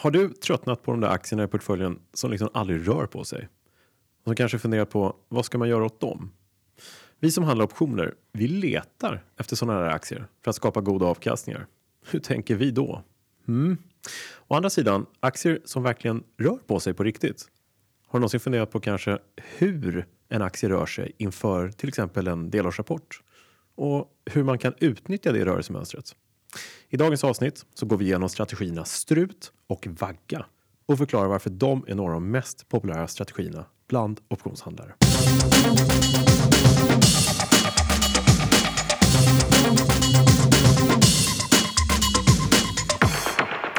Har 0.00 0.10
du 0.10 0.28
tröttnat 0.28 0.82
på 0.82 0.90
de 0.90 1.00
där 1.00 1.08
aktierna 1.08 1.44
i 1.44 1.46
portföljen 1.46 1.98
som 2.12 2.30
liksom 2.30 2.48
aldrig 2.54 2.88
rör 2.88 3.06
på 3.06 3.24
sig? 3.24 3.48
Och 4.18 4.24
som 4.24 4.34
kanske 4.34 4.58
funderar 4.58 4.84
på 4.84 5.16
vad 5.28 5.44
ska 5.44 5.58
man 5.58 5.68
göra 5.68 5.84
åt 5.84 6.00
dem? 6.00 6.32
Vi 7.18 7.30
som 7.30 7.44
handlar 7.44 7.64
optioner, 7.64 8.14
vi 8.32 8.48
letar 8.48 9.24
efter 9.36 9.56
sådana 9.56 9.78
här 9.78 9.88
aktier 9.90 10.26
för 10.44 10.50
att 10.50 10.56
skapa 10.56 10.80
goda 10.80 11.06
avkastningar. 11.06 11.66
Hur 12.10 12.18
tänker 12.20 12.54
vi 12.54 12.70
då? 12.70 13.02
Mm. 13.48 13.76
Å 14.48 14.54
andra 14.54 14.70
sidan, 14.70 15.06
aktier 15.20 15.60
som 15.64 15.82
verkligen 15.82 16.24
rör 16.38 16.58
på 16.66 16.80
sig 16.80 16.94
på 16.94 17.04
riktigt. 17.04 17.48
Har 18.06 18.18
du 18.18 18.20
någonsin 18.20 18.40
funderat 18.40 18.70
på 18.70 18.80
kanske 18.80 19.18
hur 19.36 20.06
en 20.28 20.42
aktie 20.42 20.68
rör 20.68 20.86
sig 20.86 21.12
inför 21.18 21.68
till 21.68 21.88
exempel 21.88 22.26
en 22.26 22.50
delårsrapport? 22.50 23.22
Och 23.74 24.08
hur 24.24 24.44
man 24.44 24.58
kan 24.58 24.74
utnyttja 24.78 25.32
det 25.32 25.44
rörelsemönstret? 25.44 26.16
I 26.88 26.96
dagens 26.96 27.24
avsnitt 27.24 27.66
så 27.74 27.86
går 27.86 27.96
vi 27.96 28.04
igenom 28.04 28.28
strategierna 28.28 28.84
strut 28.84 29.52
och 29.66 29.86
vagga 29.90 30.46
och 30.86 30.98
förklarar 30.98 31.28
varför 31.28 31.50
de 31.50 31.84
är 31.88 31.94
några 31.94 32.14
av 32.14 32.20
de 32.20 32.30
mest 32.30 32.68
populära 32.68 33.08
strategierna 33.08 33.64
bland 33.88 34.20
optionshandlare. 34.28 34.94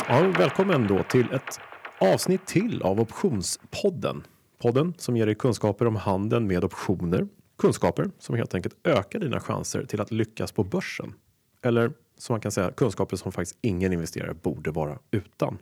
Ja, 0.08 0.34
välkommen 0.38 0.88
då 0.88 1.04
till 1.04 1.32
ett 1.32 1.60
avsnitt 2.00 2.46
till 2.46 2.82
av 2.82 3.00
Optionspodden. 3.00 4.24
Podden 4.62 4.94
som 4.98 5.18
ger 5.18 5.26
dig 5.26 5.36
kunskaper 5.36 5.88
om 5.88 5.96
handeln 5.96 6.48
med 6.48 6.64
optioner. 6.64 7.28
Kunskaper 7.58 8.12
som 8.20 8.36
helt 8.36 8.56
enkelt 8.56 8.76
ökar 8.84 9.20
dina 9.20 9.40
chanser 9.40 9.86
till 9.86 10.02
att 10.02 10.12
lyckas 10.12 10.52
på 10.52 10.64
börsen. 10.64 11.14
Eller 11.62 11.92
som 12.22 12.34
man 12.34 12.42
kan 12.42 12.52
säga 12.52 12.72
kunskaper 12.72 13.18
som 13.18 13.32
faktiskt 13.32 13.58
ingen 13.62 13.94
investerare 13.94 14.34
borde 14.34 14.72
vara 14.72 15.00
utan. 15.12 15.58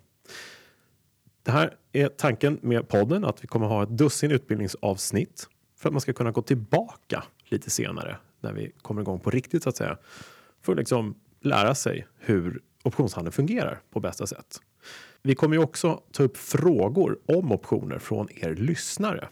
Det 1.44 1.52
här 1.52 1.76
är 1.92 2.08
tanken 2.08 2.60
med 2.62 2.88
podden 2.88 3.26
att 3.26 3.44
vi 3.44 3.48
kommer 3.48 3.68
ha 3.68 3.84
ett 3.84 3.90
dussin 3.90 4.32
utbildningsavsnitt 4.32 5.48
för 5.78 5.90
att 5.90 5.94
man 5.94 6.02
ska 6.02 6.14
kunna 6.14 6.32
gå 6.32 6.42
tillbaka 6.42 7.24
lite 7.46 7.70
senare 7.70 8.18
när 8.42 8.54
vi 8.54 8.72
kommer 8.82 9.02
igång 9.02 9.20
på 9.20 9.30
riktigt 9.30 9.64
så 9.64 9.70
att 9.70 9.78
säga. 9.78 9.98
För 10.62 10.72
att 10.72 10.78
liksom 10.78 11.16
lära 11.42 11.76
sig 11.76 12.08
hur 12.18 12.62
optionshandeln 12.84 13.32
fungerar 13.32 13.82
på 13.92 14.00
bästa 14.00 14.28
sätt. 14.28 14.62
Vi 15.22 15.36
kommer 15.36 15.56
ju 15.56 15.64
också 15.64 16.02
ta 16.12 16.24
upp 16.24 16.38
frågor 16.38 17.20
om 17.26 17.52
optioner 17.52 18.00
från 18.00 18.28
er 18.32 18.56
lyssnare 18.56 19.28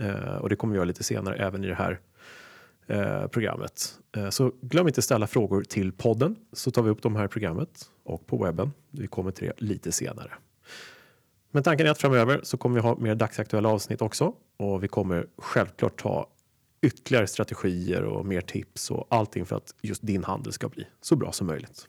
eh, 0.00 0.36
och 0.36 0.48
det 0.48 0.56
kommer 0.56 0.72
vi 0.72 0.76
göra 0.76 0.84
lite 0.84 1.04
senare 1.04 1.36
även 1.36 1.64
i 1.64 1.66
det 1.66 1.74
här 1.74 2.00
eh, 2.88 3.26
programmet. 3.26 3.98
Eh, 4.16 4.30
så 4.30 4.52
glöm 4.60 4.88
inte 4.88 5.02
ställa 5.02 5.26
frågor 5.26 5.62
till 5.62 5.92
podden 5.92 6.36
så 6.52 6.70
tar 6.70 6.82
vi 6.82 6.90
upp 6.90 7.02
de 7.02 7.16
här 7.16 7.24
i 7.24 7.28
programmet 7.28 7.90
och 8.04 8.26
på 8.26 8.44
webben. 8.44 8.72
Vi 8.90 9.06
kommer 9.06 9.30
till 9.30 9.46
det 9.46 9.64
lite 9.64 9.92
senare. 9.92 10.32
Men 11.50 11.62
tanken 11.62 11.86
är 11.86 11.90
att 11.90 11.98
framöver 11.98 12.40
så 12.42 12.56
kommer 12.56 12.74
vi 12.74 12.80
ha 12.80 12.96
mer 12.96 13.14
dagsaktuella 13.14 13.68
avsnitt 13.68 14.02
också 14.02 14.34
och 14.56 14.84
vi 14.84 14.88
kommer 14.88 15.26
självklart 15.38 16.00
ta 16.02 16.30
ytterligare 16.82 17.26
strategier 17.26 18.02
och 18.02 18.26
mer 18.26 18.40
tips 18.40 18.90
och 18.90 19.06
allting 19.10 19.46
för 19.46 19.56
att 19.56 19.74
just 19.82 20.06
din 20.06 20.24
handel 20.24 20.52
ska 20.52 20.68
bli 20.68 20.86
så 21.00 21.16
bra 21.16 21.32
som 21.32 21.46
möjligt. 21.46 21.88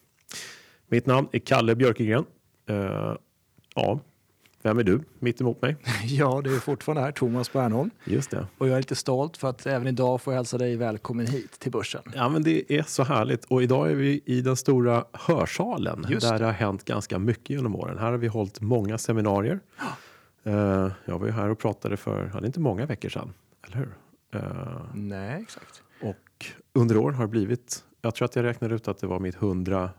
Mitt 0.87 1.05
namn 1.05 1.27
är 1.31 1.39
Kalle 1.39 1.75
Björkegren. 1.75 2.25
Uh, 2.69 3.15
ja, 3.75 3.99
vem 4.61 4.79
är 4.79 4.83
du 4.83 5.01
mitt 5.19 5.41
emot 5.41 5.61
mig? 5.61 5.75
Ja, 6.05 6.41
det 6.43 6.49
är 6.49 6.59
fortfarande 6.59 7.01
här, 7.01 7.11
Thomas 7.11 7.53
Bernholm. 7.53 7.89
Just 8.03 8.31
det. 8.31 8.47
Och 8.57 8.67
jag 8.67 8.73
är 8.73 8.79
lite 8.79 8.95
stolt 8.95 9.37
för 9.37 9.49
att 9.49 9.65
även 9.65 9.87
idag 9.87 10.21
får 10.21 10.33
jag 10.33 10.39
hälsa 10.39 10.57
dig 10.57 10.75
välkommen 10.75 11.27
hit 11.27 11.59
till 11.59 11.71
börsen. 11.71 12.01
Ja, 12.15 12.29
men 12.29 12.43
det 12.43 12.73
är 12.73 12.83
så 12.83 13.03
härligt. 13.03 13.45
Och 13.45 13.63
idag 13.63 13.91
är 13.91 13.95
vi 13.95 14.21
i 14.25 14.41
den 14.41 14.55
stora 14.55 15.05
hörsalen 15.13 16.05
Just 16.09 16.27
där 16.27 16.33
det. 16.33 16.39
det 16.39 16.45
har 16.45 16.51
hänt 16.51 16.85
ganska 16.85 17.19
mycket 17.19 17.49
genom 17.49 17.75
åren. 17.75 17.97
Här 17.97 18.11
har 18.11 18.17
vi 18.17 18.27
hållit 18.27 18.61
många 18.61 18.97
seminarier. 18.97 19.59
Uh, 20.47 20.53
jag 21.05 21.19
var 21.19 21.25
ju 21.25 21.31
här 21.31 21.49
och 21.49 21.59
pratade 21.59 21.97
för, 21.97 22.31
ja, 22.33 22.39
det 22.39 22.45
är 22.45 22.47
inte 22.47 22.59
många 22.59 22.85
veckor 22.85 23.09
sedan, 23.09 23.33
eller 23.67 23.77
hur? 23.77 23.93
Uh, 24.35 24.81
Nej, 24.93 25.41
exakt. 25.41 25.83
och 26.01 26.45
under 26.73 26.97
år 26.97 27.11
har 27.11 27.23
det 27.23 27.29
blivit, 27.29 27.83
jag 28.01 28.15
tror 28.15 28.25
att 28.25 28.35
jag 28.35 28.43
räknade 28.43 28.75
ut 28.75 28.87
att 28.87 28.97
det 28.97 29.07
var 29.07 29.19
mitt 29.19 29.35
127 29.35 29.95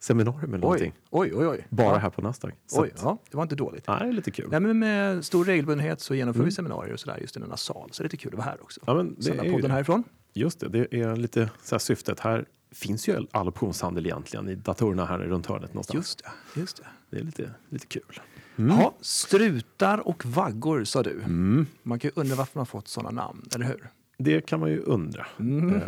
seminarium 0.00 0.44
eller 0.54 0.56
Oj, 0.56 0.60
någonting. 0.60 0.92
oj, 1.10 1.32
oj. 1.34 1.46
oj. 1.46 1.66
Bara 1.70 1.98
här 1.98 2.10
på 2.10 2.22
Nasdaq. 2.22 2.54
Så 2.66 2.82
Oj, 2.82 2.90
att, 2.94 3.02
ja, 3.02 3.18
det 3.30 3.36
var 3.36 3.42
inte 3.42 3.54
dåligt. 3.56 3.84
ja, 3.86 3.98
det 3.98 4.04
är 4.08 4.12
lite 4.12 4.30
kul. 4.30 4.48
Nej, 4.50 4.60
men 4.60 4.78
med 4.78 5.24
stor 5.24 5.44
regelbundenhet 5.44 6.00
så 6.00 6.14
genomför 6.14 6.38
Mm. 6.40 6.46
vi 6.48 6.52
seminarier 6.54 6.92
och 6.92 7.00
sådär 7.00 7.18
just 7.20 7.36
i 7.36 7.40
denna 7.40 7.56
sal. 7.56 7.88
Så 7.92 8.02
det 8.02 8.04
är 8.06 8.10
lite 8.10 8.16
kul 8.16 8.32
att 8.32 8.38
vara 8.38 8.48
här 8.48 8.62
också. 8.62 8.80
Ja, 8.86 8.94
men 8.94 9.14
det 9.14 9.22
Sända 9.22 9.42
podden 9.42 9.60
det. 9.60 9.68
härifrån. 9.68 10.04
Just 10.32 10.60
det, 10.60 10.68
det 10.68 10.94
är 11.00 11.16
lite 11.16 11.50
så 11.62 11.74
här 11.74 11.78
syftet. 11.80 12.20
Här 12.20 12.44
finns 12.72 13.08
ju 13.08 13.26
all 13.32 13.48
optionshandel 13.48 14.06
egentligen 14.06 14.48
i 14.48 14.54
datorerna 14.54 15.04
här 15.04 15.18
runt 15.18 15.46
hörnet 15.46 15.74
någonstans. 15.74 15.96
Just 15.96 16.22
det, 16.54 16.60
just 16.60 16.76
det. 16.76 16.82
Det 17.10 17.16
är 17.18 17.22
lite, 17.24 17.50
lite 17.68 17.86
kul. 17.86 18.20
Ja, 18.56 18.94
strutar 19.00 20.08
och 20.08 20.26
vaggor 20.26 20.84
sa 20.84 21.02
du. 21.02 21.20
Mm. 21.22 21.66
Man 21.82 21.98
kan 21.98 22.08
ju 22.14 22.20
undra 22.20 22.36
varför 22.36 22.58
man 22.58 22.66
fått 22.66 22.88
sådana 22.88 23.10
namn, 23.22 23.48
eller 23.54 23.66
hur? 23.66 23.90
Det 24.22 24.46
kan 24.46 24.60
man 24.60 24.70
ju 24.70 24.80
undra. 24.80 25.26
Mm. 25.38 25.74
Eh, 25.76 25.82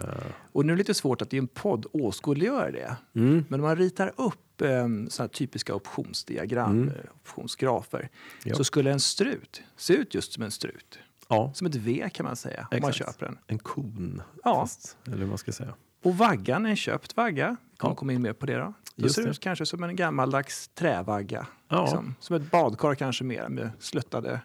Och 0.53 0.67
nu 0.67 0.73
är 0.73 0.77
det 0.77 0.81
lite 0.81 0.95
svårt 0.95 1.23
att 1.23 1.35
i 1.35 1.39
en 1.39 1.47
podd 1.49 1.87
åskådliggöra 1.93 2.71
det. 2.71 2.97
mm. 3.15 3.45
Men 3.49 3.61
om 3.61 3.67
man 3.67 3.77
ritar 3.77 4.13
upp 4.17 4.61
eh, 4.63 4.69
såna 5.09 5.25
här 5.25 5.29
typiska 5.29 5.75
optionsdiagram, 5.75 6.71
Mm. 6.83 6.89
eh, 6.89 6.95
optionsgrafer, 7.15 8.09
Ja. 8.45 8.55
så 8.55 8.65
skulle 8.65 8.93
en 8.93 9.01
strut 9.01 9.63
se 9.77 9.95
ut 9.95 10.15
just 10.15 10.33
som 10.33 10.43
en 10.43 10.51
strut. 10.51 10.99
Ja, 11.29 11.51
Som 11.55 11.67
ett 11.67 11.75
V 11.75 12.09
kan 12.15 12.27
man 12.27 12.37
säga, 12.37 12.61
om 12.61 12.67
man 12.81 12.91
Exakt. 12.91 12.97
köper 12.97 13.27
den. 13.27 13.39
en 13.47 13.59
kon. 13.59 14.23
Ja. 14.45 14.55
Fast, 14.61 14.97
eller 15.07 15.19
vad 15.19 15.29
man 15.29 15.39
ska 15.39 15.53
säga. 15.53 15.75
Och 16.03 16.17
vaggan 16.19 16.67
är 16.67 16.71
en 16.71 16.77
köpt 16.77 17.17
vagga. 17.17 17.57
Vi 17.71 17.77
kommer 17.77 17.93
Ja. 17.93 17.97
komma 17.97 18.13
in 18.13 18.23
mer 18.23 18.33
på 18.33 18.47
det 18.47 18.57
då. 18.57 18.73
Då 18.97 19.09
ser 19.09 19.23
det. 19.23 19.31
ut 19.31 19.41
kanske 19.41 19.67
som 19.67 19.83
en 19.83 19.97
gammaldags 19.97 20.69
trävagga. 20.75 21.47
Ja. 21.69 21.83
Liksom. 21.83 22.15
Som 22.21 22.37
ett 22.37 22.51
badkar 22.51 22.95
kanske 22.95 23.25
mer 23.25 23.49
med 23.49 23.71
sluttade 23.79 24.41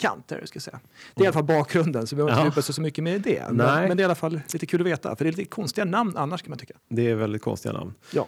kanter. 0.00 0.46
Ska 0.46 0.60
säga. 0.60 0.80
Det 1.14 1.20
är 1.20 1.24
i 1.24 1.26
alla 1.26 1.32
fall 1.34 1.44
bakgrunden, 1.44 2.06
så 2.06 2.16
vi 2.16 2.22
behöver 2.22 2.32
inte 2.32 2.46
Ja. 2.48 2.52
fördjupa 2.52 2.72
så 2.72 2.80
mycket 2.82 3.04
med 3.04 3.20
det. 3.22 3.44
Men, 3.48 3.56
Nej. 3.56 3.88
men 3.88 3.96
det 3.96 4.00
är 4.00 4.04
i 4.04 4.04
alla 4.04 4.14
fall 4.14 4.40
lite 4.52 4.66
kul 4.66 4.80
att 4.80 4.86
veta, 4.86 5.16
för 5.16 5.24
det 5.24 5.28
är 5.30 5.32
lite 5.32 5.44
konstiga 5.50 5.84
namn 5.84 6.16
annars 6.16 6.42
kan 6.42 6.50
man 6.50 6.58
tycka. 6.58 6.74
Det 6.88 7.10
är 7.10 7.14
väldigt 7.14 7.42
konstiga 7.42 7.72
namn. 7.72 7.94
Ja, 8.12 8.26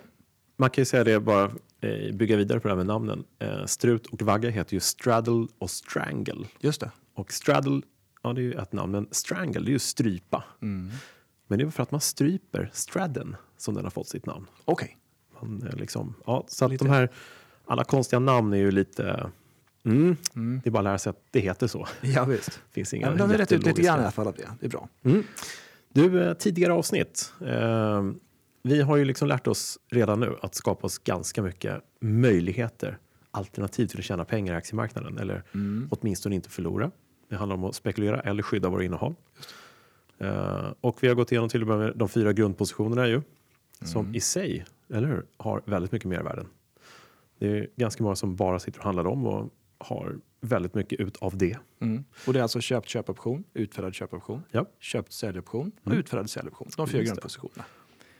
Man 0.57 0.71
kan 0.71 0.83
ju 0.83 0.87
säga 0.87 1.05
det 1.05 1.21
bara, 1.21 1.45
eh, 1.81 2.15
bygga 2.15 2.37
vidare 2.37 2.61
på 2.61 2.69
det 2.69 2.73
här 2.75 2.77
med 2.77 2.87
namnen. 2.87 3.25
Eh, 3.39 3.65
strut 3.67 4.07
och 4.07 4.23
vagga 4.23 4.51
heter 4.51 4.75
ju 4.75 4.81
straddle 4.81 5.47
och 5.59 5.71
strangle. 5.71 6.47
just 6.61 6.81
det. 6.81 6.91
Och 7.15 7.33
straddle, 7.33 7.83
ja 8.23 8.33
det 8.33 8.41
är 8.41 8.43
ju 8.43 8.53
ett 8.53 8.73
namn, 8.73 8.93
men 8.93 9.09
strangle 9.11 9.61
det 9.61 9.69
är 9.69 9.73
ju 9.73 9.79
strypa. 9.79 10.45
Mm. 10.63 10.91
Men 11.49 11.59
det 11.59 11.65
är 11.65 11.71
för 11.71 11.83
att 11.83 11.91
man 11.91 12.01
stryper 12.01 12.71
stradden 12.73 13.37
som 13.57 13.75
den 13.75 13.85
har 13.85 13.91
fått 13.91 14.09
sitt 14.09 14.27
namn. 14.27 14.47
Okej. 14.65 14.97
Man, 15.41 15.63
eh, 15.73 15.77
liksom, 15.77 16.15
ja, 16.27 16.45
så 16.49 16.65
att 16.65 16.71
Lite- 16.71 16.85
de 16.85 16.91
här, 16.91 17.09
alla 17.67 17.85
konstiga 17.85 18.21
namn 18.21 18.53
är 18.53 18.57
ju 18.57 18.71
lite, 18.71 19.31
mm, 19.85 20.17
Mm. 20.35 20.61
det 20.65 20.69
är 20.69 20.71
bara 20.71 20.79
att 20.79 20.85
lära 20.85 20.99
sig 20.99 21.11
att 21.11 21.23
det 21.31 21.41
heter 21.41 21.67
så. 21.67 21.87
Ja, 22.01 22.25
visst. 22.25 22.61
finns 22.71 22.95
inga 22.95 23.07
Ja, 23.07 23.11
men 23.11 23.19
då 23.19 23.25
har 23.25 23.35
rätt 23.39 23.53
ut 23.53 23.67
lite 23.67 23.83
grann 23.83 23.99
i 23.99 24.03
alla 24.03 24.11
fall 24.11 24.27
av 24.27 24.35
det. 24.35 24.49
Det 24.61 24.67
är 24.67 24.71
bra. 24.71 24.89
Mm. 25.03 25.23
Du, 25.93 26.23
eh, 26.23 26.35
tidigare 26.35 26.73
avsnitt. 26.73 27.33
Eh, 27.47 28.03
vi 28.63 28.81
har 28.83 28.97
ju 28.97 29.05
liksom 29.05 29.29
lärt 29.29 29.47
oss 29.47 29.79
redan 29.91 30.21
nu 30.21 30.37
att 30.43 30.55
skapa 30.55 30.87
oss 30.87 30.99
ganska 30.99 31.43
mycket 31.43 31.83
möjligheter, 32.01 32.99
alternativ 33.31 33.87
till 33.87 33.99
att 33.99 34.05
tjäna 34.05 34.25
pengar 34.25 34.55
i 34.55 34.57
aktiemarknaden 34.57 35.19
eller 35.19 35.43
Mm. 35.55 35.89
åtminstone 35.91 36.35
inte 36.35 36.51
förlora. 36.51 36.91
Det 37.29 37.37
handlar 37.37 37.57
om 37.57 37.65
att 37.65 37.75
spekulera 37.75 38.21
eller 38.21 38.43
skydda 38.43 38.69
våra 38.69 38.85
innehav. 38.85 39.15
Eh, 40.19 40.73
och 40.81 40.99
vi 41.03 41.09
har 41.09 41.15
gått 41.15 41.33
igenom 41.33 41.49
till 41.49 41.63
och 41.63 41.79
med 41.79 41.93
de 41.97 42.09
fyra 42.09 42.33
grundpositionerna 42.33 43.09
ju, 43.09 43.23
som 43.85 44.01
Mm. 44.05 44.15
i 44.15 44.21
sig, 44.21 44.65
eller 44.95 45.09
hur, 45.09 45.25
har 45.37 45.63
väldigt 45.65 45.93
mycket 45.93 46.09
mervärden. 46.09 46.47
Det 47.39 47.59
är 47.59 47.69
ganska 47.77 48.03
många 48.03 48.17
som 48.17 48.37
bara 48.37 48.59
sitter 48.59 48.79
och 48.79 48.85
handlar 48.85 49.07
om 49.07 49.27
och 49.27 49.51
har 49.83 50.19
väldigt 50.41 50.75
mycket 50.75 51.01
ut 51.01 51.17
av 51.17 51.37
det. 51.39 51.59
Mm. 51.81 52.05
Och 52.27 52.33
det 52.33 52.39
är 52.39 52.43
alltså 52.43 52.61
köpt 52.61 52.89
köpoption, 52.89 53.45
utfärdad 53.55 53.95
köpoption, 53.95 54.43
Ja. 54.51 54.67
köpt 54.79 55.13
säljoption 55.13 55.73
och 55.81 55.87
Mm. 55.87 55.99
utfärdad 55.99 56.31
säljoption. 56.31 56.69
De 56.77 56.87
fyra 56.89 57.03
grundpositionerna. 57.03 57.65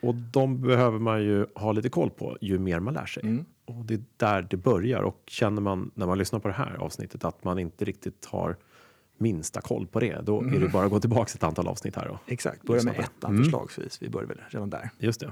Och 0.01 0.15
de 0.15 0.61
behöver 0.63 0.99
man 0.99 1.23
ju 1.23 1.47
ha 1.55 1.73
lite 1.73 1.89
koll 1.89 2.11
på 2.11 2.39
ju 2.41 2.59
mer 2.59 2.81
man 2.81 2.95
lär 2.95 3.07
sig. 3.07 3.23
Mm. 3.23 3.45
Och 3.65 3.85
det 3.85 3.95
är 3.95 4.03
där 4.17 4.47
det 4.51 4.57
börjar. 4.57 5.03
Och 5.03 5.23
känner 5.27 5.63
man 5.63 5.91
när 5.95 6.07
man 6.07 6.19
lyssnar 6.19 6.39
på 6.41 6.49
det 6.49 6.55
här 6.55 6.75
avsnittet 6.77 7.25
att 7.25 7.45
man 7.45 7.59
inte 7.59 7.85
riktigt 7.85 8.25
har 8.25 8.57
minsta 9.19 9.61
koll 9.61 9.87
på 9.87 10.01
det, 10.01 10.21
då 10.23 10.41
är 10.41 10.61
det 10.61 10.69
bara 10.69 10.85
att 10.85 10.91
gå 10.91 11.01
tillbaka 11.01 11.33
ett 11.35 11.43
antal 11.43 11.69
avsnitt 11.69 11.97
här. 11.97 12.09
Då. 12.09 12.19
Exakt, 12.27 12.63
börja 12.63 12.83
med 12.83 12.99
ettan 13.01 13.31
Mm. 13.31 13.43
förslagsvis. 13.45 14.03
Vi 14.03 14.09
börjar 14.09 14.29
väl 14.29 14.39
redan 14.49 14.71
där. 14.71 14.91
Just 14.99 15.21
det. 15.21 15.31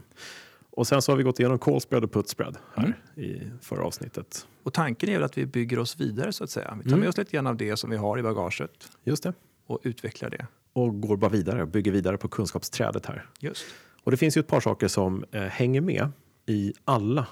Och 0.71 0.87
sen 0.87 1.03
så 1.03 1.13
har 1.13 1.17
vi 1.17 1.23
gått 1.23 1.41
igenom 1.41 1.59
call 1.59 1.81
spread 1.81 2.05
och 2.05 2.13
put 2.13 2.29
spread 2.29 2.57
här 2.75 2.85
Mm. 3.17 3.29
i 3.31 3.51
förra 3.63 3.85
avsnittet. 3.85 4.47
Och 4.63 4.73
tanken 4.75 5.09
är 5.09 5.13
väl 5.15 5.23
att 5.23 5.39
vi 5.39 5.47
bygger 5.47 5.79
oss 5.79 6.01
vidare 6.01 6.33
så 6.33 6.45
att 6.45 6.51
säga. 6.51 6.75
Vi 6.77 6.83
tar 6.83 6.89
Mm. 6.91 7.01
med 7.01 7.09
oss 7.09 7.17
lite 7.17 7.31
grann 7.33 7.47
av 7.47 7.57
det 7.57 7.77
som 7.77 7.91
vi 7.91 7.97
har 7.97 8.19
i 8.19 8.23
bagaget 8.23 8.71
Just 9.05 9.23
det. 9.23 9.33
och 9.67 9.79
utvecklar 9.83 10.31
det. 10.31 10.47
Och 10.73 11.01
går 11.01 11.17
bara 11.17 11.31
vidare, 11.31 11.67
bygger 11.67 11.93
vidare 11.93 12.17
på 12.19 12.29
kunskapsträdet 12.29 13.07
här. 13.07 13.27
Just. 13.41 13.65
Och 14.05 14.11
det 14.11 14.17
finns 14.17 14.37
ju 14.37 14.41
ett 14.41 14.47
par 14.47 14.61
saker 14.61 14.89
som 14.89 15.25
eh, 15.31 15.43
hänger 15.43 15.81
med 15.81 16.09
i 16.47 16.73
alla 16.85 17.27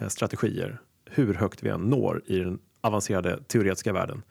eh, 0.00 0.08
strategier, 0.08 0.80
hur 1.04 1.34
högt 1.34 1.62
vi 1.62 1.68
än 1.68 1.80
når 1.80 2.22
i 2.26 2.38
den 2.38 2.58
avancerade 2.80 3.42
teoretiska 3.46 3.92
världen. 3.92 4.22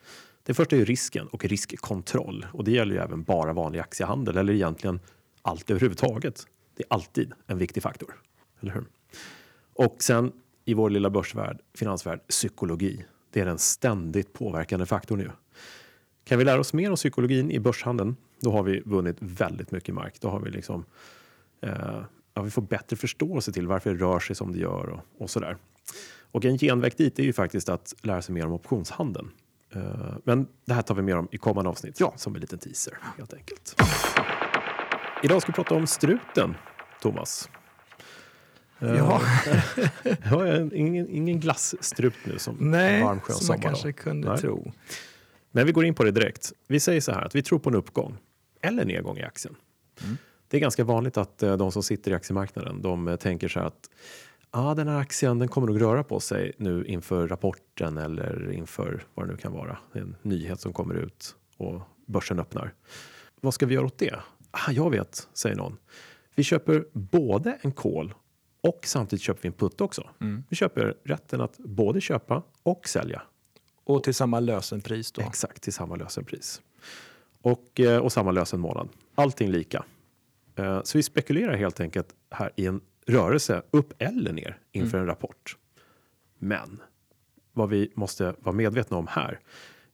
Det 0.44 0.54
första 0.54 0.76
är 0.76 0.80
ju 0.80 0.86
risken 0.86 1.28
och 1.28 1.46
riskkontroll. 1.46 2.46
Och 2.54 2.64
det 2.64 2.72
gäller 2.72 2.96
ju 2.96 3.02
även 3.02 3.24
bara 3.24 3.54
vanlig 3.54 3.80
aktiehandel 3.80 4.38
eller 4.38 4.54
egentligen 4.54 5.00
allt 5.42 5.70
överhuvudtaget. 5.70 6.44
Det 6.78 6.84
är 6.84 6.88
alltid 6.94 7.32
en 7.48 7.58
viktig 7.58 7.84
faktor. 7.84 8.16
Eller 8.62 8.74
hur? 8.74 8.86
Och 9.74 9.95
sen 10.00 10.31
i 10.65 10.74
vår 10.74 10.89
lilla 10.89 11.09
börsvärld, 11.09 11.59
finansvärld, 11.74 12.27
psykologi. 12.27 13.06
Det 13.31 13.39
är 13.39 13.45
den 13.45 13.57
ständigt 13.57 14.33
påverkande 14.33 14.86
faktorn 14.86 15.19
nu. 15.19 15.31
Kan 16.24 16.39
vi 16.39 16.45
lära 16.45 16.59
oss 16.59 16.74
mer 16.74 16.89
om 16.89 16.95
psykologin 16.95 17.51
i 17.51 17.59
börshandeln, 17.59 18.15
då 18.39 18.51
har 18.51 18.63
vi 18.63 18.81
vunnit 18.86 19.18
väldigt 19.19 19.71
mycket 19.71 19.95
mark. 19.95 20.21
Då 20.21 20.30
har 20.30 20.39
vi 20.39 20.50
liksom 20.50 20.86
eh, 21.62 22.01
ja, 22.33 22.42
vi 22.42 22.50
får 22.50 22.62
bättre 22.62 22.95
förståelse 22.95 23.51
till 23.51 23.68
varför 23.68 23.94
det 23.94 24.00
rör 24.00 24.19
sig 24.19 24.36
som 24.36 24.51
det 24.51 24.59
gör 24.59 24.89
och, 24.89 25.00
och 25.18 25.30
sådär. 25.30 25.57
Och 26.31 26.45
en 26.45 26.57
genväg 26.57 26.94
dit 26.98 27.19
är 27.19 27.24
ju 27.24 27.33
faktiskt 27.33 27.69
att 27.69 27.94
lära 28.01 28.21
sig 28.21 28.36
mer 28.36 28.45
om 28.45 28.54
optionshandeln. 28.54 29.31
Uh, 29.75 30.18
men 30.24 30.48
det 30.65 30.74
här 30.74 30.81
tar 30.81 30.95
vi 30.95 31.01
mer 31.01 31.18
om 31.18 31.27
i 31.31 31.38
kommande 31.38 31.69
avsnitt 31.69 32.00
ja. 32.00 32.13
som 32.15 32.36
en 32.36 32.42
liten 32.42 32.59
teaser 32.59 32.98
helt 33.18 33.33
enkelt. 33.33 33.81
Idag 35.24 35.42
ska 35.42 35.51
vi 35.51 35.56
prata 35.56 35.75
om 35.75 35.88
struten, 35.88 36.56
Thomas. 37.01 37.50
Ja. 38.80 39.22
ja 40.32 40.58
ingen, 40.74 41.10
ingen 41.10 41.40
glassstrut 41.40 42.14
nu 42.24 42.40
som 42.40 42.56
Nej, 42.60 43.04
varm 43.04 43.20
som 43.30 43.48
man 43.48 43.62
kanske 43.62 43.92
kunde 43.92 44.30
Nej. 44.30 44.38
tro. 44.38 44.72
Men 45.52 45.66
vi 45.66 45.72
går 45.72 45.86
in 45.86 45.94
på 45.94 46.04
det 46.04 46.12
direkt. 46.12 46.54
Vi 46.68 46.80
säger 46.80 47.02
så 47.02 47.12
här 47.12 47.22
att 47.22 47.36
vi 47.36 47.42
tror 47.42 47.60
på 47.60 47.70
en 47.70 47.76
uppgång 47.76 48.18
eller 48.62 48.86
nedgång 48.86 49.18
i 49.18 49.24
aktien. 49.24 49.56
Mm. 50.04 50.18
Det 50.48 50.58
är 50.58 50.62
ganska 50.62 50.84
vanligt 50.84 51.18
att 51.18 51.44
uh, 51.44 51.58
de 51.58 51.72
som 51.72 51.84
sitter 51.84 52.12
i 52.12 52.14
aktiemarknaden 52.14 52.82
de 52.82 53.08
uh, 53.08 53.16
tänker 53.16 53.48
så 53.48 53.60
här 53.60 53.68
att 53.68 53.90
ah, 54.52 54.74
den 54.74 54.88
här 54.88 55.00
aktien 55.00 55.40
den 55.40 55.48
kommer 55.48 55.68
nog 55.68 55.82
röra 55.82 56.04
på 56.04 56.20
sig 56.20 56.52
nu 56.58 56.86
inför 56.86 57.28
rapporten 57.28 57.98
eller 57.98 58.52
inför 58.52 59.04
vad 59.14 59.28
det 59.28 59.32
nu 59.32 59.38
kan 59.38 59.54
vara. 59.54 59.78
En 59.94 60.16
nyhet 60.22 60.62
som 60.62 60.74
kommer 60.74 60.96
ut 60.96 61.36
och 61.58 61.82
börsen 62.06 62.40
öppnar. 62.40 62.74
Vad 63.42 63.54
ska 63.54 63.66
vi 63.66 63.76
göra 63.76 63.86
åt 63.86 63.98
det? 63.98 64.20
Ah, 64.52 64.72
jag 64.72 64.90
vet, 64.90 65.28
säger 65.34 65.56
någon. 65.56 65.78
Vi 66.36 66.44
köper 66.44 66.86
både 66.94 67.58
en 67.62 67.72
call 67.72 68.14
och 68.62 68.80
samtidigt 68.83 69.24
köper 69.24 69.42
vi 69.42 69.48
en 69.48 69.54
put 69.54 69.81
också. 69.81 70.09
Mm. 70.21 70.44
Vi 70.50 70.56
köper 70.56 70.98
rätten 71.04 71.42
att 71.42 71.57
både 71.57 72.01
köpa 72.01 72.44
och 72.63 72.88
sälja. 72.88 73.21
Och 73.83 74.04
till 74.04 74.13
samma 74.13 74.39
lösenpris 74.39 75.12
då? 75.12 75.21
Exakt, 75.21 75.63
till 75.63 75.74
samma 75.74 75.95
lösenpris. 75.95 76.62
Och, 77.42 77.80
eh, 77.80 78.00
och 78.00 78.12
samma 78.12 78.31
lösenmånad. 78.31 78.89
Allting 79.15 79.51
lika. 79.51 79.86
Eh, 80.56 80.81
så 80.83 80.98
vi 80.98 81.04
spekulerar 81.04 81.56
helt 81.56 81.80
enkelt 81.80 82.15
här 82.30 82.51
i 82.56 82.65
en 82.65 82.81
rörelse 83.06 83.62
upp 83.71 83.94
eller 83.98 84.33
ner 84.33 84.59
inför 84.71 84.98
mm. 84.98 85.01
en 85.01 85.07
rapport. 85.07 85.57
Men 86.39 86.81
vad 87.54 87.69
vi 87.69 87.92
måste 87.95 88.36
vara 88.39 88.56
medvetna 88.56 88.98
om 88.98 89.07
här 89.07 89.39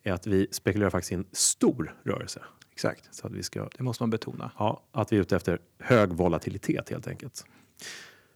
är 0.03 0.13
att 0.13 0.27
vi 0.27 0.47
spekulerar 0.51 0.89
faktiskt 0.89 1.11
i 1.11 1.15
en 1.15 1.25
stor 1.31 1.95
rörelse. 2.03 2.41
Exakt, 2.71 3.15
så 3.15 3.27
att 3.27 3.33
vi 3.33 3.43
ska, 3.43 3.69
det 3.77 3.83
måste 3.83 4.03
man 4.03 4.09
betona. 4.09 4.51
Ja, 4.57 4.83
att 4.91 5.11
vi 5.11 5.17
är 5.17 5.21
ute 5.21 5.35
efter 5.35 5.59
hög 5.79 6.09
volatilitet 6.09 6.89
helt 6.89 7.07
enkelt. 7.07 7.45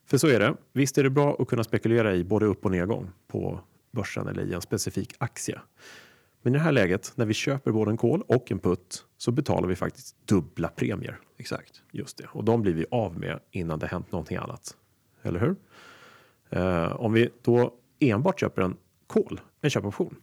För 0.08 0.18
så 0.18 0.28
är 0.28 0.40
det. 0.40 0.56
Visst 0.74 0.98
är 0.98 1.04
det 1.04 1.10
bra 1.10 1.36
att 1.40 1.48
kunna 1.48 1.64
spekulera 1.64 2.16
i 2.16 2.24
både 2.24 2.46
upp 2.46 2.66
och 2.66 2.72
nedgång 2.72 3.10
på 3.28 3.60
börsen 3.92 4.28
eller 4.28 4.44
i 4.44 4.54
en 4.54 4.62
specifik 4.62 5.16
aktie. 5.18 5.60
Men 6.42 6.56
i 6.56 6.58
det 6.58 6.64
här 6.64 6.72
läget, 6.72 7.14
när 7.16 7.26
vi 7.26 7.34
köper 7.34 7.72
både 7.72 7.92
en 7.92 7.98
call 7.98 8.22
och 8.22 8.52
en 8.52 8.60
putt, 8.60 9.06
så 9.18 9.32
betalar 9.32 9.68
vi 9.68 9.76
faktiskt 9.76 10.16
dubbla 10.26 10.68
premier. 10.68 11.20
Exakt. 11.38 11.82
Just 11.92 12.18
det. 12.18 12.28
Och 12.32 12.44
de 12.44 12.62
blir 12.62 12.74
vi 12.74 12.86
av 12.92 13.20
med 13.20 13.40
innan 13.52 13.80
det 13.80 13.88
hänt 13.88 14.12
någonting 14.12 14.38
annat. 14.38 14.78
Eller 15.22 15.40
hur? 15.40 15.56
Uh, 16.60 17.02
om 17.02 17.14
vi 17.14 17.30
då 17.42 17.74
enbart 18.00 18.40
köper 18.40 18.62
en 18.62 18.78
call, 19.08 19.42
en 19.62 19.70
köpoption, 19.70 20.16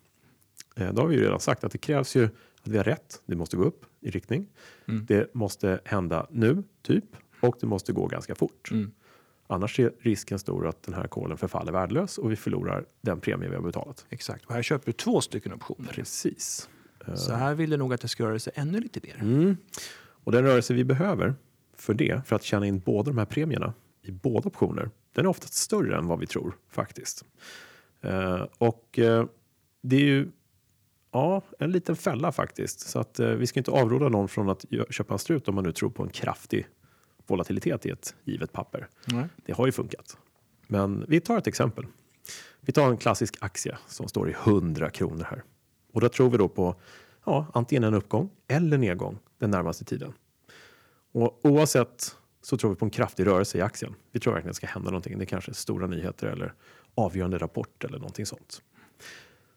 uh, 0.80 0.92
då 0.92 1.02
har 1.02 1.08
vi 1.08 1.14
ju 1.14 1.22
redan 1.22 1.40
sagt 1.40 1.64
att 1.64 1.72
det 1.72 1.78
krävs 1.78 2.16
ju 2.16 2.24
att 2.24 2.68
vi 2.68 2.76
har 2.76 2.84
rätt. 2.84 3.22
Det 3.26 3.36
måste 3.36 3.56
gå 3.56 3.64
upp 3.64 3.84
i 4.00 4.10
riktning. 4.10 4.46
Mm. 4.88 5.06
Det 5.06 5.34
måste 5.34 5.80
hända 5.84 6.26
nu, 6.30 6.62
typ, 6.82 7.04
och 7.40 7.56
det 7.60 7.66
måste 7.66 7.92
gå 7.92 8.06
ganska 8.06 8.34
fort. 8.34 8.70
Mm. 8.70 8.92
Annars 9.46 9.80
är 9.80 9.92
risken 10.00 10.38
stor 10.38 10.66
att 10.66 10.82
den 10.82 10.94
här 10.94 11.06
kolen 11.06 11.36
förfaller 11.36 11.72
värdelös 11.72 12.18
och 12.18 12.32
vi 12.32 12.36
förlorar 12.36 12.84
den 13.00 13.20
premie 13.20 13.48
vi 13.48 13.54
har 13.54 13.62
betalat. 13.62 14.06
Exakt. 14.08 14.44
Och 14.44 14.54
här 14.54 14.62
köper 14.62 14.86
du 14.86 14.92
två 14.92 15.20
stycken 15.20 15.52
optioner. 15.52 15.92
Precis. 15.92 16.68
Så 17.16 17.32
här 17.32 17.54
vill 17.54 17.70
du 17.70 17.76
nog 17.76 17.94
att 17.94 18.00
det 18.00 18.08
ska 18.08 18.24
röra 18.24 18.38
sig 18.38 18.52
ännu 18.56 18.80
lite 18.80 19.00
mer. 19.02 19.16
Mm. 19.20 19.56
Och 19.96 20.32
den 20.32 20.44
rörelse 20.44 20.74
vi 20.74 20.84
behöver 20.84 21.34
för 21.76 21.94
det, 21.94 22.26
för 22.26 22.36
att 22.36 22.42
tjäna 22.42 22.66
in 22.66 22.78
båda 22.78 23.10
de 23.10 23.18
här 23.18 23.24
premierna 23.24 23.74
i 24.02 24.10
båda 24.10 24.48
optioner, 24.48 24.90
den 25.14 25.24
är 25.24 25.28
oftast 25.28 25.54
större 25.54 25.96
än 25.98 26.06
vad 26.06 26.18
vi 26.18 26.26
tror 26.26 26.56
faktiskt. 26.70 27.24
Uh, 28.04 28.46
och 28.58 28.98
uh, 28.98 29.24
det 29.82 29.96
är 29.96 30.00
ju 30.00 30.30
ja, 31.12 31.42
en 31.58 31.70
liten 31.70 31.96
fälla 31.96 32.32
faktiskt. 32.32 32.80
Så 32.80 32.98
att 32.98 33.20
uh, 33.20 33.26
vi 33.26 33.46
ska 33.46 33.60
inte 33.60 33.70
avråda 33.70 34.08
någon 34.08 34.28
från 34.28 34.50
att 34.50 34.64
köpa 34.90 35.12
en 35.12 35.18
strut 35.18 35.48
om 35.48 35.54
man 35.54 35.64
nu 35.64 35.72
tror 35.72 35.90
på 35.90 36.02
en 36.02 36.08
kraftig 36.08 36.66
volatilitet 37.26 37.86
i 37.86 37.90
ett 37.90 38.14
givet 38.24 38.52
papper. 38.52 38.88
Nej. 39.04 39.24
Det 39.36 39.52
har 39.52 39.66
ju 39.66 39.72
funkat. 39.72 40.16
Men 40.66 41.04
vi 41.08 41.20
tar 41.20 41.38
ett 41.38 41.46
exempel. 41.46 41.86
Vi 42.60 42.72
tar 42.72 42.90
en 42.90 42.96
klassisk 42.96 43.36
aktie 43.40 43.78
som 43.86 44.08
står 44.08 44.30
i 44.30 44.32
100 44.32 44.90
kronor 44.90 45.26
här. 45.30 45.42
Och 45.92 46.00
då 46.00 46.08
tror 46.08 46.30
vi 46.30 46.38
då 46.38 46.48
på 46.48 46.76
ja, 47.24 47.46
antingen 47.54 47.84
en 47.84 47.94
uppgång 47.94 48.30
eller 48.48 48.78
nedgång 48.78 49.18
den 49.38 49.50
närmaste 49.50 49.84
tiden. 49.84 50.12
Och 51.12 51.40
oavsett 51.42 52.16
så 52.42 52.56
tror 52.56 52.70
vi 52.70 52.76
på 52.76 52.84
en 52.84 52.90
kraftig 52.90 53.26
rörelse 53.26 53.58
i 53.58 53.60
aktien. 53.60 53.94
Vi 54.12 54.20
tror 54.20 54.32
verkligen 54.32 54.50
att 54.50 54.54
det 54.54 54.56
ska 54.56 54.66
hända 54.66 54.90
någonting. 54.90 55.18
Det 55.18 55.24
är 55.24 55.26
kanske 55.26 55.50
är 55.50 55.54
stora 55.54 55.86
nyheter 55.86 56.26
eller 56.26 56.54
avgörande 56.94 57.38
rapport 57.38 57.84
eller 57.84 57.98
någonting 57.98 58.26
sånt. 58.26 58.62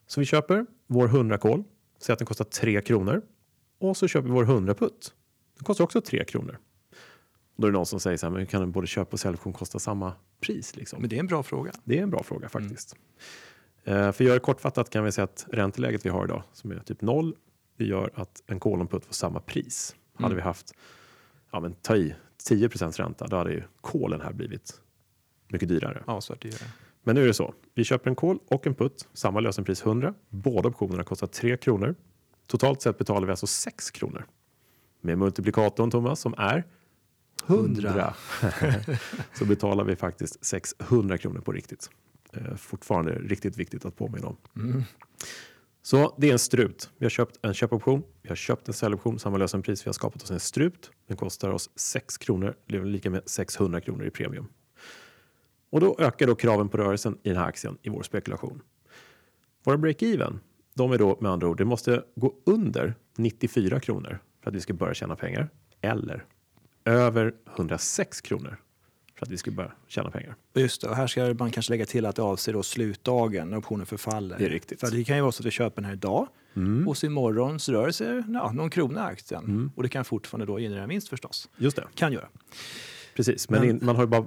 Så 0.08 0.20
vi 0.20 0.26
köper 0.26 0.66
vår 0.88 1.06
100 1.06 1.38
kol, 1.38 1.64
säg 2.00 2.14
att 2.14 2.20
den 2.20 2.26
kostar 2.26 2.46
3 2.46 2.82
kronor 2.82 3.22
och 3.80 3.98
så 3.98 4.08
köper 4.08 4.28
vi 4.28 4.34
vår 4.34 4.44
100 4.44 4.74
putt. 4.74 5.14
Den 5.56 5.64
kostar 5.64 5.84
också 5.84 6.02
3 6.02 6.26
kronor. 6.26 6.58
Då 7.58 7.68
är 7.68 7.72
det 7.72 7.78
någon 7.78 7.86
som 7.86 8.00
säger 8.00 8.18
så 8.18 8.26
här, 8.26 8.32
men 8.32 8.40
hur 8.40 8.46
kan 8.46 8.72
både 8.72 8.88
köp 8.88 9.14
och 9.14 9.20
säljoption 9.20 9.54
kosta 9.54 9.80
samma 9.80 10.14
pris? 10.42 10.76
Liksom? 10.76 11.02
Men 11.02 11.10
det 11.10 11.16
är 11.16 11.20
en 11.20 11.28
bra 11.28 11.44
fråga. 11.44 11.72
Det 11.84 12.00
är 12.00 12.04
en 12.04 12.10
bra 12.10 12.24
fråga 12.24 12.50
faktiskt. 12.50 12.96
Mm. 13.84 14.00
Uh, 14.00 14.12
för 14.12 14.24
att 14.24 14.28
göra 14.28 14.34
det 14.34 14.40
kortfattat 14.40 14.90
kan 14.90 15.04
vi 15.04 15.12
säga 15.12 15.26
att 15.26 15.46
ränteläget 15.52 16.06
vi 16.06 16.10
har 16.10 16.26
idag, 16.26 16.44
som 16.54 16.72
är 16.72 16.80
typ 16.80 17.02
noll, 17.02 17.36
det 17.78 17.86
gör 17.86 18.12
att 18.16 18.44
en 18.48 18.60
kolonputt 18.60 19.06
får 19.06 19.14
samma 19.14 19.40
pris. 19.40 19.96
Mm. 20.14 20.24
Hade 20.24 20.36
vi 20.36 20.42
haft, 20.42 20.74
ja 21.52 21.60
men 21.60 21.74
ta 21.74 21.96
i, 21.96 22.16
10 22.48 22.68
ränta, 22.68 23.28
då 23.28 23.38
hade 23.38 23.52
ju 23.52 23.64
kolen 23.82 24.22
här 24.22 24.34
blivit 24.34 24.82
mycket 25.48 25.70
dyrare. 25.70 26.04
Ja, 26.08 26.22
så 26.22 26.36
det. 26.40 26.64
Men 27.04 27.16
nu 27.16 27.24
är 27.24 27.28
det 27.28 27.34
så. 27.34 27.54
Vi 27.74 27.84
köper 27.84 28.10
en 28.10 28.16
kol 28.16 28.40
och 28.48 28.68
en 28.68 28.76
putt, 28.76 29.08
samma 29.14 29.40
lösenpris 29.40 29.86
100. 29.86 30.14
Båda 30.30 30.70
optionerna 30.70 31.04
kostar 31.04 31.28
3 31.28 31.58
kronor. 31.58 31.96
Totalt 32.48 32.82
sett 32.82 32.98
betalar 32.98 33.28
vi 33.28 33.32
alltså 33.32 33.48
6 33.48 33.92
kronor. 33.92 34.26
Med 35.02 35.18
multiplikatorn 35.18 35.92
Thomas 35.92 36.20
som 36.20 36.34
är 36.38 36.64
100 37.46 38.14
så 39.34 39.46
betalar 39.46 39.84
vi 39.84 39.96
faktiskt 39.96 40.46
600 40.46 41.18
kronor 41.18 41.40
på 41.40 41.52
riktigt. 41.52 41.90
Eh, 42.34 42.56
fortfarande 42.56 43.12
riktigt 43.12 43.58
viktigt 43.58 43.86
att 43.86 43.96
påminna 43.96 44.28
om. 44.28 44.38
Mm. 44.56 44.84
Så 45.82 46.16
det 46.18 46.30
är 46.30 46.32
en 46.32 46.40
strut. 46.40 46.90
Vi 46.98 47.06
har 47.06 47.10
köpt 47.10 47.40
en 47.42 47.54
köpoption, 47.54 48.04
vi 48.22 48.30
har 48.30 48.36
köpt 48.36 48.68
en 48.68 48.74
säljoption, 48.74 49.20
samma 49.20 49.38
lösenpris. 49.38 49.86
Vi 49.86 49.90
har 49.90 49.94
skapat 49.94 50.24
oss 50.24 50.32
en 50.32 50.40
strut. 50.40 50.92
Den 51.08 51.18
kostar 51.18 51.50
oss 51.50 51.70
6 51.76 52.18
kronor, 52.18 52.56
det 52.66 52.78
är 52.78 52.86
lika 52.86 53.10
med 53.10 53.22
600 53.26 53.82
kronor 53.82 54.06
i 54.06 54.10
premium. 54.10 54.48
Och 55.70 55.80
då 55.80 55.96
ökar 56.00 56.28
då 56.28 56.36
kraven 56.36 56.70
på 56.70 56.78
rörelsen 56.78 57.18
i 57.24 57.30
den 57.30 57.38
här 57.38 57.48
aktien 57.48 57.78
i 57.82 57.90
vår 57.90 58.04
spekulation. 58.04 58.62
Våra 59.64 59.78
break-even, 59.78 60.40
de 60.74 60.92
är 60.92 60.98
då 60.98 61.18
med 61.22 61.32
andra 61.32 61.48
ord, 61.48 61.58
det 61.58 61.66
måste 61.66 62.04
gå 62.16 62.36
under 62.46 62.96
94 63.18 63.80
kronor 63.80 64.20
för 64.44 64.50
att 64.50 64.56
vi 64.56 64.62
ska 64.62 64.74
börja 64.74 64.94
tjäna 64.94 65.16
pengar 65.16 65.50
eller 65.82 66.26
över 66.88 67.34
106 67.56 68.22
kronor 68.22 68.58
för 69.16 69.26
att 69.26 69.32
vi 69.32 69.38
ska 69.38 69.52
börja 69.52 69.72
tjäna 69.88 70.12
pengar. 70.12 70.36
Just 70.54 70.82
det, 70.82 70.90
och 70.90 70.96
här 70.96 71.08
ska 71.08 71.34
man 71.34 71.52
kanske 71.52 71.74
lägga 71.74 71.86
till 71.86 72.06
att 72.06 72.16
det 72.16 72.22
avser 72.22 72.54
då 72.54 72.64
slutdagen 72.64 73.50
när 73.50 73.58
optionen 73.58 73.86
förfaller. 73.86 74.38
Det 74.38 74.46
är 74.46 74.50
riktigt. 74.50 74.80
För 74.80 74.92
det 74.92 75.04
kan 75.04 75.16
ju 75.16 75.22
vara 75.22 75.32
så 75.32 75.42
att 75.42 75.46
vi 75.46 75.52
köper 75.52 75.76
den 75.82 75.86
här 75.86 75.94
idag 75.94 76.28
mm. 76.56 76.88
och 76.88 76.98
så 76.98 77.06
imorgon 77.06 77.60
så 77.60 77.72
rör 77.72 77.88
det 77.88 77.94
sig 77.94 78.24
ja, 78.34 78.52
någon 78.52 78.70
krona 78.70 79.06
aktien 79.06 79.44
mm. 79.44 79.72
och 79.76 79.84
det 79.84 79.90
kan 79.90 80.06
fortfarande 80.06 80.46
då 80.46 80.58
generera 80.58 80.88
vinst 80.88 81.10
förstås. 81.10 81.50
Just 81.58 81.76
det. 81.76 81.84
Kan 81.96 82.14
göra. 82.14 82.28
Precis, 83.16 83.50
men, 83.50 83.68
men 83.68 83.86
man 83.86 83.96
har 83.96 84.04
ju 84.04 84.08
bara 84.08 84.26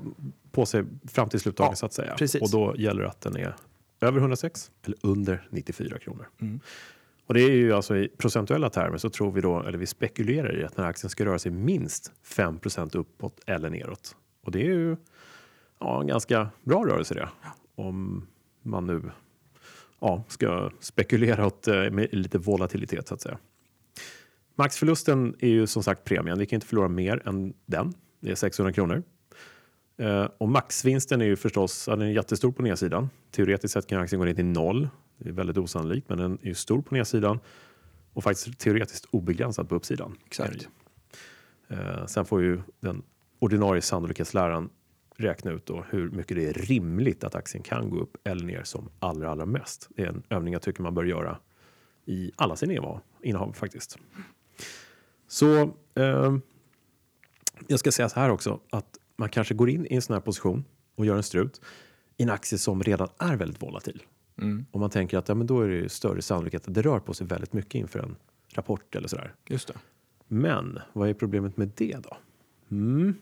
på 0.53 0.67
sig 0.67 0.85
fram 1.09 1.29
till 1.29 1.41
slutdagen 1.41 1.73
ja, 1.73 1.77
så 1.77 1.87
att 1.87 1.93
säga. 1.93 2.15
Precis. 2.17 2.43
Och 2.43 2.51
då 2.51 2.75
gäller 2.77 3.03
det 3.03 3.09
att 3.09 3.21
den 3.21 3.37
är 3.37 3.57
över 4.01 4.21
106 4.21 4.71
eller 4.85 4.99
under 5.01 5.49
94 5.51 5.99
kronor. 5.99 6.29
Mm. 6.41 6.61
Och 7.31 7.35
det 7.35 7.43
är 7.43 7.51
ju 7.51 7.73
alltså 7.73 7.97
i 7.97 8.09
procentuella 8.09 8.71
termer 8.71 8.99
så 8.99 9.11
tror 9.11 9.33
vi 9.33 9.41
då, 9.41 9.63
eller 9.63 9.79
vi 9.79 9.87
spekulerar 9.87 10.61
i 10.61 10.65
att 10.65 10.77
den 10.77 10.85
här 10.85 10.91
aktien 10.91 11.11
ska 11.11 11.25
röra 11.25 11.39
sig 11.39 11.53
minst 11.53 12.13
5% 12.25 12.97
uppåt 12.97 13.41
eller 13.47 13.71
neråt. 13.71 14.17
Och 14.45 14.51
det 14.51 14.61
är 14.61 14.71
ju 14.71 14.97
ja, 15.79 16.01
en 16.01 16.07
ganska 16.07 16.51
bra 16.63 16.87
rörelse 16.87 17.15
det. 17.15 17.29
Om 17.75 18.27
man 18.63 18.87
nu 18.87 19.03
ja, 20.01 20.25
ska 20.29 20.71
spekulera 20.81 21.47
åt, 21.47 21.69
eh, 21.69 21.91
med 21.91 22.09
lite 22.15 22.39
volatilitet 22.39 23.09
så 23.09 23.15
att 23.15 23.21
säga. 23.21 23.39
Maxförlusten 24.55 25.35
är 25.39 25.49
ju 25.49 25.67
som 25.67 25.83
sagt 25.83 26.05
premien. 26.05 26.39
Vi 26.39 26.47
kan 26.47 26.57
inte 26.57 26.67
förlora 26.67 26.89
mer 26.89 27.29
än 27.29 27.55
den. 27.67 27.95
Det 28.21 28.31
är 28.31 28.35
600 28.35 28.73
kronor. 28.73 29.03
Eh, 29.99 30.29
och 30.39 30.49
maxvinsten 30.49 31.21
är 31.21 31.27
ju 31.27 31.37
förstås 31.37 31.85
ja, 31.89 31.97
den 31.97 32.09
är 32.09 32.13
jättestor 32.13 32.53
på 32.53 32.63
nedsidan. 32.63 33.11
Teoretiskt 33.31 33.73
sett 33.73 33.87
kan 33.87 34.01
aktien 34.01 34.19
gå 34.19 34.25
ner 34.25 34.35
till 34.35 34.45
noll. 34.45 34.89
Det 35.21 35.29
är 35.29 35.33
väldigt 35.33 35.57
osannolikt, 35.57 36.09
men 36.09 36.19
den 36.19 36.39
är 36.43 36.55
stor 36.55 36.83
på 36.83 36.95
nedsidan 36.95 37.39
och 38.13 38.25
faktiskt 38.25 38.59
teoretiskt 38.59 39.07
obegränsad 39.11 39.69
på 39.69 39.75
uppsidan. 39.75 40.17
Exakt. 40.27 40.69
Eh, 41.69 42.07
sen 42.07 42.25
får 42.25 42.43
ju 42.43 42.63
den 42.81 43.03
ordinarie 43.39 43.83
sannolikhetsläran 43.83 44.71
räkna 45.17 45.51
ut 45.51 45.67
då 45.67 45.85
hur 45.91 46.11
mycket 46.11 46.37
det 46.37 46.49
är 46.49 46.53
rimligt 46.53 47.25
att 47.25 47.35
aktien 47.35 47.63
kan 47.63 47.91
gå 47.91 48.01
upp 48.01 48.17
eller 48.25 48.45
ner 48.45 48.63
som 48.63 48.89
allra, 48.99 49.31
allra 49.31 49.47
mest. 49.47 49.89
Det 49.97 50.03
är 50.03 50.07
en 50.07 50.23
övning 50.31 50.53
jag 50.53 50.63
tycker 50.63 50.83
man 50.83 50.95
bör 50.95 51.05
göra 51.05 51.39
i 52.05 52.33
alla 52.37 52.57
sina 52.57 53.01
innehav 53.23 53.53
faktiskt. 53.53 53.99
Så 55.29 55.61
eh, 55.95 56.37
jag 57.67 57.79
ska 57.79 57.93
säga 57.93 58.09
så 58.09 58.21
här 58.21 58.31
också 58.31 58.61
att 58.71 58.99
man 59.17 59.29
kanske 59.29 59.55
går 59.55 59.71
in 59.71 59.87
i 59.87 59.95
en 59.95 60.03
sån 60.03 60.15
här 60.15 60.21
position 60.21 60.65
och 60.95 61.07
gör 61.07 61.17
en 61.17 61.23
strut 61.23 61.61
i 62.17 62.23
en 62.23 62.31
aktie 62.31 62.59
som 62.59 62.83
redan 62.83 63.09
är 63.19 63.37
väldigt 63.37 63.63
volatil. 63.63 64.03
Mm. 64.41 64.67
Och 64.71 64.81
man 64.81 64.91
tänker 64.91 65.19
att 65.19 65.29
ja, 65.29 65.35
men 65.35 65.47
då 65.47 65.61
är 65.61 65.69
det 65.69 65.89
större 65.89 66.23
sannolikhet 66.23 66.69
att 66.69 66.75
det 66.75 66.83
rör 66.83 67.01
på 67.01 67.15
sig 67.15 67.27
väldigt 67.27 67.53
mycket 67.53 67.75
inför 67.75 67.99
en 67.99 68.17
rapport 68.53 68.95
eller 68.95 69.09
sådär. 69.09 69.35
Just 69.47 69.69
det. 69.69 69.75
Men 70.29 70.79
vad 70.93 71.09
är 71.09 71.15
problemet 71.15 71.57
med 71.57 71.71
det 71.77 71.97
då? 72.03 72.17
Mm. 72.71 73.15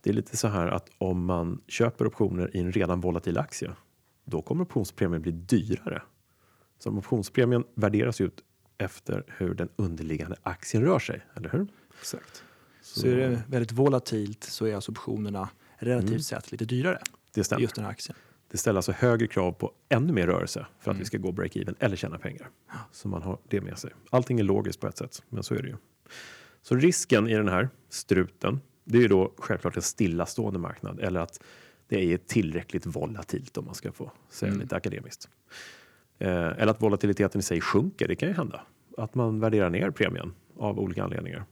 Det 0.00 0.10
är 0.10 0.14
lite 0.14 0.36
så 0.36 0.48
här 0.48 0.66
att 0.66 0.90
om 0.98 1.24
man 1.24 1.60
köper 1.68 2.06
optioner 2.06 2.56
i 2.56 2.60
en 2.60 2.72
redan 2.72 3.00
volatil 3.00 3.38
aktie, 3.38 3.70
då 4.24 4.42
kommer 4.42 4.62
optionspremien 4.62 5.22
bli 5.22 5.32
dyrare. 5.32 6.02
Så 6.78 6.90
optionspremien 6.90 7.64
värderas 7.74 8.20
ut 8.20 8.44
efter 8.78 9.24
hur 9.38 9.54
den 9.54 9.68
underliggande 9.76 10.36
aktien 10.42 10.84
rör 10.84 10.98
sig, 10.98 11.26
eller 11.34 11.48
hur? 11.48 11.66
Exakt. 12.00 12.44
Så, 12.82 13.00
så 13.00 13.06
är 13.06 13.16
det 13.16 13.42
väldigt 13.46 13.72
volatilt 13.72 14.44
så 14.44 14.66
är 14.66 14.74
alltså 14.74 14.92
optionerna 14.92 15.48
relativt 15.76 16.10
mm. 16.10 16.20
sett 16.20 16.52
lite 16.52 16.64
dyrare. 16.64 16.98
Det 17.34 17.44
stämmer. 17.44 17.62
Just 17.62 17.74
den 17.74 17.84
här 17.84 17.90
aktien. 17.92 18.16
Det 18.52 18.58
ställer 18.58 18.78
alltså 18.78 18.92
högre 18.92 19.26
krav 19.26 19.52
på 19.52 19.72
ännu 19.88 20.12
mer 20.12 20.26
rörelse 20.26 20.66
för 20.80 20.90
att 20.90 20.94
mm. 20.94 20.98
vi 20.98 21.04
ska 21.04 21.18
gå 21.18 21.32
break-even 21.32 21.74
eller 21.78 21.96
tjäna 21.96 22.18
pengar. 22.18 22.50
Så 22.90 23.08
man 23.08 23.22
har 23.22 23.38
det 23.48 23.60
med 23.60 23.78
sig. 23.78 23.90
Allting 24.10 24.40
är 24.40 24.44
logiskt 24.44 24.80
på 24.80 24.86
ett 24.86 24.98
sätt, 24.98 25.22
men 25.28 25.42
så 25.42 25.54
är 25.54 25.62
det 25.62 25.68
ju. 25.68 25.76
Så 26.62 26.74
risken 26.74 27.28
i 27.28 27.34
den 27.34 27.48
här 27.48 27.68
struten, 27.88 28.60
det 28.84 28.98
är 28.98 29.02
ju 29.02 29.08
då 29.08 29.32
självklart 29.38 29.76
en 29.76 29.82
stillastående 29.82 30.58
marknad 30.58 31.00
eller 31.00 31.20
att 31.20 31.42
det 31.88 32.12
är 32.12 32.16
tillräckligt 32.16 32.86
volatilt 32.86 33.58
om 33.58 33.64
man 33.64 33.74
ska 33.74 33.92
få 33.92 34.12
säga 34.30 34.50
mm. 34.52 34.62
lite 34.62 34.76
akademiskt. 34.76 35.28
Eh, 36.18 36.28
eller 36.30 36.66
att 36.66 36.82
volatiliteten 36.82 37.38
i 37.38 37.42
sig 37.42 37.60
sjunker, 37.60 38.08
det 38.08 38.14
kan 38.14 38.28
ju 38.28 38.34
hända. 38.34 38.60
Att 38.98 39.14
man 39.14 39.40
värderar 39.40 39.70
ner 39.70 39.90
premien 39.90 40.34
av 40.58 40.78
olika 40.78 41.04
anledningar. 41.04 41.44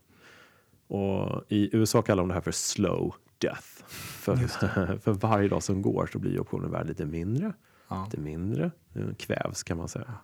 Och 0.86 1.44
I 1.48 1.76
USA 1.76 2.02
kallar 2.02 2.22
de 2.22 2.28
det 2.28 2.34
här 2.34 2.40
för 2.40 2.52
slow 2.52 3.14
death. 3.40 3.66
För, 3.86 4.36
för 4.98 5.12
varje 5.12 5.48
dag 5.48 5.62
som 5.62 5.82
går 5.82 6.08
så 6.12 6.18
blir 6.18 6.40
optionen 6.40 6.70
värd 6.70 6.86
lite 6.86 7.06
mindre, 7.06 7.52
ja. 7.88 8.04
lite 8.04 8.20
mindre, 8.20 8.70
kvävs 9.16 9.62
kan 9.62 9.76
man 9.76 9.88
säga. 9.88 10.14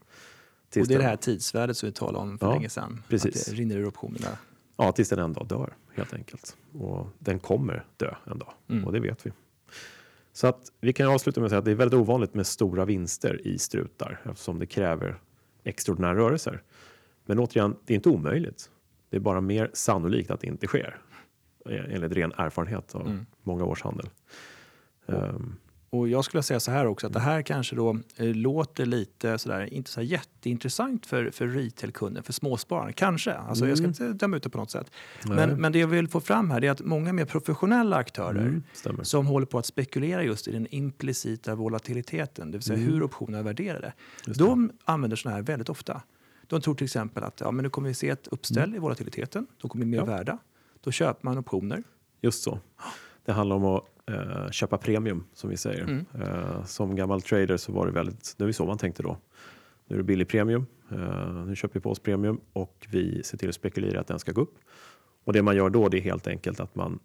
Tills 0.71 0.85
och 0.85 0.89
det 0.89 0.95
är 0.95 0.99
det 0.99 1.05
här 1.05 1.17
tidsvärdet 1.17 1.77
som 1.77 1.87
vi 1.87 1.93
talade 1.93 2.19
om 2.19 2.39
för 2.39 2.47
ja, 2.47 2.53
länge 2.53 2.69
sedan. 2.69 3.03
Precis. 3.09 3.49
Att 3.49 3.55
det 3.55 3.61
rinner 3.61 3.77
ur 3.77 3.87
optionerna. 3.87 4.39
Ja, 4.77 4.93
tills 4.93 5.09
den 5.09 5.19
en 5.19 5.33
dag 5.33 5.47
dör 5.47 5.75
helt 5.95 6.15
enkelt. 6.15 6.57
Och 6.79 7.07
den 7.19 7.39
kommer 7.39 7.85
dö 7.97 8.15
en 8.25 8.39
dag 8.39 8.53
mm. 8.69 8.85
och 8.85 8.93
det 8.93 9.01
vet 9.01 9.27
vi. 9.27 9.33
Så 10.33 10.47
att 10.47 10.73
vi 10.81 10.93
kan 10.93 11.07
avsluta 11.07 11.41
med 11.41 11.47
att 11.47 11.51
säga 11.51 11.59
att 11.59 11.65
det 11.65 11.71
är 11.71 11.75
väldigt 11.75 12.01
ovanligt 12.01 12.35
med 12.35 12.47
stora 12.47 12.85
vinster 12.85 13.47
i 13.47 13.59
strutar 13.59 14.21
eftersom 14.25 14.59
det 14.59 14.67
kräver 14.67 15.19
extraordinära 15.65 16.15
rörelser. 16.15 16.63
Men 17.25 17.39
återigen, 17.39 17.77
det 17.85 17.95
är 17.95 17.97
inte 17.97 18.09
omöjligt. 18.09 18.71
Det 19.11 19.17
är 19.17 19.21
bara 19.21 19.41
mer 19.41 19.71
sannolikt 19.73 20.31
att 20.31 20.41
det 20.41 20.47
inte 20.47 20.67
sker 20.67 20.99
enligt 21.69 22.13
ren 22.13 22.33
erfarenhet 22.37 22.95
av 22.95 23.07
mm. 23.07 23.27
många 23.43 23.65
års 23.65 23.83
handel. 23.83 24.09
Um, 25.07 25.57
och 25.91 26.09
jag 26.09 26.25
skulle 26.25 26.43
säga 26.43 26.61
så 26.61 26.71
här 26.71 26.87
också 26.87 27.07
att 27.07 27.13
det 27.13 27.21
här 27.21 27.43
kanske 27.43 27.77
då 27.77 27.99
eh, 28.17 28.35
låter 28.35 28.87
lite 28.87 29.39
sådär, 29.39 29.75
inte 29.75 29.91
så 29.91 30.03
jätteintressant 30.03 31.07
för, 31.07 31.31
för 31.31 31.47
retailkunder, 31.47 32.23
för 32.23 32.33
småsparare. 32.33 32.93
Kanske, 32.93 33.35
alltså 33.35 33.65
mm. 33.65 33.69
jag 33.69 33.79
ska 33.79 33.85
mm. 33.85 34.11
inte 34.13 34.25
döma 34.25 34.37
ut 34.37 34.43
det 34.43 34.51
på 34.51 34.59
något 34.59 34.71
sätt. 34.71 34.91
Men, 35.25 35.61
men 35.61 35.73
det 35.73 35.79
jag 35.79 35.89
vill 35.89 36.09
få 36.09 36.21
fram 36.21 36.51
här 36.51 36.65
är 36.65 36.71
att 36.71 36.81
många 36.81 37.13
mer 37.13 37.25
professionella 37.25 37.97
aktörer 37.97 38.41
mm, 38.41 38.63
som 39.03 39.27
håller 39.27 39.47
på 39.47 39.59
att 39.59 39.67
spekulera 39.67 40.23
just 40.23 40.49
i 40.49 40.53
den 40.53 40.67
implicita 40.71 41.55
volatiliteten, 41.55 42.51
det 42.51 42.59
vill 42.59 42.63
säga 42.63 42.79
mm. 42.79 42.93
hur 42.93 43.03
optionerna 43.03 43.39
är 43.39 43.43
värderade. 43.43 43.93
De 44.27 44.71
använder 44.85 45.17
sådana 45.17 45.37
här 45.37 45.43
väldigt 45.43 45.69
ofta. 45.69 46.03
De 46.47 46.61
tror 46.61 46.75
till 46.75 46.85
exempel 46.85 47.25
att 47.25 47.41
ja, 47.41 47.51
men 47.51 47.63
nu 47.63 47.71
kommer 47.71 47.89
vi 47.89 47.95
se 47.95 48.09
ett 48.09 48.27
uppställ 48.27 48.65
mm. 48.65 48.75
i 48.75 48.79
volatiliteten, 48.79 49.47
de 49.61 49.69
kommer 49.69 49.85
bli 49.85 49.91
mer 49.91 49.99
ja. 49.99 50.05
värda. 50.05 50.39
Då 50.87 50.93
köper 50.93 51.25
man 51.25 51.39
optioner. 51.39 51.83
Just 52.21 52.43
så. 52.43 52.59
Det 53.25 53.33
handlar 53.33 53.57
om 53.57 53.65
att 53.65 53.85
uh, 54.11 54.51
köpa 54.51 54.79
premium 54.79 55.25
som 55.33 55.51
vi 55.51 55.57
säger. 55.57 55.83
Mm. 55.83 56.07
Uh, 56.15 56.65
som 56.65 56.97
gammal 56.97 57.23
trader 57.23 57.57
så 57.57 57.73
var 57.73 57.87
det 57.87 57.93
väldigt, 57.93 58.35
det 58.39 58.45
var 58.45 58.53
så 58.53 58.67
man 58.67 58.79
tänkte 58.79 59.03
då. 59.03 59.19
Nu 59.87 59.97
är 59.97 59.99
det 59.99 60.05
billig 60.05 60.29
premium, 60.29 60.67
uh, 60.93 61.47
nu 61.47 61.57
köper 61.57 61.75
vi 61.75 61.81
på 61.81 61.91
oss 61.91 61.99
premium 61.99 62.41
och 62.53 62.87
vi 62.91 63.23
ser 63.23 63.39
till 63.39 63.49
att 63.49 63.55
spekulera 63.55 64.01
att 64.01 64.07
den 64.07 64.19
ska 64.19 64.33
gå 64.33 64.41
upp. 64.41 64.55
Och 65.25 65.33
det 65.33 65.43
man 65.43 65.57
gör 65.57 65.71
då 65.71 65.89
det 65.89 65.99
är 65.99 66.03
helt 66.03 66.27
enkelt 66.27 66.61
att 66.61 66.75
man 66.75 66.99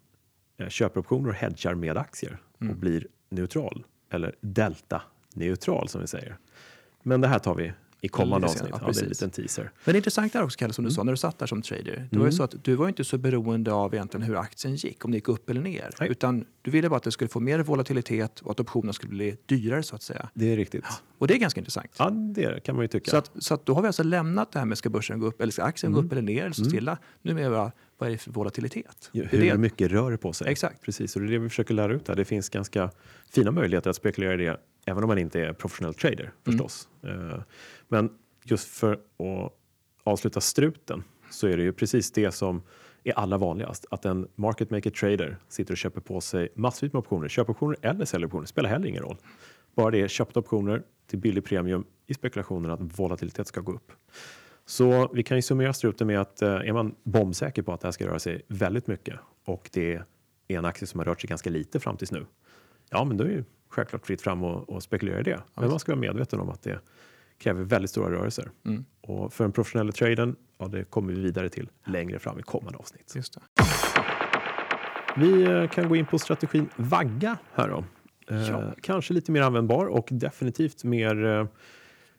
köper 0.68 1.00
optioner 1.00 1.30
och 1.30 1.36
hedgar 1.36 1.76
med 1.76 1.98
aktier 1.98 2.38
mm. 2.60 2.74
och 2.74 2.80
blir 2.80 3.08
neutral 3.30 3.86
eller 4.10 4.36
delta 4.42 5.02
neutral 5.34 5.88
som 5.88 6.02
vi 6.02 6.08
säger. 6.08 6.38
Men 7.04 7.22
det 7.22 7.28
här 7.28 7.40
tar 7.40 7.56
vi 7.56 7.74
i 8.02 8.08
kommande 8.08 8.48
avsnitt. 8.48 8.70
Ja, 8.72 8.80
ja, 8.82 8.92
det 8.92 9.00
är 9.00 9.04
en 9.04 9.10
liten 9.10 9.30
teaser. 9.30 9.72
Men 9.86 9.94
det 9.94 10.18
är 10.18 10.44
också, 10.44 10.58
Kalle, 10.58 10.74
som 10.74 10.84
du 10.84 10.88
mm. 10.88 10.96
sa, 10.96 11.04
när 11.04 11.14
du 11.14 11.18
satt 11.18 11.40
där 11.40 11.48
som 11.48 11.62
trader. 11.62 11.84
Det 11.84 11.98
mm. 11.98 12.20
var 12.20 12.26
ju 12.26 12.32
så 12.32 12.44
att 12.44 12.64
du 12.64 12.76
var 12.76 12.88
inte 12.88 13.04
så 13.04 13.18
beroende 13.18 13.74
av 13.74 13.94
egentligen 13.94 14.24
hur 14.24 14.36
aktien 14.36 14.76
gick, 14.76 15.06
om 15.06 15.12
det 15.12 15.18
gick 15.18 15.28
upp 15.28 15.50
eller 15.50 15.62
ner. 15.62 15.90
Nej. 16.00 16.10
Utan 16.12 16.46
du 16.62 16.72
ville 16.72 16.90
bara 16.90 16.98
att 16.98 17.04
det 17.04 17.12
skulle 17.12 17.28
få 17.28 17.40
mer 17.40 17.60
volatilitet 17.60 18.40
och 18.40 18.52
att 18.52 18.60
optionerna 18.60 18.94
skulle 18.94 19.10
bli 19.10 19.38
dyrare 19.46 19.84
så 19.84 19.96
att 19.96 20.02
säga. 20.02 20.30
Det 20.34 20.54
är 20.54 20.56
riktigt. 20.56 20.86
Och 21.18 21.28
det 21.28 21.34
är 21.34 21.38
ganska 21.38 21.60
intressant. 21.60 21.92
Ja, 21.98 22.10
det 22.10 22.64
kan 22.64 22.76
man 22.76 22.84
ju 22.84 22.88
tycka. 22.88 23.12
Så, 23.12 23.18
att, 23.18 23.32
så 23.40 23.54
att 23.54 23.66
då 23.66 23.74
har 23.74 23.82
vi 23.82 23.88
alltså 23.88 24.04
lämnat 24.04 24.52
det 24.52 24.60
här 24.60 24.66
med 24.66 24.78
ska 24.78 24.90
börsen 24.90 25.20
gå 25.20 25.28
upp, 25.28 25.42
eller 25.42 25.52
ska 25.52 25.64
aktien 25.64 25.92
mm. 25.92 26.02
gå 26.02 26.06
upp 26.06 26.12
eller 26.12 26.22
ner, 26.22 26.42
eller 26.42 26.54
stå 26.54 26.62
mm. 26.62 26.70
stilla. 26.70 26.98
Nu 27.22 27.42
är 27.42 27.50
bara, 27.50 27.72
vad 27.98 28.08
är 28.08 28.12
det 28.12 28.18
för 28.18 28.32
volatilitet? 28.32 29.10
Ja, 29.12 29.24
hur 29.30 29.40
det 29.40 29.58
mycket 29.58 29.92
rör 29.92 30.12
det 30.12 30.18
på 30.18 30.34
sig? 30.34 30.52
Exakt. 30.52 30.82
Precis, 30.82 31.16
och 31.16 31.22
det 31.22 31.28
är 31.28 31.32
det 31.32 31.40
vi 31.40 31.50
försöker 31.50 31.74
lära 31.74 31.94
ut 31.94 32.08
här. 32.08 32.16
Det 32.16 32.26
finns 32.26 32.50
ganska 32.50 32.92
fina 33.30 33.52
möjligheter 33.52 33.90
att 33.90 33.96
spekulera 33.96 34.34
i 34.34 34.38
det, 34.38 34.58
även 34.86 35.04
om 35.04 35.08
man 35.08 35.18
inte 35.18 35.42
är 35.42 35.54
professionell 35.54 35.94
trader 35.94 36.24
mm. 36.24 36.34
förstås. 36.44 36.90
Mm. 37.04 37.42
Men 37.88 38.10
just 38.44 38.68
för 38.68 38.94
att 38.94 39.54
avsluta 40.04 40.42
struten 40.42 41.04
så 41.30 41.48
är 41.48 41.58
det 41.58 41.64
ju 41.64 41.74
precis 41.74 42.12
det 42.12 42.32
som 42.32 42.62
är 43.04 43.14
allra 43.14 43.38
vanligast. 43.38 43.86
Att 43.92 44.06
en 44.06 44.28
market 44.36 44.70
maker 44.70 44.90
trader 44.90 45.38
sitter 45.48 45.74
och 45.74 45.78
köper 45.78 46.02
på 46.02 46.22
sig 46.22 46.50
massvis 46.56 46.94
med 46.94 47.00
optioner. 47.00 47.28
Köpoptioner 47.28 47.78
eller 47.82 48.06
säljoptioner 48.06 48.46
spelar 48.46 48.70
heller 48.70 48.88
ingen 48.88 49.04
roll. 49.04 49.18
Bara 49.76 49.92
det 49.92 50.02
är 50.02 50.08
köpta 50.08 50.40
optioner 50.40 50.84
till 51.08 51.20
billig 51.20 51.46
premium 51.46 51.86
i 52.08 52.14
spekulationen 52.14 52.72
att 52.72 53.00
volatilitet 53.00 53.48
ska 53.48 53.62
gå 53.62 53.72
upp. 53.72 53.92
Så 54.66 55.12
vi 55.14 55.24
kan 55.24 55.38
ju 55.38 55.42
summera 55.42 55.74
struten 55.74 56.08
med 56.08 56.22
att 56.22 56.42
eh, 56.42 56.50
är 56.50 56.74
man 56.74 56.96
bombsäker 57.04 57.62
på 57.62 57.74
att 57.74 57.82
det 57.82 57.88
här 57.88 57.92
ska 57.92 58.08
röra 58.08 58.20
sig 58.20 58.42
väldigt 58.48 58.88
mycket 58.88 59.20
och 59.46 59.70
det 59.74 59.94
är 60.48 60.58
en 60.58 60.66
aktie 60.66 60.88
som 60.88 61.00
har 61.00 61.06
rört 61.06 61.22
sig 61.22 61.28
ganska 61.28 61.50
lite 61.50 61.80
fram 61.80 61.98
tills 61.98 62.12
nu. 62.12 62.26
Ja, 62.90 63.04
men 63.04 63.18
då 63.18 63.24
är 63.24 63.30
ju 63.30 63.44
självklart 63.72 64.06
fritt 64.06 64.22
fram 64.22 64.44
och, 64.44 64.70
och 64.70 64.84
spekulera 64.84 65.20
i 65.20 65.24
det. 65.24 65.42
Men 65.56 65.70
man 65.70 65.80
ska 65.80 65.92
vara 65.92 66.00
medveten 66.00 66.40
om 66.40 66.50
att 66.50 66.64
det 66.64 66.80
kräver 67.38 67.64
väldigt 67.64 67.90
stora 67.90 68.12
rörelser. 68.12 68.50
Mm. 68.66 68.86
Och 69.02 69.34
för 69.34 69.44
den 69.44 69.52
professionella 69.52 69.92
traden, 69.92 70.36
ja, 70.58 70.68
det 70.68 70.84
kommer 70.84 71.14
vi 71.14 71.22
vidare 71.22 71.50
till 71.50 71.70
längre 71.86 72.20
fram 72.20 72.40
i 72.40 72.42
kommande 72.42 72.78
avsnitt. 72.78 73.14
Just 73.16 73.34
det. 73.34 73.42
Vi 75.18 75.44
eh, 75.44 75.70
kan 75.70 75.90
gå 75.90 75.96
in 75.96 76.06
på 76.06 76.20
strategin 76.20 76.70
vagga 76.76 77.38
här 77.54 77.70
då. 77.70 77.84
Eh, 78.36 78.50
ja. 78.50 78.74
kanske 78.82 79.14
lite 79.14 79.32
mer 79.32 79.42
användbar 79.42 79.86
och 79.86 80.08
definitivt 80.12 80.84
mer 80.84 81.26
eh, 81.26 81.46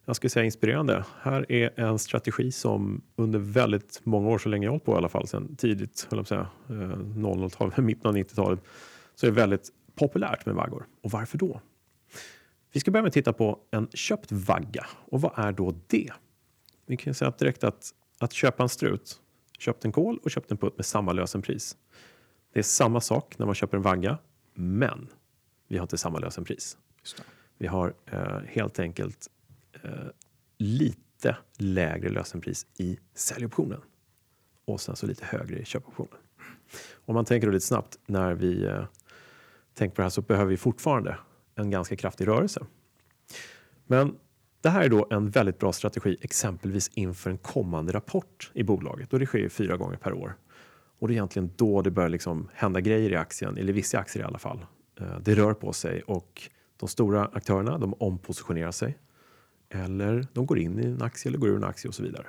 jag 0.05 0.17
ska 0.17 0.29
säga 0.29 0.45
inspirerande. 0.45 1.05
Här 1.21 1.53
är 1.53 1.81
en 1.81 1.99
strategi 1.99 2.53
som 2.53 3.03
under 3.17 3.39
väldigt 3.39 4.01
många 4.05 4.29
år, 4.29 4.39
så 4.39 4.49
länge 4.49 4.67
jag 4.67 4.71
hållit 4.71 4.85
på 4.85 4.93
i 4.93 4.97
alla 4.97 5.09
fall, 5.09 5.29
sen 5.29 5.57
tidigt, 5.57 6.07
höll 6.11 6.19
jag 6.19 6.27
säga, 6.27 6.47
00-talet, 6.69 7.77
mitten 7.85 8.09
av 8.09 8.17
90-talet, 8.17 8.61
så 9.15 9.27
är 9.27 9.31
det 9.31 9.37
väldigt 9.37 9.71
populärt 9.95 10.47
med 10.47 10.55
vaggor. 10.55 10.87
Och 11.03 11.11
varför 11.11 11.39
då? 11.39 11.61
Vi 12.73 12.81
ska 12.81 12.91
börja 12.91 13.03
med 13.03 13.09
att 13.09 13.15
titta 13.15 13.33
på 13.33 13.59
en 13.71 13.89
köpt 13.95 14.33
vagga. 14.33 14.87
Och 15.11 15.21
vad 15.21 15.33
är 15.37 15.53
då 15.53 15.75
det? 15.87 16.13
Vi 16.87 16.97
kan 16.97 17.15
säga 17.15 17.33
direkt 17.39 17.65
att, 17.65 17.91
att 18.19 18.33
köpa 18.33 18.63
en 18.63 18.69
strut, 18.69 19.21
köpt 19.59 19.85
en 19.85 19.93
kol 19.93 20.19
och 20.23 20.31
köpt 20.31 20.51
en 20.51 20.57
putt 20.57 20.77
med 20.77 20.87
samma 20.87 21.13
lösenpris. 21.13 21.77
Det 22.53 22.59
är 22.59 22.63
samma 22.63 23.01
sak 23.01 23.39
när 23.39 23.47
man 23.47 23.55
köper 23.55 23.77
en 23.77 23.83
vagga, 23.83 24.19
men 24.55 25.09
vi 25.69 25.77
har 25.77 25.83
inte 25.83 25.99
samma 25.99 26.19
lösenpris. 26.19 26.77
Vi 27.59 27.67
har 27.67 27.95
eh, 28.07 28.39
helt 28.47 28.79
enkelt 28.79 29.29
eh, 29.83 29.91
lite 30.59 31.37
lägre 31.59 32.09
lösenpris 32.09 32.67
i 32.79 32.99
säljoptionen 33.15 33.81
och 34.65 34.81
sen 34.81 34.97
så 34.97 35.07
lite 35.07 35.25
högre 35.25 35.59
i 35.59 35.65
köpoptionen. 35.65 36.19
Om 37.05 37.15
man 37.15 37.25
tänker 37.25 37.47
då 37.47 37.53
lite 37.53 37.67
snabbt 37.67 37.99
när 38.07 38.35
vi 38.35 38.65
eh, 38.65 38.85
Tänk 39.75 39.95
på 39.95 40.01
det 40.01 40.05
här 40.05 40.11
så 40.11 40.23
behöver 40.23 40.51
vi 40.51 40.57
fortfarande 40.57 41.19
en 41.55 41.71
ganska 41.71 41.97
kraftig 41.97 42.29
rörelse. 42.29 42.67
Men 43.87 44.17
det 44.61 44.69
här 44.69 44.83
är 44.83 44.89
då 44.89 45.07
en 45.11 45.31
väldigt 45.31 45.59
bra 45.59 45.73
strategi 45.73 46.17
exempelvis 46.21 46.91
inför 46.95 47.31
en 47.31 47.39
kommande 47.39 47.93
rapport 47.93 48.51
i 48.55 48.63
bolaget 48.63 49.13
och 49.13 49.19
det 49.19 49.27
sker 49.27 49.49
fyra 49.49 49.77
gånger 49.77 49.97
per 49.97 50.13
år. 50.13 50.37
Och 50.99 51.09
det 51.09 51.13
är 51.13 51.15
egentligen 51.15 51.51
då 51.57 51.83
det 51.83 51.91
börjar 51.91 52.09
liksom 52.09 52.49
hända 52.55 52.81
grejer 52.81 53.13
i 53.13 53.17
aktien, 53.17 53.59
eller 53.59 53.73
vissa 53.73 53.99
aktier 53.99 54.23
i 54.23 54.27
alla 54.27 54.39
fall. 54.39 54.67
Eh, 55.01 55.19
det 55.21 55.35
rör 55.35 55.55
på 55.55 55.73
sig 55.73 56.03
och 56.03 56.51
de 56.77 56.89
stora 56.89 57.25
aktörerna 57.25 57.79
de 57.79 57.95
ompositionerar 57.95 58.71
sig 58.71 58.99
eller 59.69 60.27
de 60.33 60.47
går 60.47 60.59
in 60.59 60.79
i 60.79 60.87
en 60.87 61.03
aktie 61.03 61.31
eller 61.31 61.39
går 61.39 61.49
ur 61.49 61.57
en 61.57 61.65
aktie 61.65 61.89
och 61.89 61.95
så 61.95 62.03
vidare. 62.03 62.27